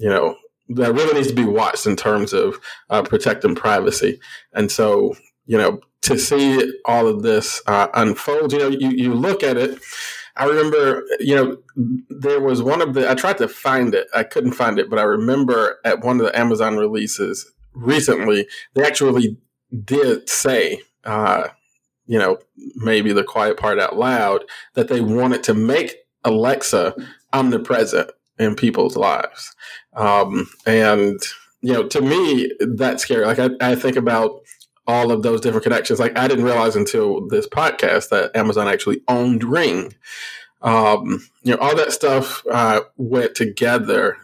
you 0.00 0.08
know, 0.08 0.36
that 0.70 0.94
really 0.94 1.14
needs 1.14 1.28
to 1.28 1.34
be 1.34 1.44
watched 1.44 1.86
in 1.86 1.94
terms 1.94 2.32
of 2.32 2.58
uh, 2.88 3.02
protecting 3.02 3.54
privacy. 3.54 4.18
And 4.54 4.72
so, 4.72 5.14
you 5.46 5.58
know, 5.58 5.80
to 6.02 6.18
see 6.18 6.72
all 6.86 7.06
of 7.06 7.22
this 7.22 7.60
uh, 7.66 7.88
unfold, 7.92 8.52
you 8.52 8.58
know, 8.58 8.68
you, 8.68 8.90
you 8.90 9.14
look 9.14 9.42
at 9.42 9.56
it. 9.56 9.78
I 10.36 10.46
remember, 10.46 11.04
you 11.18 11.34
know, 11.36 11.56
there 12.08 12.40
was 12.40 12.62
one 12.62 12.80
of 12.80 12.94
the, 12.94 13.10
I 13.10 13.14
tried 13.14 13.36
to 13.38 13.48
find 13.48 13.94
it, 13.94 14.06
I 14.14 14.22
couldn't 14.22 14.52
find 14.52 14.78
it, 14.78 14.88
but 14.88 14.98
I 14.98 15.02
remember 15.02 15.78
at 15.84 16.00
one 16.00 16.18
of 16.18 16.26
the 16.26 16.38
Amazon 16.38 16.76
releases 16.76 17.50
recently, 17.74 18.46
they 18.74 18.82
actually 18.82 19.36
did 19.84 20.28
say, 20.30 20.80
uh, 21.04 21.48
you 22.06 22.18
know, 22.18 22.38
maybe 22.76 23.12
the 23.12 23.24
quiet 23.24 23.58
part 23.58 23.78
out 23.78 23.98
loud, 23.98 24.44
that 24.74 24.88
they 24.88 25.00
wanted 25.00 25.42
to 25.44 25.54
make 25.54 25.96
Alexa 26.24 26.94
omnipresent 27.32 28.10
in 28.40 28.56
people's 28.56 28.96
lives. 28.96 29.54
Um, 29.94 30.48
and, 30.66 31.20
you 31.60 31.72
know, 31.72 31.86
to 31.86 32.00
me, 32.00 32.50
that's 32.58 33.04
scary. 33.04 33.26
Like, 33.26 33.38
I, 33.38 33.50
I 33.60 33.74
think 33.76 33.96
about 33.96 34.40
all 34.86 35.12
of 35.12 35.22
those 35.22 35.40
different 35.40 35.62
connections. 35.62 36.00
Like, 36.00 36.18
I 36.18 36.26
didn't 36.26 36.44
realize 36.44 36.74
until 36.74 37.28
this 37.28 37.46
podcast 37.46 38.08
that 38.08 38.34
Amazon 38.34 38.66
actually 38.66 39.02
owned 39.06 39.44
Ring. 39.44 39.94
Um, 40.62 41.28
you 41.42 41.52
know, 41.52 41.60
all 41.60 41.76
that 41.76 41.92
stuff 41.92 42.42
uh, 42.50 42.80
went 42.96 43.34
together 43.34 44.16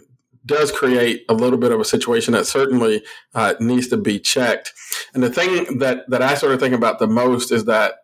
does 0.44 0.70
create 0.70 1.24
a 1.28 1.34
little 1.34 1.58
bit 1.58 1.72
of 1.72 1.80
a 1.80 1.84
situation 1.84 2.32
that 2.32 2.46
certainly 2.46 3.02
uh, 3.34 3.54
needs 3.60 3.88
to 3.88 3.96
be 3.96 4.18
checked. 4.18 4.72
And 5.12 5.22
the 5.22 5.30
thing 5.30 5.78
that 5.78 6.08
that 6.08 6.22
I 6.22 6.34
sort 6.34 6.52
of 6.52 6.60
think 6.60 6.74
about 6.74 6.98
the 6.98 7.08
most 7.08 7.50
is 7.52 7.64
that 7.64 7.94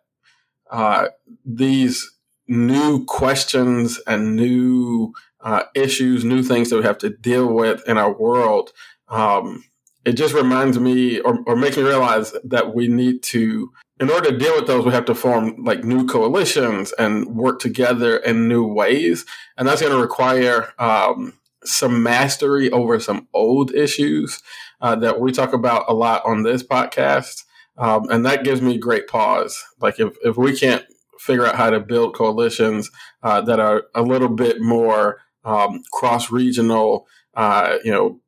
uh, 0.69 1.07
these 1.45 2.11
new 2.47 3.05
questions 3.05 3.99
and 4.05 4.35
new 4.35 5.13
uh, 5.43 5.63
issues, 5.75 6.23
new 6.23 6.41
things 6.41 6.69
that 6.69 6.77
we 6.77 6.83
have 6.83 6.97
to 6.99 7.09
deal 7.09 7.53
with 7.53 7.87
in 7.87 7.97
our 7.97 8.11
world, 8.11 8.71
um, 9.09 9.63
it 10.05 10.13
just 10.13 10.33
reminds 10.33 10.79
me 10.79 11.19
or, 11.19 11.39
or 11.45 11.55
makes 11.55 11.77
me 11.77 11.83
realize 11.83 12.33
that 12.43 12.73
we 12.73 12.87
need 12.87 13.21
to, 13.23 13.71
in 13.99 14.09
order 14.09 14.31
to 14.31 14.37
deal 14.37 14.55
with 14.55 14.67
those, 14.67 14.85
we 14.85 14.91
have 14.91 15.05
to 15.05 15.15
form 15.15 15.63
like 15.63 15.83
new 15.83 16.05
coalitions 16.05 16.91
and 16.93 17.27
work 17.27 17.59
together 17.59 18.17
in 18.17 18.47
new 18.47 18.65
ways. 18.65 19.25
And 19.57 19.67
that's 19.67 19.81
going 19.81 19.93
to 19.93 20.01
require 20.01 20.73
um, 20.79 21.33
some 21.63 22.03
mastery 22.03 22.69
over 22.71 22.99
some 22.99 23.27
old 23.33 23.73
issues 23.73 24.41
uh, 24.81 24.95
that 24.97 25.19
we 25.21 25.31
talk 25.31 25.53
about 25.53 25.85
a 25.87 25.93
lot 25.93 26.25
on 26.25 26.43
this 26.43 26.63
podcast. 26.63 27.43
Um, 27.77 28.09
and 28.09 28.25
that 28.25 28.43
gives 28.43 28.61
me 28.61 28.77
great 28.77 29.07
pause. 29.07 29.63
Like 29.79 29.99
if, 29.99 30.15
if 30.23 30.37
we 30.37 30.57
can't 30.57 30.85
figure 31.19 31.45
out 31.45 31.55
how 31.55 31.69
to 31.69 31.79
build 31.79 32.15
coalitions 32.15 32.91
uh, 33.23 33.39
that 33.41 33.59
are 33.59 33.85
a 33.95 34.01
little 34.01 34.27
bit 34.27 34.59
more 34.59 35.21
um, 35.43 35.81
cross 35.91 36.31
regional, 36.31 37.07
uh, 37.35 37.77
you 37.83 37.91
know, 37.91 38.19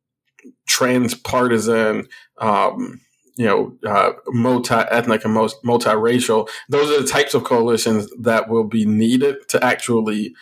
transpartisan, 0.67 2.07
um, 2.39 3.01
you 3.37 3.45
know, 3.45 3.77
uh, 3.85 4.13
multi 4.27 4.73
ethnic 4.73 5.25
and 5.25 5.33
multi 5.33 5.55
multiracial. 5.65 6.47
Those 6.69 6.89
are 6.89 7.01
the 7.01 7.07
types 7.07 7.33
of 7.33 7.43
coalitions 7.43 8.07
that 8.21 8.49
will 8.49 8.63
be 8.63 8.85
needed 8.85 9.47
to 9.49 9.63
actually 9.63 10.33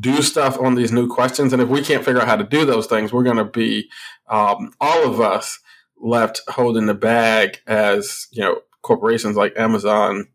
do 0.00 0.22
stuff 0.22 0.58
on 0.60 0.74
these 0.74 0.92
new 0.92 1.08
questions. 1.08 1.52
And 1.52 1.62
if 1.62 1.68
we 1.68 1.82
can't 1.82 2.04
figure 2.04 2.20
out 2.20 2.28
how 2.28 2.36
to 2.36 2.44
do 2.44 2.64
those 2.64 2.86
things, 2.86 3.12
we're 3.12 3.22
going 3.22 3.36
to 3.36 3.44
be 3.44 3.90
um, 4.28 4.72
all 4.80 5.06
of 5.06 5.20
us 5.20 5.58
left 6.00 6.42
holding 6.48 6.86
the 6.86 6.94
bag 6.94 7.60
as 7.66 8.26
you 8.30 8.42
know 8.42 8.60
corporations 8.82 9.36
like 9.36 9.52
Amazon. 9.56 10.28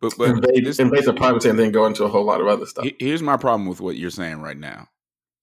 But, 0.00 0.14
but 0.16 0.30
invade, 0.30 0.64
this, 0.64 0.78
invade 0.78 1.04
the 1.04 1.12
privacy 1.12 1.48
and 1.48 1.58
then 1.58 1.72
go 1.72 1.86
into 1.86 2.04
a 2.04 2.08
whole 2.08 2.24
lot 2.24 2.40
of 2.40 2.46
other 2.46 2.66
stuff. 2.66 2.86
Here's 3.00 3.22
my 3.22 3.36
problem 3.36 3.68
with 3.68 3.80
what 3.80 3.96
you're 3.96 4.10
saying 4.10 4.40
right 4.40 4.56
now. 4.56 4.86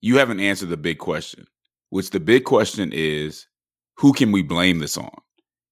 You 0.01 0.17
haven't 0.17 0.39
answered 0.39 0.69
the 0.69 0.77
big 0.77 0.97
question, 0.97 1.45
which 1.89 2.11
the 2.11 2.19
big 2.19 2.45
question 2.45 2.91
is 2.93 3.47
who 3.97 4.13
can 4.13 4.31
we 4.31 4.43
blame 4.43 4.79
this 4.79 4.97
on? 4.97 5.11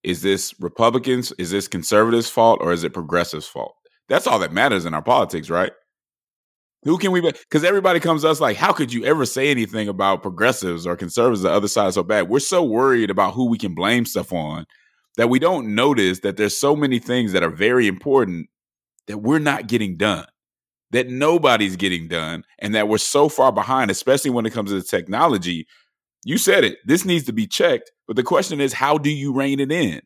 Is 0.04 0.22
this 0.22 0.54
Republicans? 0.60 1.32
Is 1.38 1.52
this 1.52 1.68
conservatives' 1.68 2.30
fault 2.30 2.60
or 2.62 2.74
is 2.74 2.84
it 2.84 2.94
progressives' 2.94 3.48
fault? 3.48 3.76
That's 4.10 4.28
all 4.28 4.40
that 4.40 4.52
matters 4.52 4.86
in 4.86 4.94
our 4.94 5.02
politics, 5.02 5.50
right? 5.50 5.72
Who 6.84 6.98
can 6.98 7.12
we? 7.14 7.22
blame? 7.22 7.34
Because 7.50 7.64
everybody 7.64 8.02
comes 8.02 8.24
to 8.24 8.30
us 8.30 8.42
like, 8.42 8.58
how 8.58 8.74
could 8.74 8.92
you 8.92 9.06
ever 9.06 9.26
say 9.26 9.50
anything 9.50 9.88
about 9.88 10.22
progressives 10.22 10.86
or 10.86 10.98
conservatives? 10.98 11.44
The 11.44 11.52
other 11.52 11.70
side 11.70 11.88
is 11.88 11.96
so 11.96 12.04
bad. 12.04 12.28
We're 12.30 12.40
so 12.40 12.64
worried 12.64 13.10
about 13.10 13.34
who 13.34 13.48
we 13.48 13.58
can 13.58 13.74
blame 13.74 14.06
stuff 14.06 14.34
on 14.34 14.66
that 15.16 15.30
we 15.30 15.40
don't 15.40 15.76
notice 15.76 16.20
that 16.20 16.36
there's 16.36 16.58
so 16.58 16.76
many 16.76 17.00
things 17.00 17.32
that 17.32 17.44
are 17.44 17.50
very 17.50 17.88
important 17.88 18.48
that 19.08 19.20
we're 19.20 19.40
not 19.40 19.68
getting 19.68 19.98
done, 19.98 20.26
that 20.92 21.08
nobody's 21.10 21.76
getting 21.76 22.08
done, 22.08 22.46
and 22.60 22.76
that 22.76 22.88
we're 22.88 22.98
so 22.98 23.30
far 23.30 23.52
behind, 23.52 23.92
especially 23.92 24.32
when 24.32 24.46
it 24.46 24.54
comes 24.54 24.72
to 24.72 24.76
the 24.76 24.84
technology. 24.84 25.68
You 26.26 26.38
said 26.38 26.64
it. 26.64 26.78
This 26.86 27.04
needs 27.06 27.26
to 27.26 27.34
be 27.34 27.48
checked. 27.48 27.92
But 28.08 28.16
the 28.16 28.24
question 28.24 28.62
is, 28.62 28.74
how 28.74 28.98
do 28.98 29.10
you 29.10 29.34
rein 29.34 29.60
it 29.60 29.72
in? 29.72 30.02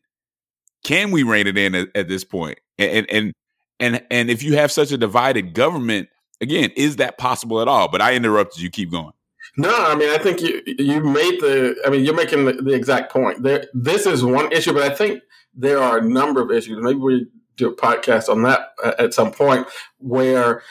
Can 0.84 1.10
we 1.10 1.22
rein 1.22 1.46
it 1.46 1.58
in 1.58 1.74
at, 1.74 1.88
at 1.94 2.08
this 2.08 2.24
point? 2.24 2.58
And 2.78 3.08
and 3.10 3.32
and 3.80 4.04
and 4.10 4.30
if 4.30 4.42
you 4.42 4.56
have 4.56 4.72
such 4.72 4.92
a 4.92 4.98
divided 4.98 5.54
government 5.54 6.08
again, 6.40 6.70
is 6.76 6.96
that 6.96 7.18
possible 7.18 7.60
at 7.60 7.68
all? 7.68 7.88
But 7.88 8.00
I 8.00 8.14
interrupted 8.14 8.62
you. 8.62 8.70
Keep 8.70 8.92
going. 8.92 9.12
No, 9.56 9.74
I 9.74 9.94
mean, 9.94 10.10
I 10.10 10.18
think 10.18 10.40
you 10.40 10.62
you 10.66 11.00
made 11.02 11.40
the. 11.40 11.74
I 11.86 11.90
mean, 11.90 12.04
you're 12.04 12.14
making 12.14 12.44
the, 12.44 12.52
the 12.52 12.74
exact 12.74 13.12
point. 13.12 13.42
There, 13.42 13.66
this 13.74 14.06
is 14.06 14.24
one 14.24 14.52
issue, 14.52 14.72
but 14.72 14.82
I 14.82 14.94
think 14.94 15.22
there 15.54 15.78
are 15.78 15.98
a 15.98 16.08
number 16.08 16.40
of 16.42 16.50
issues. 16.50 16.78
Maybe 16.80 16.98
we 16.98 17.26
do 17.56 17.68
a 17.68 17.76
podcast 17.76 18.28
on 18.28 18.42
that 18.42 18.70
at 18.98 19.14
some 19.14 19.32
point 19.32 19.66
where 19.98 20.62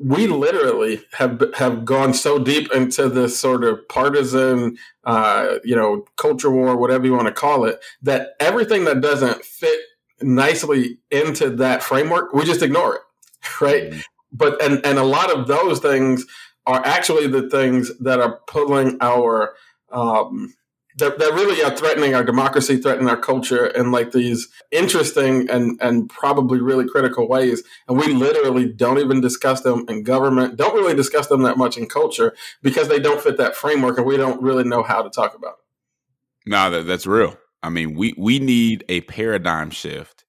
we 0.00 0.26
literally 0.26 1.02
have 1.12 1.42
have 1.56 1.84
gone 1.84 2.14
so 2.14 2.38
deep 2.38 2.72
into 2.72 3.08
this 3.08 3.38
sort 3.38 3.64
of 3.64 3.88
partisan, 3.88 4.76
uh, 5.04 5.56
you 5.64 5.74
know, 5.74 6.04
culture 6.16 6.50
war, 6.50 6.76
whatever 6.76 7.06
you 7.06 7.12
want 7.12 7.26
to 7.26 7.32
call 7.32 7.64
it, 7.64 7.80
that 8.02 8.30
everything 8.40 8.84
that 8.84 9.00
doesn't 9.00 9.44
fit 9.44 9.80
nicely 10.20 10.98
into 11.10 11.50
that 11.50 11.82
framework, 11.82 12.32
we 12.32 12.44
just 12.44 12.62
ignore 12.62 12.96
it, 12.96 13.02
right? 13.60 13.90
Mm-hmm 13.90 14.00
but 14.34 14.62
and 14.62 14.84
and 14.84 14.98
a 14.98 15.04
lot 15.04 15.32
of 15.32 15.46
those 15.46 15.78
things 15.78 16.26
are 16.66 16.84
actually 16.84 17.26
the 17.26 17.48
things 17.48 17.96
that 18.00 18.20
are 18.20 18.40
pulling 18.46 18.98
our 19.00 19.54
um, 19.92 20.52
that, 20.96 21.18
that 21.18 21.32
really 21.32 21.62
are 21.62 21.76
threatening 21.76 22.14
our 22.14 22.22
democracy, 22.22 22.76
threatening 22.76 23.08
our 23.08 23.16
culture 23.16 23.66
in 23.66 23.90
like 23.90 24.12
these 24.12 24.48
interesting 24.70 25.48
and, 25.50 25.78
and 25.80 26.08
probably 26.08 26.60
really 26.60 26.88
critical 26.88 27.28
ways. 27.28 27.62
And 27.88 27.98
we 27.98 28.12
literally 28.12 28.72
don't 28.72 28.98
even 28.98 29.20
discuss 29.20 29.62
them 29.62 29.84
in 29.88 30.04
government, 30.04 30.56
don't 30.56 30.74
really 30.74 30.94
discuss 30.94 31.26
them 31.26 31.42
that 31.42 31.58
much 31.58 31.76
in 31.76 31.86
culture 31.88 32.34
because 32.62 32.88
they 32.88 33.00
don't 33.00 33.20
fit 33.20 33.38
that 33.38 33.56
framework 33.56 33.98
and 33.98 34.06
we 34.06 34.16
don't 34.16 34.40
really 34.40 34.64
know 34.64 34.82
how 34.82 35.02
to 35.02 35.10
talk 35.10 35.34
about 35.34 35.54
it. 35.54 36.50
No, 36.50 36.70
that, 36.70 36.86
that's 36.86 37.06
real. 37.06 37.36
I 37.62 37.70
mean, 37.70 37.94
we, 37.94 38.14
we 38.16 38.38
need 38.38 38.84
a 38.88 39.00
paradigm 39.02 39.70
shift 39.70 40.24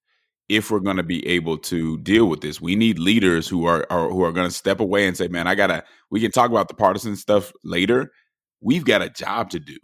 if 0.48 0.70
we're 0.70 0.80
going 0.80 0.96
to 0.96 1.02
be 1.02 1.26
able 1.26 1.58
to 1.58 1.98
deal 1.98 2.26
with 2.26 2.40
this. 2.40 2.60
We 2.60 2.76
need 2.76 2.98
leaders 2.98 3.48
who 3.48 3.66
are, 3.66 3.86
are 3.90 4.08
who 4.08 4.22
are 4.22 4.32
going 4.32 4.48
to 4.48 4.54
step 4.54 4.80
away 4.80 5.06
and 5.06 5.16
say, 5.16 5.28
"Man, 5.28 5.46
I 5.46 5.54
gotta." 5.54 5.84
We 6.08 6.20
can 6.20 6.30
talk 6.30 6.50
about 6.50 6.68
the 6.68 6.74
partisan 6.74 7.16
stuff 7.16 7.52
later. 7.64 8.12
We've 8.60 8.84
got 8.84 9.02
a 9.02 9.10
job 9.10 9.50
to 9.50 9.58
do. 9.58 9.76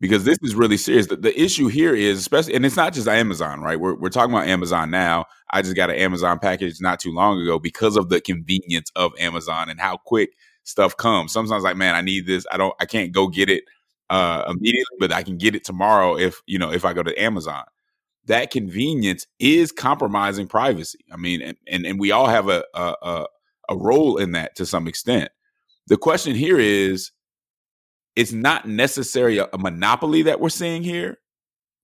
Because 0.00 0.24
this 0.24 0.38
is 0.42 0.54
really 0.54 0.76
serious. 0.76 1.06
The, 1.08 1.16
the, 1.16 1.40
issue 1.40 1.66
here 1.66 1.94
is, 1.94 2.18
especially, 2.18 2.54
and 2.54 2.64
it's 2.64 2.76
not 2.76 2.92
just 2.92 3.08
Amazon, 3.08 3.60
right? 3.60 3.78
We're, 3.78 3.94
we're 3.94 4.10
talking 4.10 4.32
about 4.32 4.46
Amazon 4.46 4.90
now. 4.90 5.26
I 5.50 5.62
just 5.62 5.76
got 5.76 5.90
an 5.90 5.96
Amazon 5.96 6.38
package 6.38 6.80
not 6.80 7.00
too 7.00 7.12
long 7.12 7.40
ago 7.40 7.58
because 7.58 7.96
of 7.96 8.08
the 8.08 8.20
convenience 8.20 8.90
of 8.94 9.12
Amazon 9.18 9.68
and 9.68 9.80
how 9.80 9.96
quick 9.96 10.30
stuff 10.62 10.96
comes. 10.96 11.32
Sometimes, 11.32 11.64
like, 11.64 11.76
man, 11.76 11.94
I 11.94 12.00
need 12.00 12.26
this. 12.26 12.46
I 12.52 12.56
don't, 12.56 12.74
I 12.80 12.86
can't 12.86 13.12
go 13.12 13.28
get 13.28 13.48
it 13.48 13.64
uh, 14.10 14.44
immediately, 14.48 14.96
but 14.98 15.12
I 15.12 15.22
can 15.22 15.36
get 15.36 15.54
it 15.54 15.64
tomorrow 15.64 16.16
if 16.16 16.40
you 16.46 16.58
know 16.58 16.72
if 16.72 16.84
I 16.84 16.92
go 16.92 17.02
to 17.02 17.20
Amazon. 17.20 17.64
That 18.26 18.50
convenience 18.50 19.26
is 19.38 19.72
compromising 19.72 20.48
privacy. 20.48 21.00
I 21.12 21.16
mean, 21.16 21.42
and 21.42 21.56
and, 21.66 21.86
and 21.86 21.98
we 21.98 22.12
all 22.12 22.26
have 22.26 22.48
a, 22.48 22.64
a 22.74 23.26
a 23.68 23.76
role 23.76 24.16
in 24.16 24.32
that 24.32 24.54
to 24.56 24.66
some 24.66 24.86
extent. 24.86 25.30
The 25.88 25.96
question 25.96 26.34
here 26.34 26.58
is 26.58 27.10
it's 28.18 28.32
not 28.32 28.66
necessarily 28.66 29.38
a, 29.38 29.46
a 29.52 29.58
monopoly 29.58 30.22
that 30.22 30.40
we're 30.40 30.48
seeing 30.48 30.82
here, 30.82 31.18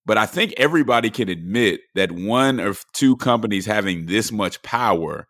but 0.05 0.19
I 0.19 0.27
think 0.27 0.53
everybody 0.57 1.09
can 1.09 1.29
admit 1.29 1.83
that 1.95 2.11
one 2.11 2.59
or 2.59 2.75
two 2.93 3.17
companies 3.17 3.67
having 3.67 4.07
this 4.07 4.33
much 4.33 4.61
power 4.63 5.29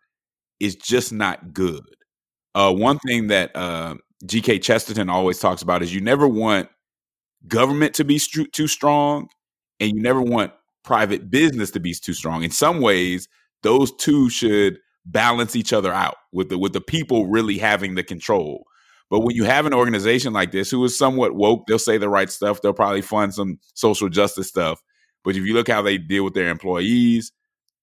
is 0.59 0.75
just 0.75 1.13
not 1.13 1.53
good. 1.53 1.83
Uh, 2.55 2.73
one 2.73 2.97
thing 2.97 3.27
that 3.27 3.55
uh, 3.55 3.93
G.K. 4.25 4.57
Chesterton 4.57 5.07
always 5.07 5.37
talks 5.37 5.61
about 5.61 5.83
is 5.83 5.93
you 5.93 6.01
never 6.01 6.27
want 6.27 6.69
government 7.47 7.93
to 7.95 8.03
be 8.03 8.17
st- 8.17 8.51
too 8.51 8.67
strong, 8.67 9.27
and 9.79 9.91
you 9.91 10.01
never 10.01 10.23
want 10.23 10.53
private 10.83 11.29
business 11.29 11.69
to 11.71 11.79
be 11.79 11.93
too 11.93 12.13
strong. 12.13 12.41
In 12.41 12.49
some 12.49 12.81
ways, 12.81 13.27
those 13.61 13.95
two 13.97 14.27
should 14.31 14.79
balance 15.05 15.55
each 15.55 15.71
other 15.71 15.93
out 15.93 16.15
with 16.33 16.49
the 16.49 16.57
with 16.57 16.73
the 16.73 16.81
people 16.81 17.27
really 17.27 17.59
having 17.59 17.93
the 17.93 18.03
control. 18.03 18.65
But 19.09 19.21
when 19.21 19.35
you 19.35 19.43
have 19.45 19.65
an 19.65 19.73
organization 19.73 20.33
like 20.33 20.51
this 20.51 20.71
who 20.71 20.83
is 20.85 20.97
somewhat 20.97 21.35
woke, 21.35 21.65
they'll 21.67 21.79
say 21.79 21.97
the 21.97 22.09
right 22.09 22.29
stuff. 22.29 22.61
They'll 22.61 22.73
probably 22.73 23.01
fund 23.01 23.33
some 23.33 23.59
social 23.75 24.09
justice 24.09 24.47
stuff. 24.47 24.81
But 25.23 25.35
if 25.35 25.45
you 25.45 25.53
look 25.53 25.67
how 25.69 25.81
they 25.81 25.97
deal 25.97 26.23
with 26.23 26.33
their 26.33 26.49
employees 26.49 27.31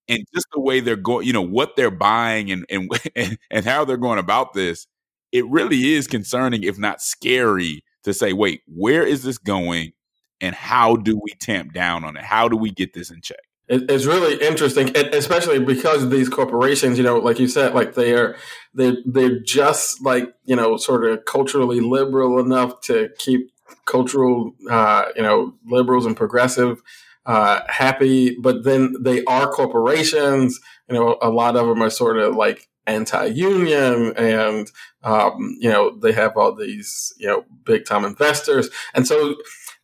and 0.08 0.24
just 0.34 0.46
the 0.52 0.60
way 0.60 0.80
they're 0.80 0.96
going, 0.96 1.26
you 1.26 1.32
know, 1.32 1.42
what 1.42 1.76
they're 1.76 1.90
buying 1.90 2.50
and 2.50 2.66
and 3.16 3.38
and 3.50 3.64
how 3.64 3.84
they're 3.84 3.96
going 3.96 4.18
about 4.18 4.52
this, 4.54 4.86
it 5.32 5.46
really 5.48 5.92
is 5.94 6.06
concerning, 6.06 6.62
if 6.64 6.78
not 6.78 7.02
scary, 7.02 7.82
to 8.04 8.14
say, 8.14 8.32
wait, 8.32 8.62
where 8.66 9.04
is 9.06 9.22
this 9.22 9.38
going? 9.38 9.92
And 10.40 10.54
how 10.56 10.96
do 10.96 11.18
we 11.22 11.30
tamp 11.40 11.72
down 11.72 12.04
on 12.04 12.16
it? 12.16 12.24
How 12.24 12.48
do 12.48 12.56
we 12.56 12.70
get 12.72 12.94
this 12.94 13.10
in 13.10 13.20
check? 13.22 13.38
It's 13.72 14.06
really 14.06 14.34
interesting, 14.46 14.94
especially 14.96 15.58
because 15.58 16.08
these 16.10 16.28
corporations, 16.28 16.98
you 16.98 17.04
know, 17.04 17.18
like 17.18 17.38
you 17.38 17.48
said, 17.48 17.74
like 17.74 17.94
they 17.94 18.12
are, 18.14 18.36
they 18.74 18.96
they're 19.06 19.40
just 19.40 20.02
like 20.02 20.34
you 20.44 20.56
know, 20.56 20.76
sort 20.76 21.04
of 21.04 21.24
culturally 21.24 21.80
liberal 21.80 22.38
enough 22.38 22.80
to 22.82 23.10
keep 23.18 23.50
cultural, 23.84 24.54
uh, 24.70 25.06
you 25.16 25.22
know, 25.22 25.54
liberals 25.64 26.06
and 26.06 26.16
progressive 26.16 26.82
uh, 27.26 27.60
happy, 27.68 28.36
but 28.36 28.64
then 28.64 28.94
they 29.00 29.24
are 29.24 29.50
corporations. 29.50 30.60
You 30.88 30.94
know, 30.94 31.18
a 31.22 31.30
lot 31.30 31.56
of 31.56 31.66
them 31.68 31.82
are 31.82 31.90
sort 31.90 32.18
of 32.18 32.34
like 32.34 32.68
anti-union, 32.86 34.14
and 34.16 34.70
um, 35.04 35.56
you 35.60 35.70
know, 35.70 35.96
they 35.96 36.12
have 36.12 36.36
all 36.36 36.54
these 36.54 37.12
you 37.18 37.28
know 37.28 37.44
big 37.64 37.84
time 37.84 38.04
investors, 38.04 38.68
and 38.94 39.06
so 39.06 39.36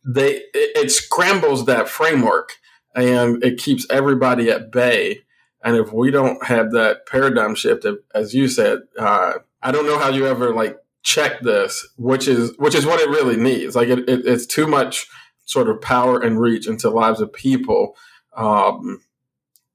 they 0.03 0.37
it, 0.37 0.77
it 0.77 0.91
scrambles 0.91 1.65
that 1.65 1.87
framework 1.87 2.53
and 2.95 3.43
it 3.43 3.59
keeps 3.59 3.85
everybody 3.89 4.49
at 4.49 4.71
bay. 4.71 5.21
And 5.63 5.75
if 5.75 5.91
we 5.91 6.11
don't 6.11 6.43
have 6.45 6.71
that 6.71 7.05
paradigm 7.05 7.55
shift, 7.55 7.85
as 8.15 8.33
you 8.33 8.47
said, 8.47 8.79
uh, 8.97 9.33
I 9.61 9.71
don't 9.71 9.85
know 9.85 9.99
how 9.99 10.09
you 10.09 10.25
ever 10.25 10.53
like 10.53 10.77
check 11.03 11.41
this, 11.41 11.87
which 11.97 12.27
is 12.27 12.53
which 12.57 12.75
is 12.75 12.85
what 12.85 12.99
it 12.99 13.09
really 13.09 13.35
needs. 13.35 13.75
Like 13.75 13.89
it, 13.89 13.99
it, 14.07 14.25
it's 14.25 14.45
too 14.45 14.67
much 14.67 15.07
sort 15.45 15.69
of 15.69 15.81
power 15.81 16.19
and 16.19 16.39
reach 16.39 16.67
into 16.67 16.89
lives 16.89 17.19
of 17.19 17.33
people 17.33 17.95
um, 18.35 19.01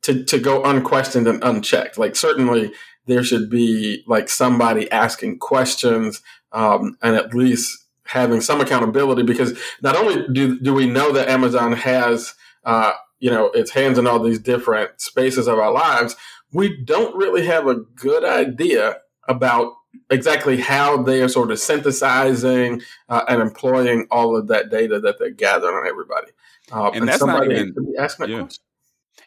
to 0.03 0.25
to 0.25 0.39
go 0.39 0.63
unquestioned 0.63 1.29
and 1.29 1.43
unchecked. 1.45 1.99
Like 1.99 2.17
certainly 2.17 2.73
there 3.07 3.23
should 3.23 3.51
be 3.51 4.03
like 4.07 4.29
somebody 4.29 4.91
asking 4.91 5.39
questions 5.39 6.23
um, 6.53 6.97
and 7.03 7.17
at 7.17 7.35
least 7.35 7.85
having 8.07 8.41
some 8.41 8.61
accountability 8.61 9.23
because 9.23 9.59
not 9.83 9.97
only 9.97 10.27
do 10.33 10.59
do 10.61 10.73
we 10.73 10.87
know 10.87 11.13
that 11.13 11.29
Amazon 11.29 11.73
has 11.73 12.35
uh, 12.65 12.93
you 13.25 13.31
know, 13.31 13.47
its 13.53 13.71
hands 13.71 13.97
in 13.97 14.07
all 14.07 14.19
these 14.19 14.39
different 14.39 15.01
spaces 15.01 15.49
of 15.49 15.59
our 15.59 15.73
lives, 15.73 16.15
we 16.53 16.77
don't 16.85 17.17
really 17.17 17.47
have 17.47 17.67
a 17.67 17.77
good 17.77 18.23
idea 18.23 18.99
about 19.29 19.73
exactly 20.11 20.61
how 20.61 21.03
they 21.03 21.23
are 21.23 21.29
sort 21.31 21.51
of 21.51 21.59
synthesizing 21.59 22.83
uh, 23.09 23.25
and 23.27 23.41
employing 23.41 24.07
all 24.11 24.37
of 24.37 24.49
that 24.49 24.71
data 24.71 25.01
that 25.01 25.19
they're 25.19 25.31
gathering 25.31 25.75
on 25.75 25.87
everybody. 25.87 26.33
Uh, 26.71 26.89
and, 26.89 26.97
and, 26.97 27.09
that's 27.09 27.25
not 27.25 27.51
even 27.51 27.75
asking 27.99 28.29
yeah. 28.29 28.41
question. 28.41 28.63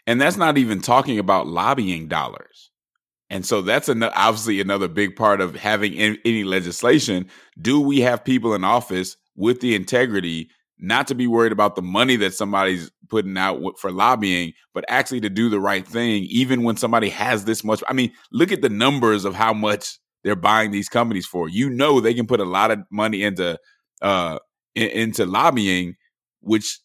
And 0.06 0.22
that's 0.22 0.38
not 0.38 0.60
even 0.60 0.80
talking 0.80 1.18
about 1.18 1.48
lobbying 1.48 2.08
dollars. 2.08 2.70
And 3.32 3.48
so 3.48 3.64
that's 3.64 3.90
an, 3.90 4.04
obviously 4.04 4.62
another 4.62 4.88
big 4.88 5.16
part 5.16 5.42
of 5.42 5.56
having 5.56 5.98
any 5.98 6.44
legislation. 6.44 7.32
Do 7.60 7.82
we 7.82 8.02
have 8.02 8.24
people 8.24 8.54
in 8.54 8.64
office 8.64 9.18
with 9.36 9.60
the 9.62 9.74
integrity 9.74 10.52
not 10.80 11.08
to 11.08 11.16
be 11.16 11.28
worried 11.28 11.52
about 11.52 11.76
the 11.76 11.82
money 11.82 12.16
that 12.18 12.34
somebody's 12.34 12.92
putting 13.10 13.38
out 13.38 13.62
for 13.80 13.92
lobbying, 13.92 14.54
but 14.74 14.86
actually 14.90 15.22
to 15.22 15.30
do 15.30 15.50
the 15.50 15.60
right 15.60 15.88
thing, 15.88 16.24
even 16.30 16.64
when 16.64 16.78
somebody 16.78 17.10
has 17.10 17.46
this 17.46 17.64
much. 17.64 17.84
I 17.88 17.94
mean, 17.94 18.12
look 18.32 18.52
at 18.52 18.62
the 18.62 18.70
numbers 18.70 19.26
of 19.26 19.34
how 19.34 19.54
much 19.54 20.00
they're 20.24 20.36
buying 20.36 20.72
these 20.72 20.90
companies 20.90 21.26
for. 21.26 21.50
You 21.50 21.70
know, 21.70 22.00
they 22.00 22.14
can 22.14 22.28
put 22.28 22.40
a 22.40 22.46
lot 22.46 22.72
of 22.72 22.80
money 22.92 23.24
into 23.24 23.58
uh 24.02 24.40
in, 24.76 24.90
into 24.90 25.26
lobbying, 25.26 25.96
which 26.42 26.80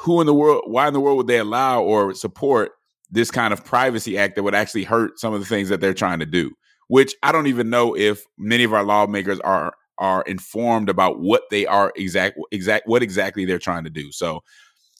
who 0.00 0.20
in 0.20 0.26
the 0.26 0.34
world, 0.34 0.64
why 0.66 0.88
in 0.88 0.94
the 0.94 1.00
world 1.00 1.18
would 1.18 1.26
they 1.26 1.38
allow 1.38 1.82
or 1.82 2.14
support 2.14 2.72
this 3.10 3.30
kind 3.30 3.52
of 3.52 3.64
privacy 3.64 4.18
act 4.18 4.34
that 4.34 4.42
would 4.42 4.54
actually 4.54 4.84
hurt 4.84 5.18
some 5.20 5.34
of 5.34 5.40
the 5.40 5.46
things 5.46 5.68
that 5.68 5.80
they're 5.80 5.94
trying 5.94 6.18
to 6.18 6.26
do? 6.26 6.52
Which 6.88 7.14
I 7.22 7.32
don't 7.32 7.46
even 7.46 7.70
know 7.70 7.96
if 7.96 8.22
many 8.38 8.64
of 8.64 8.72
our 8.72 8.84
lawmakers 8.84 9.40
are 9.40 9.74
are 9.98 10.22
informed 10.22 10.88
about 10.88 11.20
what 11.20 11.42
they 11.50 11.66
are 11.66 11.92
exact 11.96 12.38
exact 12.50 12.86
what 12.86 13.02
exactly 13.02 13.44
they're 13.44 13.58
trying 13.58 13.84
to 13.84 13.90
do. 13.90 14.10
So 14.12 14.42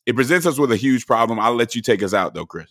it 0.06 0.14
presents 0.14 0.46
us 0.46 0.58
with 0.58 0.72
a 0.72 0.76
huge 0.76 1.06
problem. 1.06 1.38
I'll 1.38 1.54
let 1.54 1.74
you 1.74 1.82
take 1.82 2.02
us 2.02 2.14
out 2.14 2.34
though, 2.34 2.46
Chris. 2.46 2.68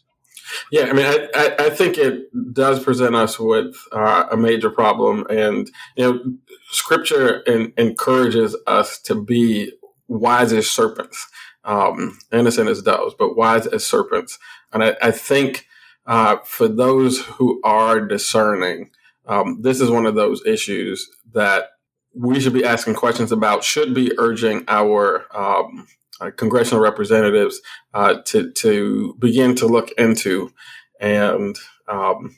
Yeah, 0.72 0.84
I 0.84 0.94
mean, 0.94 1.06
I, 1.06 1.30
I, 1.34 1.66
I 1.66 1.70
think 1.70 1.98
it 1.98 2.54
does 2.54 2.84
present 2.84 3.16
us 3.16 3.40
with 3.40 3.76
uh, 3.92 4.26
a 4.32 4.38
major 4.38 4.70
problem, 4.70 5.26
and 5.30 5.70
you 5.96 6.04
know, 6.04 6.34
Scripture 6.70 7.38
in, 7.40 7.74
encourages 7.78 8.56
us 8.68 9.00
to 9.04 9.16
be 9.16 9.72
wise 10.08 10.52
as 10.52 10.70
serpents, 10.70 11.28
um, 11.64 12.20
innocent 12.32 12.70
as 12.70 12.82
doves, 12.82 13.16
but 13.18 13.38
wise 13.38 13.68
as 13.68 13.86
serpents. 13.86 14.38
And 14.74 14.84
I, 14.84 14.96
I 15.02 15.12
think 15.12 15.66
uh, 16.06 16.38
for 16.44 16.68
those 16.68 17.24
who 17.24 17.62
are 17.64 18.02
discerning, 18.02 18.90
um, 19.26 19.62
this 19.62 19.80
is 19.80 19.90
one 19.90 20.06
of 20.06 20.16
those 20.16 20.46
issues 20.46 21.10
that 21.34 21.70
we 22.14 22.40
should 22.40 22.54
be 22.54 22.64
asking 22.64 22.96
questions 22.96 23.32
about, 23.32 23.64
should 23.64 23.94
be 23.94 24.12
urging 24.18 24.64
our 24.68 25.26
um, 25.36 25.88
uh, 26.22 26.32
congressional 26.32 26.82
representatives 26.82 27.62
uh, 27.94 28.16
to 28.26 28.52
to 28.52 29.16
begin 29.20 29.56
to 29.56 29.68
look 29.68 29.92
into, 29.98 30.52
and 31.00 31.58
um, 31.88 32.38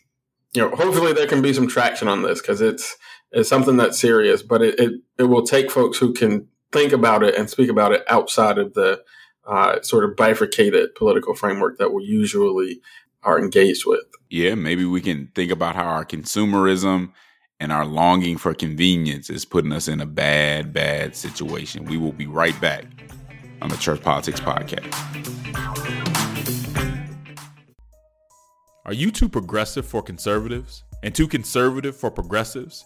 you 0.53 0.61
know, 0.61 0.75
hopefully 0.75 1.13
there 1.13 1.27
can 1.27 1.41
be 1.41 1.53
some 1.53 1.67
traction 1.67 2.07
on 2.07 2.23
this 2.23 2.41
because 2.41 2.61
it's 2.61 2.95
it's 3.31 3.49
something 3.49 3.75
that's 3.75 3.99
serious, 3.99 4.41
but 4.41 4.61
it, 4.61 4.79
it, 4.79 4.93
it 5.19 5.23
will 5.23 5.45
take 5.45 5.69
folks 5.69 5.97
who 5.97 6.13
can 6.13 6.47
think 6.71 6.93
about 6.93 7.23
it 7.23 7.35
and 7.35 7.49
speak 7.49 7.69
about 7.69 7.91
it 7.91 8.03
outside 8.07 8.57
of 8.57 8.73
the 8.73 9.03
uh, 9.45 9.81
sort 9.81 10.05
of 10.05 10.15
bifurcated 10.15 10.95
political 10.95 11.35
framework 11.35 11.77
that 11.77 11.93
we 11.93 12.03
usually 12.03 12.81
are 13.23 13.37
engaged 13.37 13.85
with. 13.85 14.05
Yeah, 14.29 14.55
maybe 14.55 14.85
we 14.85 15.01
can 15.01 15.31
think 15.35 15.51
about 15.51 15.75
how 15.75 15.85
our 15.85 16.05
consumerism 16.05 17.11
and 17.59 17.71
our 17.71 17.85
longing 17.85 18.37
for 18.37 18.53
convenience 18.53 19.29
is 19.29 19.45
putting 19.45 19.71
us 19.71 19.87
in 19.87 20.01
a 20.01 20.05
bad, 20.05 20.73
bad 20.73 21.15
situation. 21.15 21.85
We 21.85 21.97
will 21.97 22.11
be 22.11 22.27
right 22.27 22.59
back 22.59 22.85
on 23.61 23.69
the 23.69 23.77
Church 23.77 24.01
Politics 24.01 24.39
Podcast. 24.39 24.93
Are 28.85 28.93
you 28.93 29.09
too 29.09 29.29
progressive 29.29 29.85
for 29.85 30.03
conservatives 30.03 30.83
and 31.01 31.15
too 31.15 31.27
conservative 31.27 31.95
for 31.95 32.11
progressives? 32.11 32.85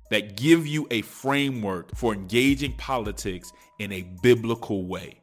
that 0.11 0.35
give 0.35 0.67
you 0.67 0.85
a 0.91 1.01
framework 1.01 1.95
for 1.95 2.13
engaging 2.13 2.73
politics 2.73 3.51
in 3.79 3.91
a 3.91 4.03
biblical 4.21 4.85
way. 4.85 5.17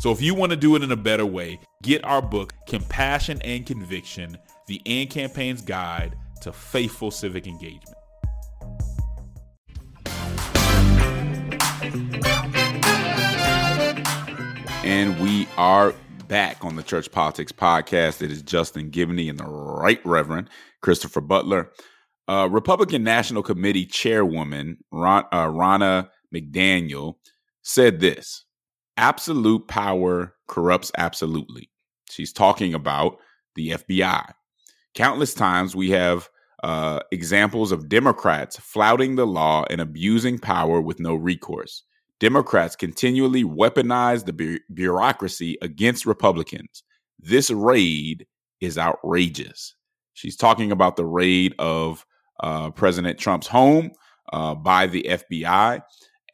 So, 0.00 0.10
if 0.10 0.20
you 0.20 0.34
want 0.34 0.50
to 0.50 0.56
do 0.56 0.74
it 0.74 0.82
in 0.82 0.90
a 0.92 0.96
better 0.96 1.24
way, 1.24 1.60
get 1.82 2.04
our 2.04 2.20
book, 2.20 2.52
Compassion 2.66 3.40
and 3.42 3.64
Conviction 3.64 4.36
The 4.66 4.82
AND 4.84 5.10
Campaign's 5.10 5.62
Guide 5.62 6.16
to 6.42 6.52
Faithful 6.52 7.10
Civic 7.10 7.46
Engagement. 7.46 7.96
And 14.84 15.20
we 15.20 15.46
are 15.56 15.94
back 16.26 16.64
on 16.64 16.74
the 16.74 16.82
Church 16.82 17.12
Politics 17.12 17.52
Podcast. 17.52 18.22
It 18.22 18.32
is 18.32 18.42
Justin 18.42 18.90
Giboney 18.90 19.30
and 19.30 19.38
the 19.38 19.44
Right 19.44 20.04
Reverend 20.04 20.50
Christopher 20.80 21.20
Butler. 21.20 21.70
Uh, 22.28 22.48
Republican 22.50 23.02
National 23.02 23.42
Committee 23.42 23.86
Chairwoman 23.86 24.78
Ron, 24.92 25.24
uh, 25.32 25.46
Ronna 25.46 26.08
McDaniel 26.34 27.16
said 27.62 28.00
this 28.00 28.44
absolute 28.96 29.66
power 29.68 30.34
corrupts 30.46 30.92
absolutely. 30.96 31.70
She's 32.10 32.32
talking 32.32 32.74
about 32.74 33.18
the 33.54 33.70
FBI. 33.70 34.32
Countless 34.94 35.34
times 35.34 35.74
we 35.74 35.90
have 35.90 36.28
uh, 36.62 37.00
examples 37.10 37.72
of 37.72 37.88
Democrats 37.88 38.58
flouting 38.58 39.16
the 39.16 39.26
law 39.26 39.64
and 39.70 39.80
abusing 39.80 40.38
power 40.38 40.80
with 40.80 41.00
no 41.00 41.14
recourse. 41.14 41.82
Democrats 42.20 42.76
continually 42.76 43.42
weaponize 43.42 44.24
the 44.24 44.32
bu- 44.32 44.58
bureaucracy 44.72 45.58
against 45.60 46.06
Republicans. 46.06 46.84
This 47.18 47.50
raid 47.50 48.26
is 48.60 48.78
outrageous. 48.78 49.74
She's 50.14 50.36
talking 50.36 50.70
about 50.70 50.96
the 50.96 51.04
raid 51.04 51.54
of 51.58 52.06
uh, 52.40 52.70
President 52.70 53.18
Trump's 53.18 53.46
home 53.46 53.90
uh, 54.32 54.54
by 54.54 54.86
the 54.86 55.04
FBI. 55.08 55.82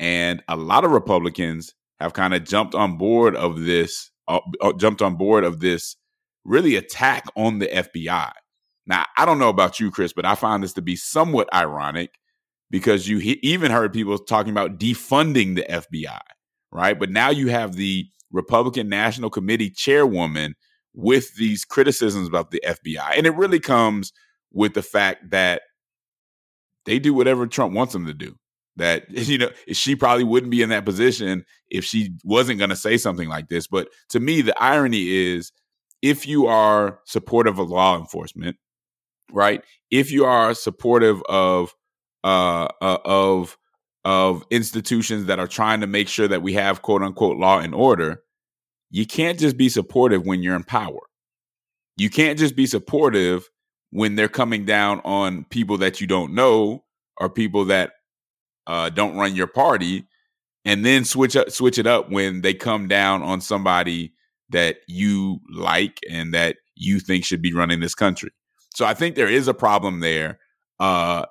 And 0.01 0.42
a 0.49 0.57
lot 0.57 0.84
of 0.84 0.92
Republicans 0.92 1.74
have 2.01 2.12
kind 2.12 2.34
of 2.34 2.44
jumped 2.44 2.74
on 2.74 2.96
board 2.96 3.34
of 3.36 3.62
this, 3.62 4.11
uh, 4.28 4.40
uh, 4.61 4.72
jumped 4.74 5.03
on 5.03 5.16
board 5.16 5.44
of 5.44 5.61
this 5.61 5.96
really 6.44 6.76
attack 6.76 7.26
on 7.36 7.59
the 7.59 7.66
FBI. 7.66 8.32
Now, 8.86 9.05
I 9.16 9.26
don't 9.26 9.38
know 9.38 9.51
about 9.51 9.80
you, 9.80 9.90
Chris, 9.90 10.12
but 10.12 10.24
I 10.24 10.34
find 10.34 10.62
this 10.62 10.72
to 10.74 10.82
be 10.82 10.96
somewhat 10.96 11.53
ironic 11.53 12.14
because 12.70 13.09
you 13.09 13.18
he- 13.18 13.40
even 13.42 13.70
heard 13.70 13.92
people 13.92 14.18
talking 14.18 14.53
about 14.53 14.78
defunding 14.78 15.57
the 15.57 15.64
FBI, 15.68 16.20
right? 16.72 16.99
But 16.99 17.11
now 17.11 17.30
you 17.30 17.49
have 17.49 17.74
the 17.74 18.07
Republican 18.32 18.88
National 18.88 19.30
Committee 19.30 19.70
chairwoman 19.70 20.55
with 20.94 21.34
these 21.36 21.64
criticisms 21.64 22.28
about 22.28 22.51
the 22.51 22.62
FBI. 22.66 23.16
And 23.16 23.26
it 23.26 23.34
really 23.36 23.61
comes 23.61 24.12
with 24.53 24.74
the 24.74 24.82
fact 24.82 25.30
that 25.30 25.62
they 26.89 26.99
do 26.99 27.12
whatever 27.12 27.47
Trump 27.47 27.74
wants 27.74 27.93
them 27.93 28.07
to 28.07 28.14
do. 28.14 28.34
That 28.76 29.05
you 29.11 29.39
know, 29.39 29.51
she 29.72 29.95
probably 29.95 30.24
wouldn't 30.24 30.51
be 30.51 30.62
in 30.62 30.70
that 30.70 30.84
position 30.84 31.45
if 31.68 31.84
she 31.84 32.11
wasn't 32.24 32.59
going 32.59 32.70
to 32.70 32.76
say 32.76 32.97
something 32.97 33.28
like 33.28 33.49
this. 33.49 33.66
But 33.66 33.89
to 34.11 34.20
me, 34.20 34.41
the 34.41 34.61
irony 34.61 35.09
is, 35.09 35.53
if 36.01 36.26
you 36.26 36.47
are 36.47 37.01
supportive 37.05 37.59
of 37.59 37.70
law 37.70 37.99
enforcement, 37.99 38.57
right? 39.32 39.62
If 39.91 40.11
you 40.11 40.24
are 40.24 40.55
supportive 40.55 41.22
of 41.28 41.74
uh, 42.24 42.68
uh, 42.80 42.99
of 43.05 43.59
of 44.05 44.45
institutions 44.51 45.26
that 45.26 45.39
are 45.39 45.49
trying 45.49 45.80
to 45.80 45.86
make 45.86 46.09
sure 46.09 46.28
that 46.28 46.43
we 46.43 46.55
have 46.55 46.82
quote 46.82 47.03
unquote 47.03 47.36
law 47.36 47.59
and 47.59 47.74
order, 47.74 48.22
you 48.91 49.07
can't 49.07 49.39
just 49.39 49.57
be 49.57 49.68
supportive 49.68 50.24
when 50.24 50.43
you're 50.43 50.57
in 50.57 50.64
power. 50.64 51.01
You 51.97 52.11
can't 52.11 52.39
just 52.39 52.55
be 52.55 52.66
supportive 52.66 53.51
when 53.91 54.16
they're 54.16 54.28
coming 54.28 54.64
down 54.64 55.01
on 55.05 55.45
people 55.45 55.78
that 55.78 56.01
you 56.01 56.07
don't 56.07 56.34
know 56.34 56.84
or 57.18 57.28
people 57.28 57.64
that 57.66 57.93
uh, 58.66 58.91
don't 58.91 59.16
run 59.16 59.34
your 59.34 59.47
party, 59.47 60.07
and 60.64 60.84
then 60.84 61.05
switch 61.05 61.34
up, 61.36 61.51
switch 61.51 61.78
it 61.78 61.86
up 61.86 62.11
when 62.11 62.43
they 62.43 62.53
come 62.53 62.86
down 62.86 63.22
on 63.22 63.41
somebody 63.41 64.12
that 64.51 64.76
you 64.86 65.41
like 65.51 65.99
and 66.11 66.34
that 66.34 66.57
you 66.74 67.01
think 67.01 67.24
should 67.24 67.43
be 67.43 67.55
running 67.55 67.80
this 67.80 67.95
country. 67.95 68.30
So 68.74 68.84
I 68.84 68.95
think 68.95 69.14
there 69.14 69.28
is 69.28 69.49
a 69.49 69.55
problem 69.55 70.01
there. 70.01 70.39
Uh, 70.78 71.24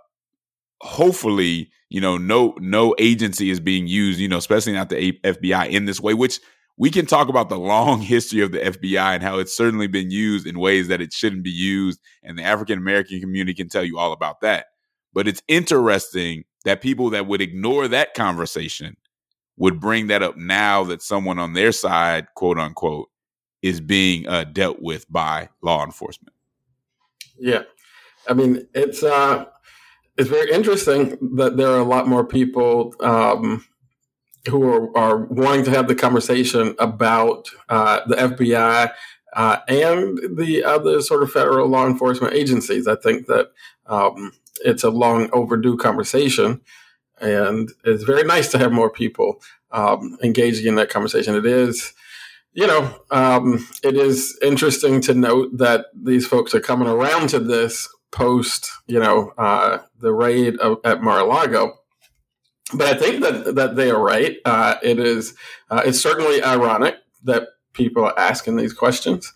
hopefully, 0.81 1.69
you 1.89 2.01
know, 2.01 2.17
no 2.17 2.55
no 2.59 2.95
agency 2.99 3.49
is 3.49 3.59
being 3.59 3.87
used, 3.87 4.19
you 4.19 4.27
know, 4.27 4.37
especially 4.37 4.73
not 4.73 4.89
the 4.89 5.13
FBI 5.23 5.69
in 5.69 5.85
this 5.85 6.01
way, 6.01 6.13
which 6.13 6.39
we 6.77 6.91
can 6.91 7.05
talk 7.05 7.27
about 7.27 7.49
the 7.49 7.57
long 7.59 8.01
history 8.13 8.41
of 8.41 8.51
the 8.51 8.59
FBI 8.59 9.15
and 9.15 9.23
how 9.23 9.39
it's 9.39 9.55
certainly 9.55 9.87
been 9.87 10.11
used 10.11 10.47
in 10.47 10.59
ways 10.59 10.87
that 10.87 11.01
it 11.01 11.11
shouldn't 11.11 11.43
be 11.43 11.51
used. 11.51 11.99
And 12.23 12.37
the 12.37 12.43
African 12.43 12.77
American 12.77 13.19
community 13.19 13.53
can 13.53 13.69
tell 13.69 13.83
you 13.83 13.97
all 13.97 14.13
about 14.13 14.41
that. 14.41 14.67
But 15.13 15.27
it's 15.27 15.41
interesting 15.47 16.43
that 16.65 16.81
people 16.81 17.09
that 17.11 17.27
would 17.27 17.41
ignore 17.41 17.87
that 17.87 18.13
conversation 18.13 18.95
would 19.57 19.79
bring 19.79 20.07
that 20.07 20.21
up 20.21 20.37
now 20.37 20.83
that 20.83 21.01
someone 21.01 21.39
on 21.39 21.53
their 21.53 21.71
side, 21.71 22.27
quote 22.35 22.59
unquote, 22.59 23.09
is 23.63 23.81
being 23.81 24.27
uh, 24.27 24.43
dealt 24.43 24.79
with 24.81 25.11
by 25.11 25.49
law 25.63 25.83
enforcement. 25.83 26.33
Yeah. 27.39 27.63
I 28.29 28.33
mean, 28.33 28.67
it's 28.75 29.01
uh, 29.01 29.45
it's 30.17 30.29
very 30.29 30.51
interesting 30.51 31.17
that 31.37 31.57
there 31.57 31.69
are 31.69 31.79
a 31.79 31.83
lot 31.83 32.07
more 32.07 32.25
people 32.25 32.93
um, 32.99 33.65
who 34.47 34.63
are, 34.63 34.97
are 34.97 35.17
wanting 35.17 35.65
to 35.65 35.71
have 35.71 35.87
the 35.87 35.95
conversation 35.95 36.75
about 36.79 37.49
uh, 37.69 38.01
the 38.07 38.15
FBI 38.15 38.91
uh, 39.33 39.59
and 39.67 40.37
the 40.37 40.63
other 40.63 41.01
sort 41.01 41.23
of 41.23 41.31
federal 41.31 41.67
law 41.67 41.85
enforcement 41.85 42.33
agencies. 42.33 42.87
I 42.87 42.95
think 42.95 43.27
that 43.27 43.51
um, 43.85 44.33
it's 44.63 44.83
a 44.83 44.89
long 44.89 45.29
overdue 45.31 45.77
conversation, 45.77 46.61
and 47.19 47.71
it's 47.83 48.03
very 48.03 48.23
nice 48.23 48.51
to 48.51 48.57
have 48.57 48.71
more 48.71 48.89
people 48.89 49.41
um, 49.71 50.17
engaging 50.23 50.67
in 50.67 50.75
that 50.75 50.89
conversation. 50.89 51.35
It 51.35 51.45
is. 51.45 51.93
You 52.53 52.65
know, 52.65 52.99
um, 53.11 53.67
it 53.83 53.95
is 53.95 54.35
interesting 54.41 54.99
to 55.01 55.13
note 55.13 55.55
that 55.59 55.87
these 55.93 56.25
folks 56.25 56.55
are 56.55 56.59
coming 56.59 56.87
around 56.87 57.29
to 57.29 57.39
this 57.39 57.87
post, 58.09 58.71
you 58.87 58.99
know, 58.99 59.31
uh, 59.37 59.79
the 59.99 60.11
raid 60.11 60.57
of, 60.57 60.79
at 60.83 61.03
Mar-a-Lago 61.03 61.77
but 62.73 62.87
I 62.87 62.93
think 62.97 63.21
that 63.21 63.55
that 63.55 63.75
they 63.75 63.89
are 63.89 64.01
right. 64.01 64.37
Uh, 64.45 64.75
it 64.81 64.99
is 64.99 65.35
uh, 65.69 65.81
it's 65.85 65.99
certainly 65.99 66.43
ironic 66.43 66.95
that 67.23 67.49
people 67.73 68.03
are 68.03 68.17
asking 68.17 68.57
these 68.57 68.73
questions. 68.73 69.33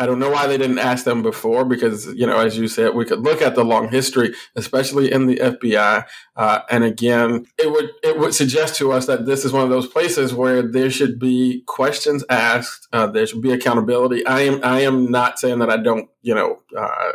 I 0.00 0.06
don't 0.06 0.20
know 0.20 0.30
why 0.30 0.46
they 0.46 0.56
didn't 0.56 0.78
ask 0.78 1.04
them 1.04 1.22
before 1.22 1.64
because, 1.64 2.06
you 2.14 2.24
know, 2.24 2.38
as 2.38 2.56
you 2.56 2.68
said, 2.68 2.94
we 2.94 3.04
could 3.04 3.18
look 3.18 3.42
at 3.42 3.56
the 3.56 3.64
long 3.64 3.88
history, 3.88 4.32
especially 4.54 5.10
in 5.10 5.26
the 5.26 5.36
FBI. 5.36 6.06
Uh, 6.36 6.60
and 6.70 6.84
again, 6.84 7.46
it 7.58 7.72
would 7.72 7.90
it 8.04 8.16
would 8.16 8.32
suggest 8.32 8.76
to 8.76 8.92
us 8.92 9.06
that 9.06 9.26
this 9.26 9.44
is 9.44 9.52
one 9.52 9.64
of 9.64 9.70
those 9.70 9.88
places 9.88 10.32
where 10.32 10.62
there 10.62 10.88
should 10.88 11.18
be 11.18 11.64
questions 11.66 12.24
asked. 12.30 12.86
Uh, 12.92 13.08
there 13.08 13.26
should 13.26 13.42
be 13.42 13.50
accountability. 13.50 14.24
I 14.24 14.42
am 14.42 14.60
I 14.62 14.82
am 14.82 15.10
not 15.10 15.40
saying 15.40 15.58
that 15.58 15.70
I 15.70 15.78
don't, 15.78 16.08
you 16.22 16.34
know, 16.34 16.62
uh, 16.76 17.12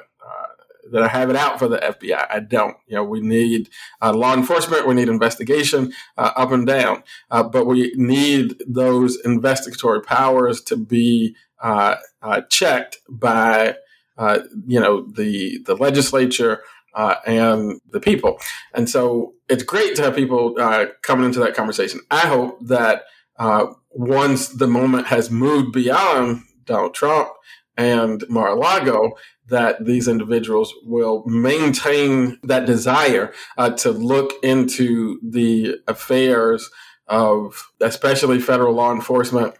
that 0.93 1.01
I 1.03 1.07
have 1.07 1.29
it 1.31 1.35
out 1.35 1.57
for 1.59 1.67
the 1.67 1.77
FBI. 1.77 2.27
I 2.29 2.39
don't. 2.39 2.77
You 2.87 2.95
know, 2.95 3.03
we 3.03 3.19
need 3.19 3.69
uh, 4.01 4.13
law 4.13 4.33
enforcement, 4.33 4.87
we 4.87 4.93
need 4.93 5.09
investigation 5.09 5.91
uh, 6.17 6.31
up 6.35 6.51
and 6.51 6.65
down, 6.67 7.03
uh, 7.31 7.43
but 7.43 7.65
we 7.65 7.91
need 7.95 8.55
those 8.67 9.19
investigatory 9.25 10.01
powers 10.01 10.61
to 10.61 10.77
be 10.77 11.35
uh, 11.61 11.95
uh, 12.21 12.41
checked 12.49 12.99
by 13.09 13.75
uh, 14.17 14.39
you 14.67 14.79
know 14.79 15.05
the 15.11 15.59
the 15.65 15.75
legislature. 15.75 16.61
and 17.25 17.81
the 17.89 17.99
people, 17.99 18.39
and 18.75 18.87
so 18.87 19.33
it's 19.49 19.63
great 19.63 19.95
to 19.95 20.03
have 20.03 20.15
people 20.15 20.53
coming 21.01 21.25
into 21.25 21.39
that 21.39 21.55
conversation. 21.55 21.99
I 22.11 22.27
hope 22.27 22.59
that 22.67 23.05
once 23.89 24.49
the 24.49 24.67
moment 24.67 25.07
has 25.07 25.31
moved 25.31 25.73
beyond 25.73 26.43
Donald 26.65 26.93
Trump 26.93 27.29
and 27.77 28.23
Mar-a-Lago, 28.29 29.13
that 29.53 29.85
these 29.85 30.07
individuals 30.07 30.73
will 30.83 31.23
maintain 31.27 32.39
that 32.41 32.65
desire 32.65 33.31
uh, 33.55 33.69
to 33.69 33.91
look 33.91 34.33
into 34.41 35.19
the 35.21 35.77
affairs 35.87 36.71
of 37.07 37.71
especially 37.79 38.39
federal 38.39 38.73
law 38.73 38.91
enforcement. 38.91 39.53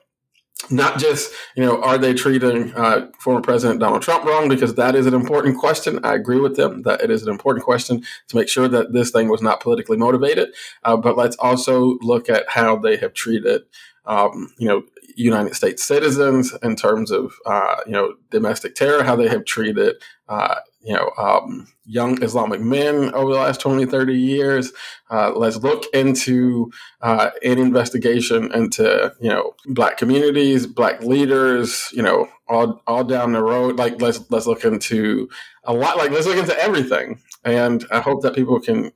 Not 0.71 0.97
just 0.97 1.31
you 1.55 1.63
know 1.63 1.79
are 1.83 1.99
they 1.99 2.15
treating 2.15 2.73
uh, 2.73 3.11
former 3.19 3.41
president 3.41 3.81
donald 3.81 4.01
trump 4.01 4.25
wrong? 4.25 4.49
Because 4.49 4.73
that 4.75 4.95
is 4.95 5.05
an 5.05 5.13
important 5.13 5.59
question. 5.59 5.99
I 6.03 6.15
agree 6.15 6.39
with 6.39 6.55
them 6.55 6.81
that 6.83 7.01
it 7.01 7.11
is 7.11 7.21
an 7.21 7.29
important 7.29 7.63
question 7.63 8.03
to 8.29 8.35
make 8.35 8.49
sure 8.49 8.67
that 8.69 8.93
this 8.93 9.11
thing 9.11 9.27
was 9.27 9.43
not 9.43 9.59
politically 9.59 9.97
motivated. 9.97 10.49
Uh, 10.83 10.97
but 10.97 11.17
let's 11.17 11.35
also 11.35 11.99
look 12.01 12.29
at 12.29 12.45
how 12.49 12.77
they 12.77 12.97
have 12.97 13.13
treated 13.13 13.63
um, 14.05 14.53
you 14.57 14.67
know 14.67 14.83
united 15.16 15.55
states 15.55 15.84
citizens 15.84 16.53
in 16.64 16.76
terms 16.76 17.11
of 17.11 17.34
uh, 17.45 17.78
you 17.86 17.91
know 17.91 18.14
domestic 18.32 18.76
terror 18.76 19.03
how 19.03 19.16
they 19.16 19.28
have 19.28 19.45
treated 19.45 19.95
uh, 20.30 20.55
you 20.84 20.93
know, 20.93 21.11
um, 21.18 21.68
young 21.86 22.22
Islamic 22.22 22.59
men 22.59 23.14
over 23.14 23.32
the 23.34 23.39
last 23.39 23.61
20, 23.61 23.86
30 23.86 24.14
years. 24.14 24.74
Uh, 25.09 25.32
let's 25.34 25.57
look 25.57 25.86
into 25.93 26.72
uh, 27.01 27.30
an 27.41 27.57
investigation 27.57 28.51
into, 28.53 29.14
you 29.22 29.30
know, 29.30 29.55
black 29.68 29.97
communities, 29.97 30.68
black 30.68 31.01
leaders, 31.01 31.89
you 31.93 32.01
know, 32.01 32.28
all, 32.49 32.82
all 32.86 33.03
down 33.05 33.32
the 33.32 33.41
road. 33.41 33.78
Like, 33.78 34.01
let's, 34.01 34.20
let's 34.30 34.45
look 34.45 34.66
into 34.66 35.30
a 35.64 35.74
lot, 35.74 35.97
like, 35.97 36.11
let's 36.11 36.26
look 36.26 36.38
into 36.38 36.57
everything. 36.59 37.22
And 37.45 37.86
I 37.89 38.01
hope 38.01 38.22
that 38.24 38.36
people 38.36 38.59
can 38.59 38.91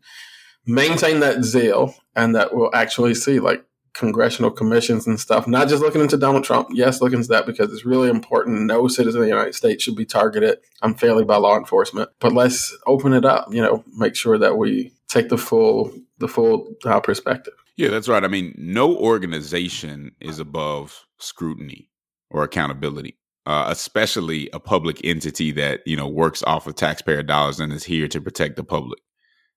maintain 0.66 1.22
that 1.22 1.44
zeal 1.44 1.96
and 2.16 2.36
that 2.36 2.54
we'll 2.54 2.76
actually 2.76 3.16
see, 3.16 3.40
like, 3.40 3.64
congressional 3.98 4.52
commissions 4.52 5.08
and 5.08 5.20
stuff, 5.20 5.48
not 5.48 5.68
just 5.68 5.82
looking 5.82 6.02
into 6.02 6.18
Donald 6.18 6.44
Trump. 6.44 6.70
Yes, 6.72 7.02
looking 7.02 7.18
into 7.18 7.30
that 7.30 7.46
because 7.46 7.74
it's 7.74 7.86
really 7.86 8.10
important. 8.10 8.62
No 8.62 8.88
citizen 8.88 9.22
of 9.22 9.26
the 9.26 9.34
United 9.34 9.56
States 9.56 9.84
should 9.84 9.96
be 9.96 10.06
targeted 10.06 10.60
unfairly 10.82 11.24
by 11.24 11.38
law 11.38 11.58
enforcement. 11.58 12.10
But 12.20 12.34
let's 12.34 12.76
open 12.86 13.14
it 13.14 13.26
up. 13.26 13.48
You 13.52 13.62
know, 13.62 13.84
make 13.96 14.16
sure 14.16 14.38
that 14.38 14.58
we 14.58 14.94
take 15.08 15.30
the 15.30 15.38
full 15.38 15.92
the 16.20 16.28
full 16.28 16.68
uh, 16.86 17.00
perspective. 17.00 17.54
Yeah, 17.76 17.90
that's 17.90 18.08
right. 18.08 18.24
I 18.24 18.28
mean, 18.28 18.54
no 18.58 18.96
organization 18.96 20.12
is 20.20 20.40
above 20.40 21.06
scrutiny 21.20 21.90
or 22.30 22.44
accountability. 22.44 23.18
Uh, 23.46 23.68
especially 23.70 24.50
a 24.52 24.60
public 24.60 25.00
entity 25.06 25.54
that 25.54 25.82
you 25.86 25.96
know 25.96 26.08
works 26.08 26.44
off 26.44 26.68
of 26.68 26.76
taxpayer 26.76 27.24
dollars 27.24 27.62
and 27.62 27.72
is 27.72 27.86
here 27.86 28.08
to 28.08 28.20
protect 28.20 28.58
the 28.58 28.64
public. 28.64 29.00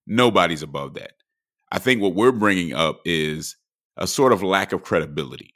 Nobody's 0.06 0.62
above 0.62 0.94
that. 0.94 1.12
I 1.72 1.78
think 1.78 2.00
what 2.00 2.14
we're 2.14 2.32
bringing 2.32 2.72
up 2.72 3.00
is 3.04 3.56
a 3.96 4.06
sort 4.06 4.32
of 4.32 4.42
lack 4.42 4.72
of 4.72 4.82
credibility. 4.82 5.54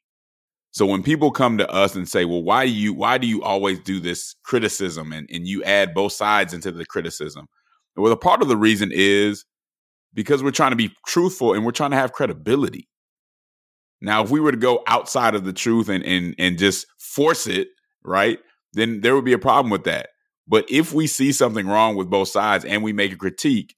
So 0.72 0.87
when 0.87 1.05
people 1.05 1.30
come 1.30 1.57
to 1.59 1.70
us 1.70 1.95
and 1.95 2.09
say, 2.09 2.24
"Well, 2.24 2.43
why 2.43 2.66
do 2.66 2.72
you 2.72 2.93
why 2.93 3.18
do 3.18 3.26
you 3.26 3.43
always 3.43 3.78
do 3.80 4.01
this 4.01 4.35
criticism 4.43 5.12
and 5.12 5.28
and 5.32 5.47
you 5.47 5.62
add 5.64 5.95
both 5.95 6.12
sides 6.12 6.53
into 6.53 6.72
the 6.72 6.85
criticism?" 6.85 7.47
Well, 7.97 8.11
the 8.11 8.16
part 8.16 8.43
of 8.43 8.49
the 8.49 8.57
reason 8.57 8.91
is 8.93 9.45
because 10.14 10.43
we're 10.43 10.51
trying 10.51 10.72
to 10.72 10.76
be 10.76 10.93
truthful 11.07 11.55
and 11.55 11.64
we're 11.64 11.70
trying 11.70 11.93
to 11.93 11.97
have 11.97 12.12
credibility. 12.12 12.89
Now, 14.01 14.22
if 14.22 14.30
we 14.30 14.41
were 14.41 14.51
to 14.51 14.57
go 14.59 14.82
outside 14.87 15.35
of 15.35 15.45
the 15.45 15.53
truth 15.53 15.89
and 15.89 16.05
and 16.05 16.35
and 16.39 16.59
just 16.59 16.87
force 16.99 17.47
it, 17.47 17.68
right? 18.05 18.39
Then 18.72 19.01
there 19.01 19.14
would 19.14 19.24
be 19.24 19.32
a 19.32 19.39
problem 19.39 19.70
with 19.70 19.85
that. 19.85 20.09
But 20.47 20.66
if 20.68 20.93
we 20.93 21.07
see 21.07 21.32
something 21.32 21.66
wrong 21.66 21.97
with 21.97 22.11
both 22.11 22.28
sides 22.28 22.64
and 22.64 22.82
we 22.82 22.93
make 22.93 23.12
a 23.12 23.16
critique, 23.16 23.76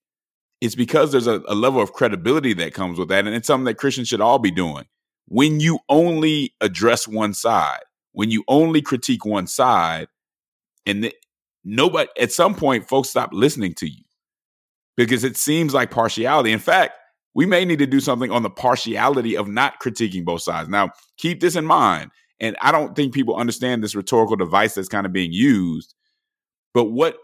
it's 0.61 0.75
because 0.75 1.13
there's 1.13 1.27
a, 1.27 1.43
a 1.49 1.55
level 1.55 1.83
of 1.83 1.93
credibility 1.93 2.53
that 2.55 2.75
comes 2.75 2.99
with 2.99 3.09
that. 3.09 3.27
And 3.27 3.35
it's 3.35 3.47
something 3.47 3.67
that 3.67 3.79
Christians 3.79 4.09
should 4.09 4.21
all 4.21 4.39
be 4.39 4.51
doing. 4.51 4.85
When 5.29 5.61
you 5.61 5.81
only 5.89 6.55
address 6.61 7.07
one 7.07 7.35
side, 7.35 7.81
when 8.13 8.31
you 8.31 8.45
only 8.49 8.81
critique 8.81 9.25
one 9.25 9.47
side, 9.47 10.09
and 10.87 11.05
the, 11.05 11.15
nobody, 11.65 12.09
at 12.21 12.33
some 12.33 12.55
point, 12.55 12.89
folks 12.89 13.11
stop 13.11 13.31
listening 13.33 13.75
to 13.75 13.89
you 13.89 14.05
because 14.97 15.25
it 15.25 15.37
seems 15.37 15.75
like 15.75 15.91
partiality. 15.91 16.53
In 16.53 16.59
fact, 16.59 16.95
we 17.35 17.45
may 17.45 17.65
need 17.65 17.81
to 17.81 17.87
do 17.87 18.01
something 18.01 18.31
on 18.31 18.43
the 18.43 18.51
partiality 18.51 19.37
of 19.37 19.49
not 19.49 19.81
critiquing 19.81 20.25
both 20.25 20.43
sides. 20.43 20.71
Now, 20.71 20.91
keep 21.19 21.41
this 21.41 21.57
in 21.57 21.67
mind. 21.67 22.11
And 22.41 22.57
I 22.63 22.73
don't 22.73 22.95
think 22.95 23.13
people 23.13 23.37
understand 23.37 23.83
this 23.83 23.95
rhetorical 23.95 24.37
device 24.37 24.75
that's 24.75 24.89
kind 24.89 25.07
of 25.07 25.13
being 25.13 25.33
used. 25.33 25.95
But 26.73 26.87
what, 26.87 27.17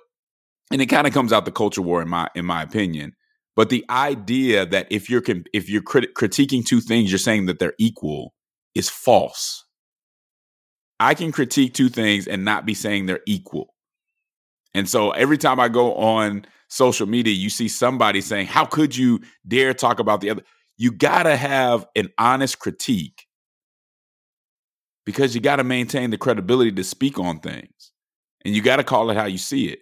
and 0.70 0.80
it 0.80 0.86
kind 0.86 1.06
of 1.06 1.12
comes 1.12 1.32
out 1.32 1.44
the 1.44 1.52
culture 1.52 1.82
war 1.82 2.02
in 2.02 2.08
my 2.08 2.28
in 2.34 2.46
my 2.46 2.62
opinion. 2.62 3.14
But 3.54 3.68
the 3.68 3.84
idea 3.90 4.64
that 4.66 4.86
if 4.90 5.10
you're 5.10 5.22
if 5.52 5.68
you're 5.68 5.82
crit- 5.82 6.14
critiquing 6.14 6.64
two 6.64 6.80
things, 6.80 7.10
you're 7.10 7.18
saying 7.18 7.46
that 7.46 7.58
they're 7.58 7.74
equal 7.78 8.34
is 8.74 8.88
false. 8.88 9.64
I 10.98 11.14
can 11.14 11.32
critique 11.32 11.74
two 11.74 11.88
things 11.88 12.26
and 12.26 12.44
not 12.44 12.64
be 12.64 12.74
saying 12.74 13.06
they're 13.06 13.20
equal. 13.26 13.74
And 14.74 14.88
so 14.88 15.10
every 15.10 15.36
time 15.36 15.60
I 15.60 15.68
go 15.68 15.94
on 15.94 16.46
social 16.68 17.06
media, 17.06 17.34
you 17.34 17.50
see 17.50 17.68
somebody 17.68 18.20
saying, 18.20 18.46
How 18.46 18.64
could 18.64 18.96
you 18.96 19.20
dare 19.46 19.74
talk 19.74 19.98
about 19.98 20.20
the 20.20 20.30
other? 20.30 20.42
You 20.78 20.90
got 20.90 21.24
to 21.24 21.36
have 21.36 21.86
an 21.94 22.08
honest 22.18 22.58
critique 22.58 23.26
because 25.04 25.34
you 25.34 25.40
got 25.40 25.56
to 25.56 25.64
maintain 25.64 26.10
the 26.10 26.18
credibility 26.18 26.72
to 26.72 26.84
speak 26.84 27.18
on 27.18 27.40
things 27.40 27.92
and 28.44 28.54
you 28.54 28.62
got 28.62 28.76
to 28.76 28.84
call 28.84 29.10
it 29.10 29.16
how 29.16 29.26
you 29.26 29.38
see 29.38 29.66
it. 29.66 29.80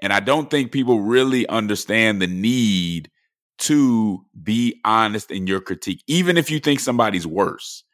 And 0.00 0.12
I 0.12 0.20
don't 0.20 0.50
think 0.50 0.72
people 0.72 1.00
really 1.00 1.46
understand 1.48 2.20
the 2.20 2.26
need 2.26 3.10
to 3.58 4.24
be 4.42 4.80
honest 4.84 5.30
in 5.30 5.46
your 5.46 5.60
critique, 5.60 6.02
even 6.06 6.38
if 6.38 6.50
you 6.50 6.58
think 6.60 6.80
somebody's 6.80 7.26
worse. 7.26 7.84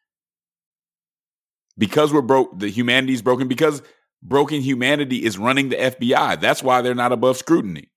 Because 1.76 2.12
we're 2.12 2.22
broke, 2.22 2.58
the 2.58 2.68
humanity's 2.68 3.20
broken, 3.20 3.48
because 3.48 3.82
broken 4.22 4.60
humanity 4.60 5.24
is 5.24 5.38
running 5.38 5.68
the 5.68 5.76
FBI. 5.76 6.40
That's 6.40 6.62
why 6.62 6.80
they're 6.80 6.94
not 6.94 7.12
above 7.12 7.36
scrutiny. 7.36 7.90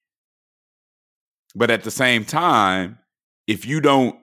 But 1.56 1.70
at 1.70 1.84
the 1.84 1.92
same 1.92 2.26
time, 2.26 2.98
if 3.48 3.66
you 3.66 3.80
don't 3.82 4.16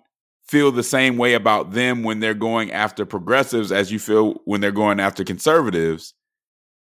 feel 0.48 0.70
the 0.70 0.82
same 0.82 1.16
way 1.16 1.34
about 1.34 1.72
them 1.72 2.02
when 2.02 2.20
they're 2.20 2.34
going 2.34 2.70
after 2.72 3.04
progressives 3.04 3.72
as 3.72 3.90
you 3.90 3.98
feel 3.98 4.40
when 4.44 4.60
they're 4.60 4.70
going 4.72 5.00
after 5.00 5.24
conservatives, 5.24 6.14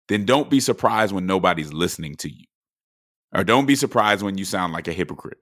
then 0.07 0.25
don't 0.25 0.49
be 0.49 0.59
surprised 0.59 1.13
when 1.13 1.25
nobody's 1.25 1.73
listening 1.73 2.15
to 2.15 2.29
you. 2.29 2.45
Or 3.34 3.43
don't 3.43 3.65
be 3.65 3.75
surprised 3.75 4.23
when 4.23 4.38
you 4.38 4.45
sound 4.45 4.73
like 4.73 4.88
a 4.88 4.93
hypocrite. 4.93 5.38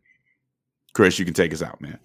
Chris, 0.94 1.20
you 1.20 1.26
can 1.26 1.34
take 1.34 1.54
us 1.54 1.62
out, 1.62 1.80
man. 1.80 2.00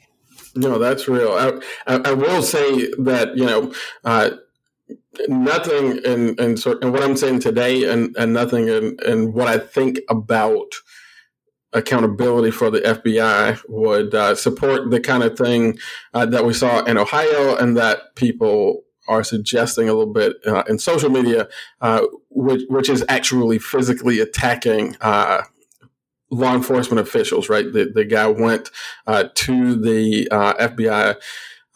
No, 0.54 0.78
that's 0.78 1.08
real. 1.08 1.32
I, 1.32 1.60
I, 1.86 2.10
I 2.10 2.12
will 2.12 2.42
say 2.42 2.90
that 2.98 3.36
you 3.36 3.46
know 3.46 3.72
uh, 4.04 4.30
nothing 5.28 5.98
in, 6.04 6.34
in 6.38 6.56
and 6.82 6.92
what 6.92 7.02
I'm 7.02 7.16
saying 7.16 7.40
today, 7.40 7.90
and, 7.90 8.14
and 8.16 8.32
nothing 8.32 8.68
in, 8.68 8.96
in 9.06 9.32
what 9.32 9.48
I 9.48 9.58
think 9.58 10.00
about 10.08 10.70
accountability 11.72 12.50
for 12.50 12.70
the 12.70 12.80
FBI 12.80 13.62
would 13.68 14.14
uh, 14.14 14.34
support 14.34 14.90
the 14.90 15.00
kind 15.00 15.22
of 15.22 15.38
thing 15.38 15.78
uh, 16.12 16.26
that 16.26 16.44
we 16.44 16.52
saw 16.52 16.82
in 16.84 16.98
Ohio, 16.98 17.56
and 17.56 17.76
that 17.76 18.14
people 18.14 18.82
are 19.08 19.24
suggesting 19.24 19.88
a 19.88 19.94
little 19.94 20.12
bit 20.12 20.36
uh, 20.46 20.62
in 20.68 20.78
social 20.78 21.10
media, 21.10 21.48
uh, 21.80 22.02
which, 22.30 22.62
which 22.68 22.88
is 22.88 23.04
actually 23.08 23.58
physically 23.58 24.20
attacking 24.20 24.96
uh, 25.00 25.42
law 26.32 26.54
enforcement 26.54 26.98
officials, 26.98 27.48
right? 27.48 27.72
The, 27.72 27.92
the 27.94 28.04
guy 28.04 28.26
went 28.26 28.70
uh, 29.06 29.24
to 29.34 29.76
the 29.76 30.28
uh, 30.30 30.54
FBI 30.54 31.16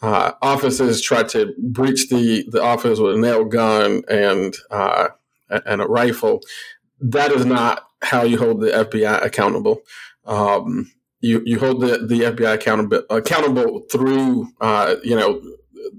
uh, 0.01 0.31
offices, 0.41 1.01
tried 1.01 1.29
to 1.29 1.53
breach 1.59 2.09
the, 2.09 2.45
the 2.49 2.61
office 2.61 2.99
with 2.99 3.15
a 3.15 3.19
nail 3.19 3.45
gun 3.45 4.03
and 4.09 4.55
uh, 4.71 5.09
and 5.49 5.81
a 5.81 5.87
rifle. 5.87 6.41
That 6.99 7.31
is 7.31 7.45
not 7.45 7.87
how 8.01 8.23
you 8.23 8.37
hold 8.37 8.61
the 8.61 8.69
FBI 8.69 9.23
accountable. 9.23 9.81
Um, 10.25 10.91
you 11.21 11.41
you 11.45 11.59
hold 11.59 11.81
the, 11.81 11.99
the 11.99 12.21
FBI 12.21 12.55
accountable 12.55 13.03
accountable 13.09 13.81
through 13.91 14.49
uh, 14.59 14.95
you 15.03 15.15
know 15.15 15.41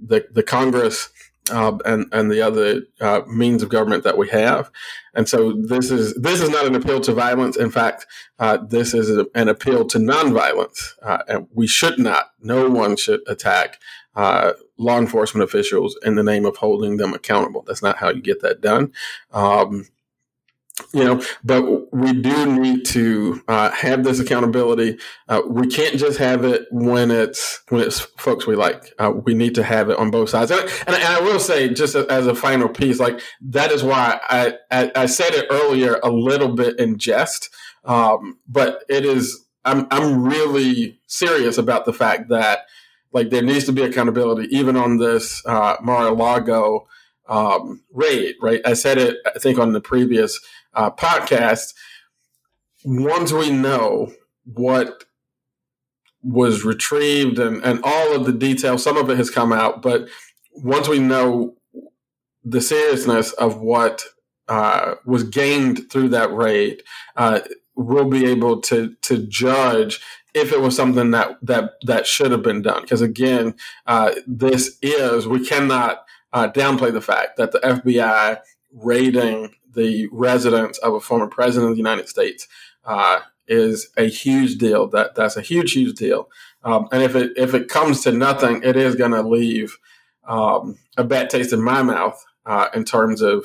the 0.07 0.27
the 0.33 0.43
Congress 0.43 1.09
uh, 1.51 1.77
and 1.85 2.07
and 2.13 2.31
the 2.31 2.43
other 2.43 2.83
uh, 3.01 3.23
means 3.27 3.63
of 3.63 3.69
government 3.69 4.05
that 4.05 4.19
we 4.19 4.29
have. 4.29 4.71
And 5.15 5.29
so 5.29 5.53
this 5.53 5.91
is 5.91 6.15
this 6.15 6.41
is 6.41 6.51
not 6.51 6.67
an 6.67 6.75
appeal 6.75 7.01
to 7.01 7.13
violence. 7.13 7.57
In 7.57 7.71
fact, 7.71 8.07
uh, 8.39 8.59
this 8.59 8.95
is 8.95 9.11
a, 9.17 9.27
an 9.35 9.49
appeal 9.49 9.85
to 9.87 9.99
nonviolence. 9.99 10.95
Uh, 11.03 11.19
and 11.29 11.49
we 11.53 11.67
should 11.67 11.99
not. 11.99 12.31
No 12.41 12.69
one 12.71 12.97
should 12.97 13.21
attack 13.27 13.81
uh, 14.15 14.53
law 14.79 14.99
enforcement 14.99 15.45
officials 15.45 15.97
in 16.03 16.17
the 16.17 16.23
name 16.23 16.45
of 16.45 16.57
holding 16.57 16.97
them 16.97 17.15
accountable. 17.15 17.63
That's 17.67 17.83
not 17.83 17.99
how 17.99 18.11
you 18.11 18.21
get 18.21 18.43
that 18.43 18.61
done. 18.61 18.93
Um, 19.33 19.87
you 20.93 21.05
know 21.05 21.23
but 21.45 21.93
we 21.93 22.13
do 22.13 22.61
need 22.61 22.85
to 22.85 23.43
uh, 23.49 23.71
have 23.71 24.05
this 24.05 24.21
accountability. 24.21 24.99
Uh, 25.29 25.43
we 25.47 25.67
can't 25.67 25.97
just 25.97 26.19
have 26.19 26.45
it 26.45 26.67
when 26.71 27.11
it's 27.11 27.63
when 27.69 27.83
it's 27.83 28.01
folks 28.01 28.47
we 28.47 28.57
like. 28.57 28.93
Uh, 28.99 29.13
we 29.25 29.35
need 29.35 29.55
to 29.55 29.63
have 29.63 29.91
it 29.91 29.99
on 29.99 30.11
both 30.11 30.31
sides. 30.31 30.51
And, 30.51 30.61
and, 30.87 30.97
I 30.97 31.21
will 31.21 31.41
say 31.41 31.69
just 31.73 31.95
as 31.95 32.27
a 32.27 32.35
final 32.35 32.69
piece 32.69 33.01
like 33.01 33.21
that 33.41 33.73
is 33.73 33.83
why 33.83 34.21
I, 34.29 34.55
I, 34.71 34.93
I 34.95 35.07
said 35.07 35.33
it 35.33 35.47
earlier 35.51 35.99
a 36.03 36.11
little 36.11 36.55
bit 36.55 36.79
in 36.79 36.99
jest 36.99 37.51
um, 37.85 38.39
but 38.47 38.85
it 38.89 39.05
is 39.05 39.45
I'm, 39.65 39.87
I'm 39.91 40.25
really 40.25 41.01
serious 41.07 41.59
about 41.59 41.85
the 41.85 41.93
fact 41.93 42.29
that 42.29 42.61
like 43.13 43.31
there 43.31 43.43
needs 43.43 43.65
to 43.65 43.73
be 43.73 43.83
accountability 43.83 44.55
even 44.55 44.77
on 44.77 44.99
this 44.99 45.43
uh, 45.47 45.77
Mar-a-Lago 45.83 46.87
um, 47.29 47.83
raid 47.93 48.37
right? 48.43 48.61
I 48.65 48.75
said 48.75 48.99
it 48.99 49.17
I 49.27 49.39
think 49.39 49.59
on 49.59 49.73
the 49.73 49.81
previous 49.81 50.41
uh, 50.79 50.91
podcast, 50.91 51.75
once 52.85 53.33
we 53.33 53.51
know 53.51 54.13
what 54.45 55.05
was 56.23 56.65
retrieved 56.65 57.39
and, 57.39 57.63
and 57.65 57.81
all 57.83 58.15
of 58.15 58.25
the 58.25 58.33
details, 58.33 58.83
some 58.83 58.97
of 58.97 59.11
it 59.11 59.17
has 59.17 59.29
come 59.29 59.53
out, 59.53 59.83
but 59.83 60.09
once 60.55 60.89
we 60.89 61.01
know 61.01 61.57
the 62.45 62.61
seriousness 62.61 63.33
of 63.33 63.61
what 63.61 64.05
uh, 64.47 64.95
was 65.05 65.25
gained 65.25 65.91
through 65.91 66.09
that 66.09 66.33
raid, 66.33 66.83
uh, 67.17 67.41
we'll 67.75 68.09
be 68.09 68.27
able 68.27 68.61
to 68.61 68.97
to 69.03 69.19
judge 69.27 70.01
if 70.35 70.53
it 70.53 70.61
was 70.61 70.75
something 70.75 71.11
that 71.11 71.37
that 71.43 71.73
that 71.83 72.07
should 72.07 72.31
have 72.31 72.43
been 72.43 72.63
done. 72.63 72.83
Because 72.83 73.03
again, 73.03 73.55
uh, 73.87 74.15
this 74.27 74.79
is 74.81 75.29
we 75.29 75.47
cannot 75.47 76.05
uh, 76.33 76.51
downplay 76.51 76.93
the 76.93 77.01
fact 77.01 77.37
that 77.37 77.53
the 77.53 77.59
FBI 77.59 78.41
raiding 78.73 79.55
the 79.79 80.09
residence 80.11 80.77
of 80.79 80.93
a 80.93 81.01
former 81.01 81.29
president 81.29 81.71
of 81.71 81.77
the 81.77 81.85
United 81.89 82.09
States 82.09 82.49
uh, 82.85 83.21
is 83.47 83.89
a 83.97 84.09
huge 84.09 84.59
deal. 84.59 84.89
That 84.89 85.15
that's 85.15 85.37
a 85.37 85.43
huge, 85.43 85.73
huge 85.73 85.97
deal. 85.97 86.29
Um, 86.65 86.89
and 86.93 87.03
if 87.03 87.15
it 87.15 87.33
if 87.37 87.55
it 87.55 87.69
comes 87.69 88.03
to 88.03 88.13
nothing, 88.13 88.61
it 88.63 88.77
is 88.77 88.97
going 88.97 89.13
to 89.13 89.23
leave 89.23 89.79
um, 90.27 90.79
a 90.97 91.05
bad 91.05 91.31
taste 91.31 91.53
in 91.53 91.63
my 91.63 91.83
mouth 91.83 92.23
uh, 92.45 92.69
in 92.75 92.85
terms 92.85 93.23
of 93.23 93.45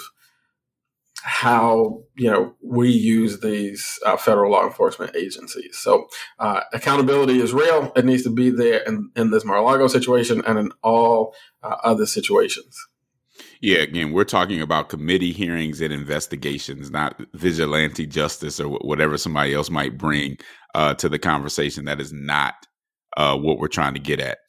how 1.24 2.04
you 2.16 2.30
know 2.30 2.54
we 2.62 2.90
use 2.90 3.40
these 3.40 4.00
uh, 4.06 4.18
federal 4.18 4.52
law 4.52 4.66
enforcement 4.66 5.16
agencies. 5.16 5.78
So 5.78 6.08
uh, 6.40 6.62
accountability 6.74 7.40
is 7.40 7.54
real. 7.54 7.94
It 7.96 8.06
needs 8.06 8.24
to 8.24 8.30
be 8.30 8.50
there 8.50 8.82
in, 8.82 9.12
in 9.16 9.32
this 9.32 9.46
Mar-a-Lago 9.46 9.88
situation 9.88 10.44
and 10.46 10.60
in 10.60 10.72
all 10.82 11.34
uh, 11.62 11.78
other 11.84 12.06
situations. 12.06 12.78
Yeah, 13.64 13.78
again, 13.78 14.12
we're 14.12 14.26
talking 14.26 14.60
about 14.60 14.90
committee 14.90 15.32
hearings 15.32 15.80
and 15.80 15.94
investigations, 15.94 16.92
not 16.92 17.22
vigilante 17.34 18.06
justice 18.06 18.60
or 18.60 18.68
whatever 18.68 19.18
somebody 19.18 19.54
else 19.54 19.70
might 19.70 19.98
bring 19.98 20.36
uh, 20.76 20.96
to 20.96 21.08
the 21.08 21.18
conversation. 21.18 21.86
That 21.86 22.02
is 22.02 22.12
not 22.12 22.56
uh, 23.16 23.38
what 23.38 23.60
we're 23.60 23.70
trying 23.70 23.94
to 23.94 24.02
get 24.02 24.20
at. 24.20 24.40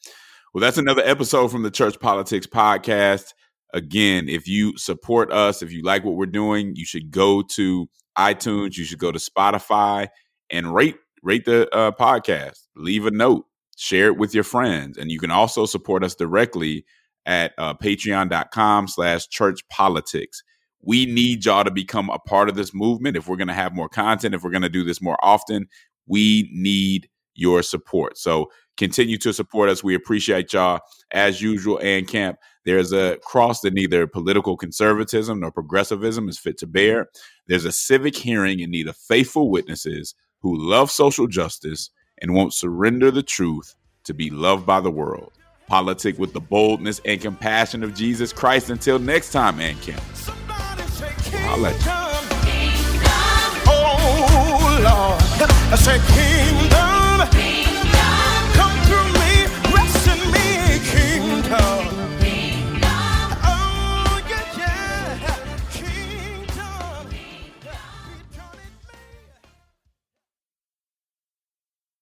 Well, 0.53 0.59
that's 0.59 0.77
another 0.77 1.01
episode 1.05 1.47
from 1.47 1.63
the 1.63 1.71
Church 1.71 1.97
Politics 1.97 2.45
Podcast. 2.45 3.27
Again, 3.73 4.27
if 4.27 4.49
you 4.49 4.77
support 4.77 5.31
us, 5.31 5.61
if 5.61 5.71
you 5.71 5.81
like 5.81 6.03
what 6.03 6.17
we're 6.17 6.25
doing, 6.25 6.73
you 6.75 6.83
should 6.85 7.09
go 7.09 7.41
to 7.55 7.87
iTunes, 8.17 8.75
you 8.75 8.83
should 8.83 8.99
go 8.99 9.13
to 9.13 9.19
Spotify 9.19 10.09
and 10.49 10.75
rate 10.75 10.97
rate 11.23 11.45
the 11.45 11.73
uh, 11.73 11.91
podcast. 11.91 12.67
Leave 12.75 13.05
a 13.05 13.11
note, 13.11 13.45
share 13.77 14.07
it 14.07 14.17
with 14.17 14.35
your 14.35 14.43
friends, 14.43 14.97
and 14.97 15.09
you 15.09 15.19
can 15.19 15.31
also 15.31 15.65
support 15.65 16.03
us 16.03 16.15
directly 16.15 16.83
at 17.25 17.53
uh, 17.57 17.73
patreon.com 17.73 18.87
slash 18.87 19.27
church 19.27 19.67
politics. 19.69 20.43
We 20.81 21.05
need 21.05 21.45
y'all 21.45 21.63
to 21.63 21.71
become 21.71 22.09
a 22.09 22.19
part 22.19 22.47
of 22.49 22.55
this 22.55 22.73
movement. 22.73 23.17
If 23.17 23.27
we're 23.27 23.37
going 23.37 23.47
to 23.47 23.53
have 23.53 23.73
more 23.73 23.89
content, 23.89 24.35
if 24.35 24.43
we're 24.43 24.51
going 24.51 24.61
to 24.61 24.69
do 24.69 24.83
this 24.83 25.01
more 25.01 25.17
often, 25.23 25.67
we 26.05 26.49
need 26.53 27.09
your 27.33 27.63
support. 27.63 28.17
So 28.17 28.51
continue 28.77 29.17
to 29.17 29.33
support 29.33 29.69
us. 29.69 29.83
We 29.83 29.95
appreciate 29.95 30.53
y'all. 30.53 30.81
As 31.11 31.41
usual, 31.41 31.79
and 31.81 32.07
camp, 32.07 32.37
there's 32.65 32.91
a 32.91 33.17
cross 33.23 33.61
that 33.61 33.73
neither 33.73 34.07
political 34.07 34.57
conservatism 34.57 35.39
nor 35.39 35.51
progressivism 35.51 36.29
is 36.29 36.37
fit 36.37 36.57
to 36.59 36.67
bear. 36.67 37.07
There's 37.47 37.65
a 37.65 37.71
civic 37.71 38.15
hearing 38.15 38.59
in 38.59 38.71
need 38.71 38.87
of 38.87 38.97
faithful 38.97 39.49
witnesses 39.49 40.13
who 40.39 40.55
love 40.57 40.91
social 40.91 41.27
justice 41.27 41.89
and 42.21 42.33
won't 42.33 42.53
surrender 42.53 43.11
the 43.11 43.23
truth 43.23 43.75
to 44.03 44.13
be 44.13 44.29
loved 44.29 44.65
by 44.65 44.79
the 44.79 44.91
world 44.91 45.31
politic 45.67 46.17
with 46.17 46.33
the 46.33 46.39
boldness 46.39 47.01
and 47.05 47.19
compassion 47.21 47.83
of 47.83 47.93
Jesus 47.95 48.31
Christ. 48.33 48.69
Until 48.69 48.99
next 48.99 49.31
time, 49.31 49.57
man, 49.57 49.75
Kim. 49.81 49.99
I'll 51.33 51.57
let 51.57 51.75
you. 51.75 51.91
Oh, 53.67 54.79
Lord. 54.81 55.51
I 55.71 55.75
said, 55.75 56.94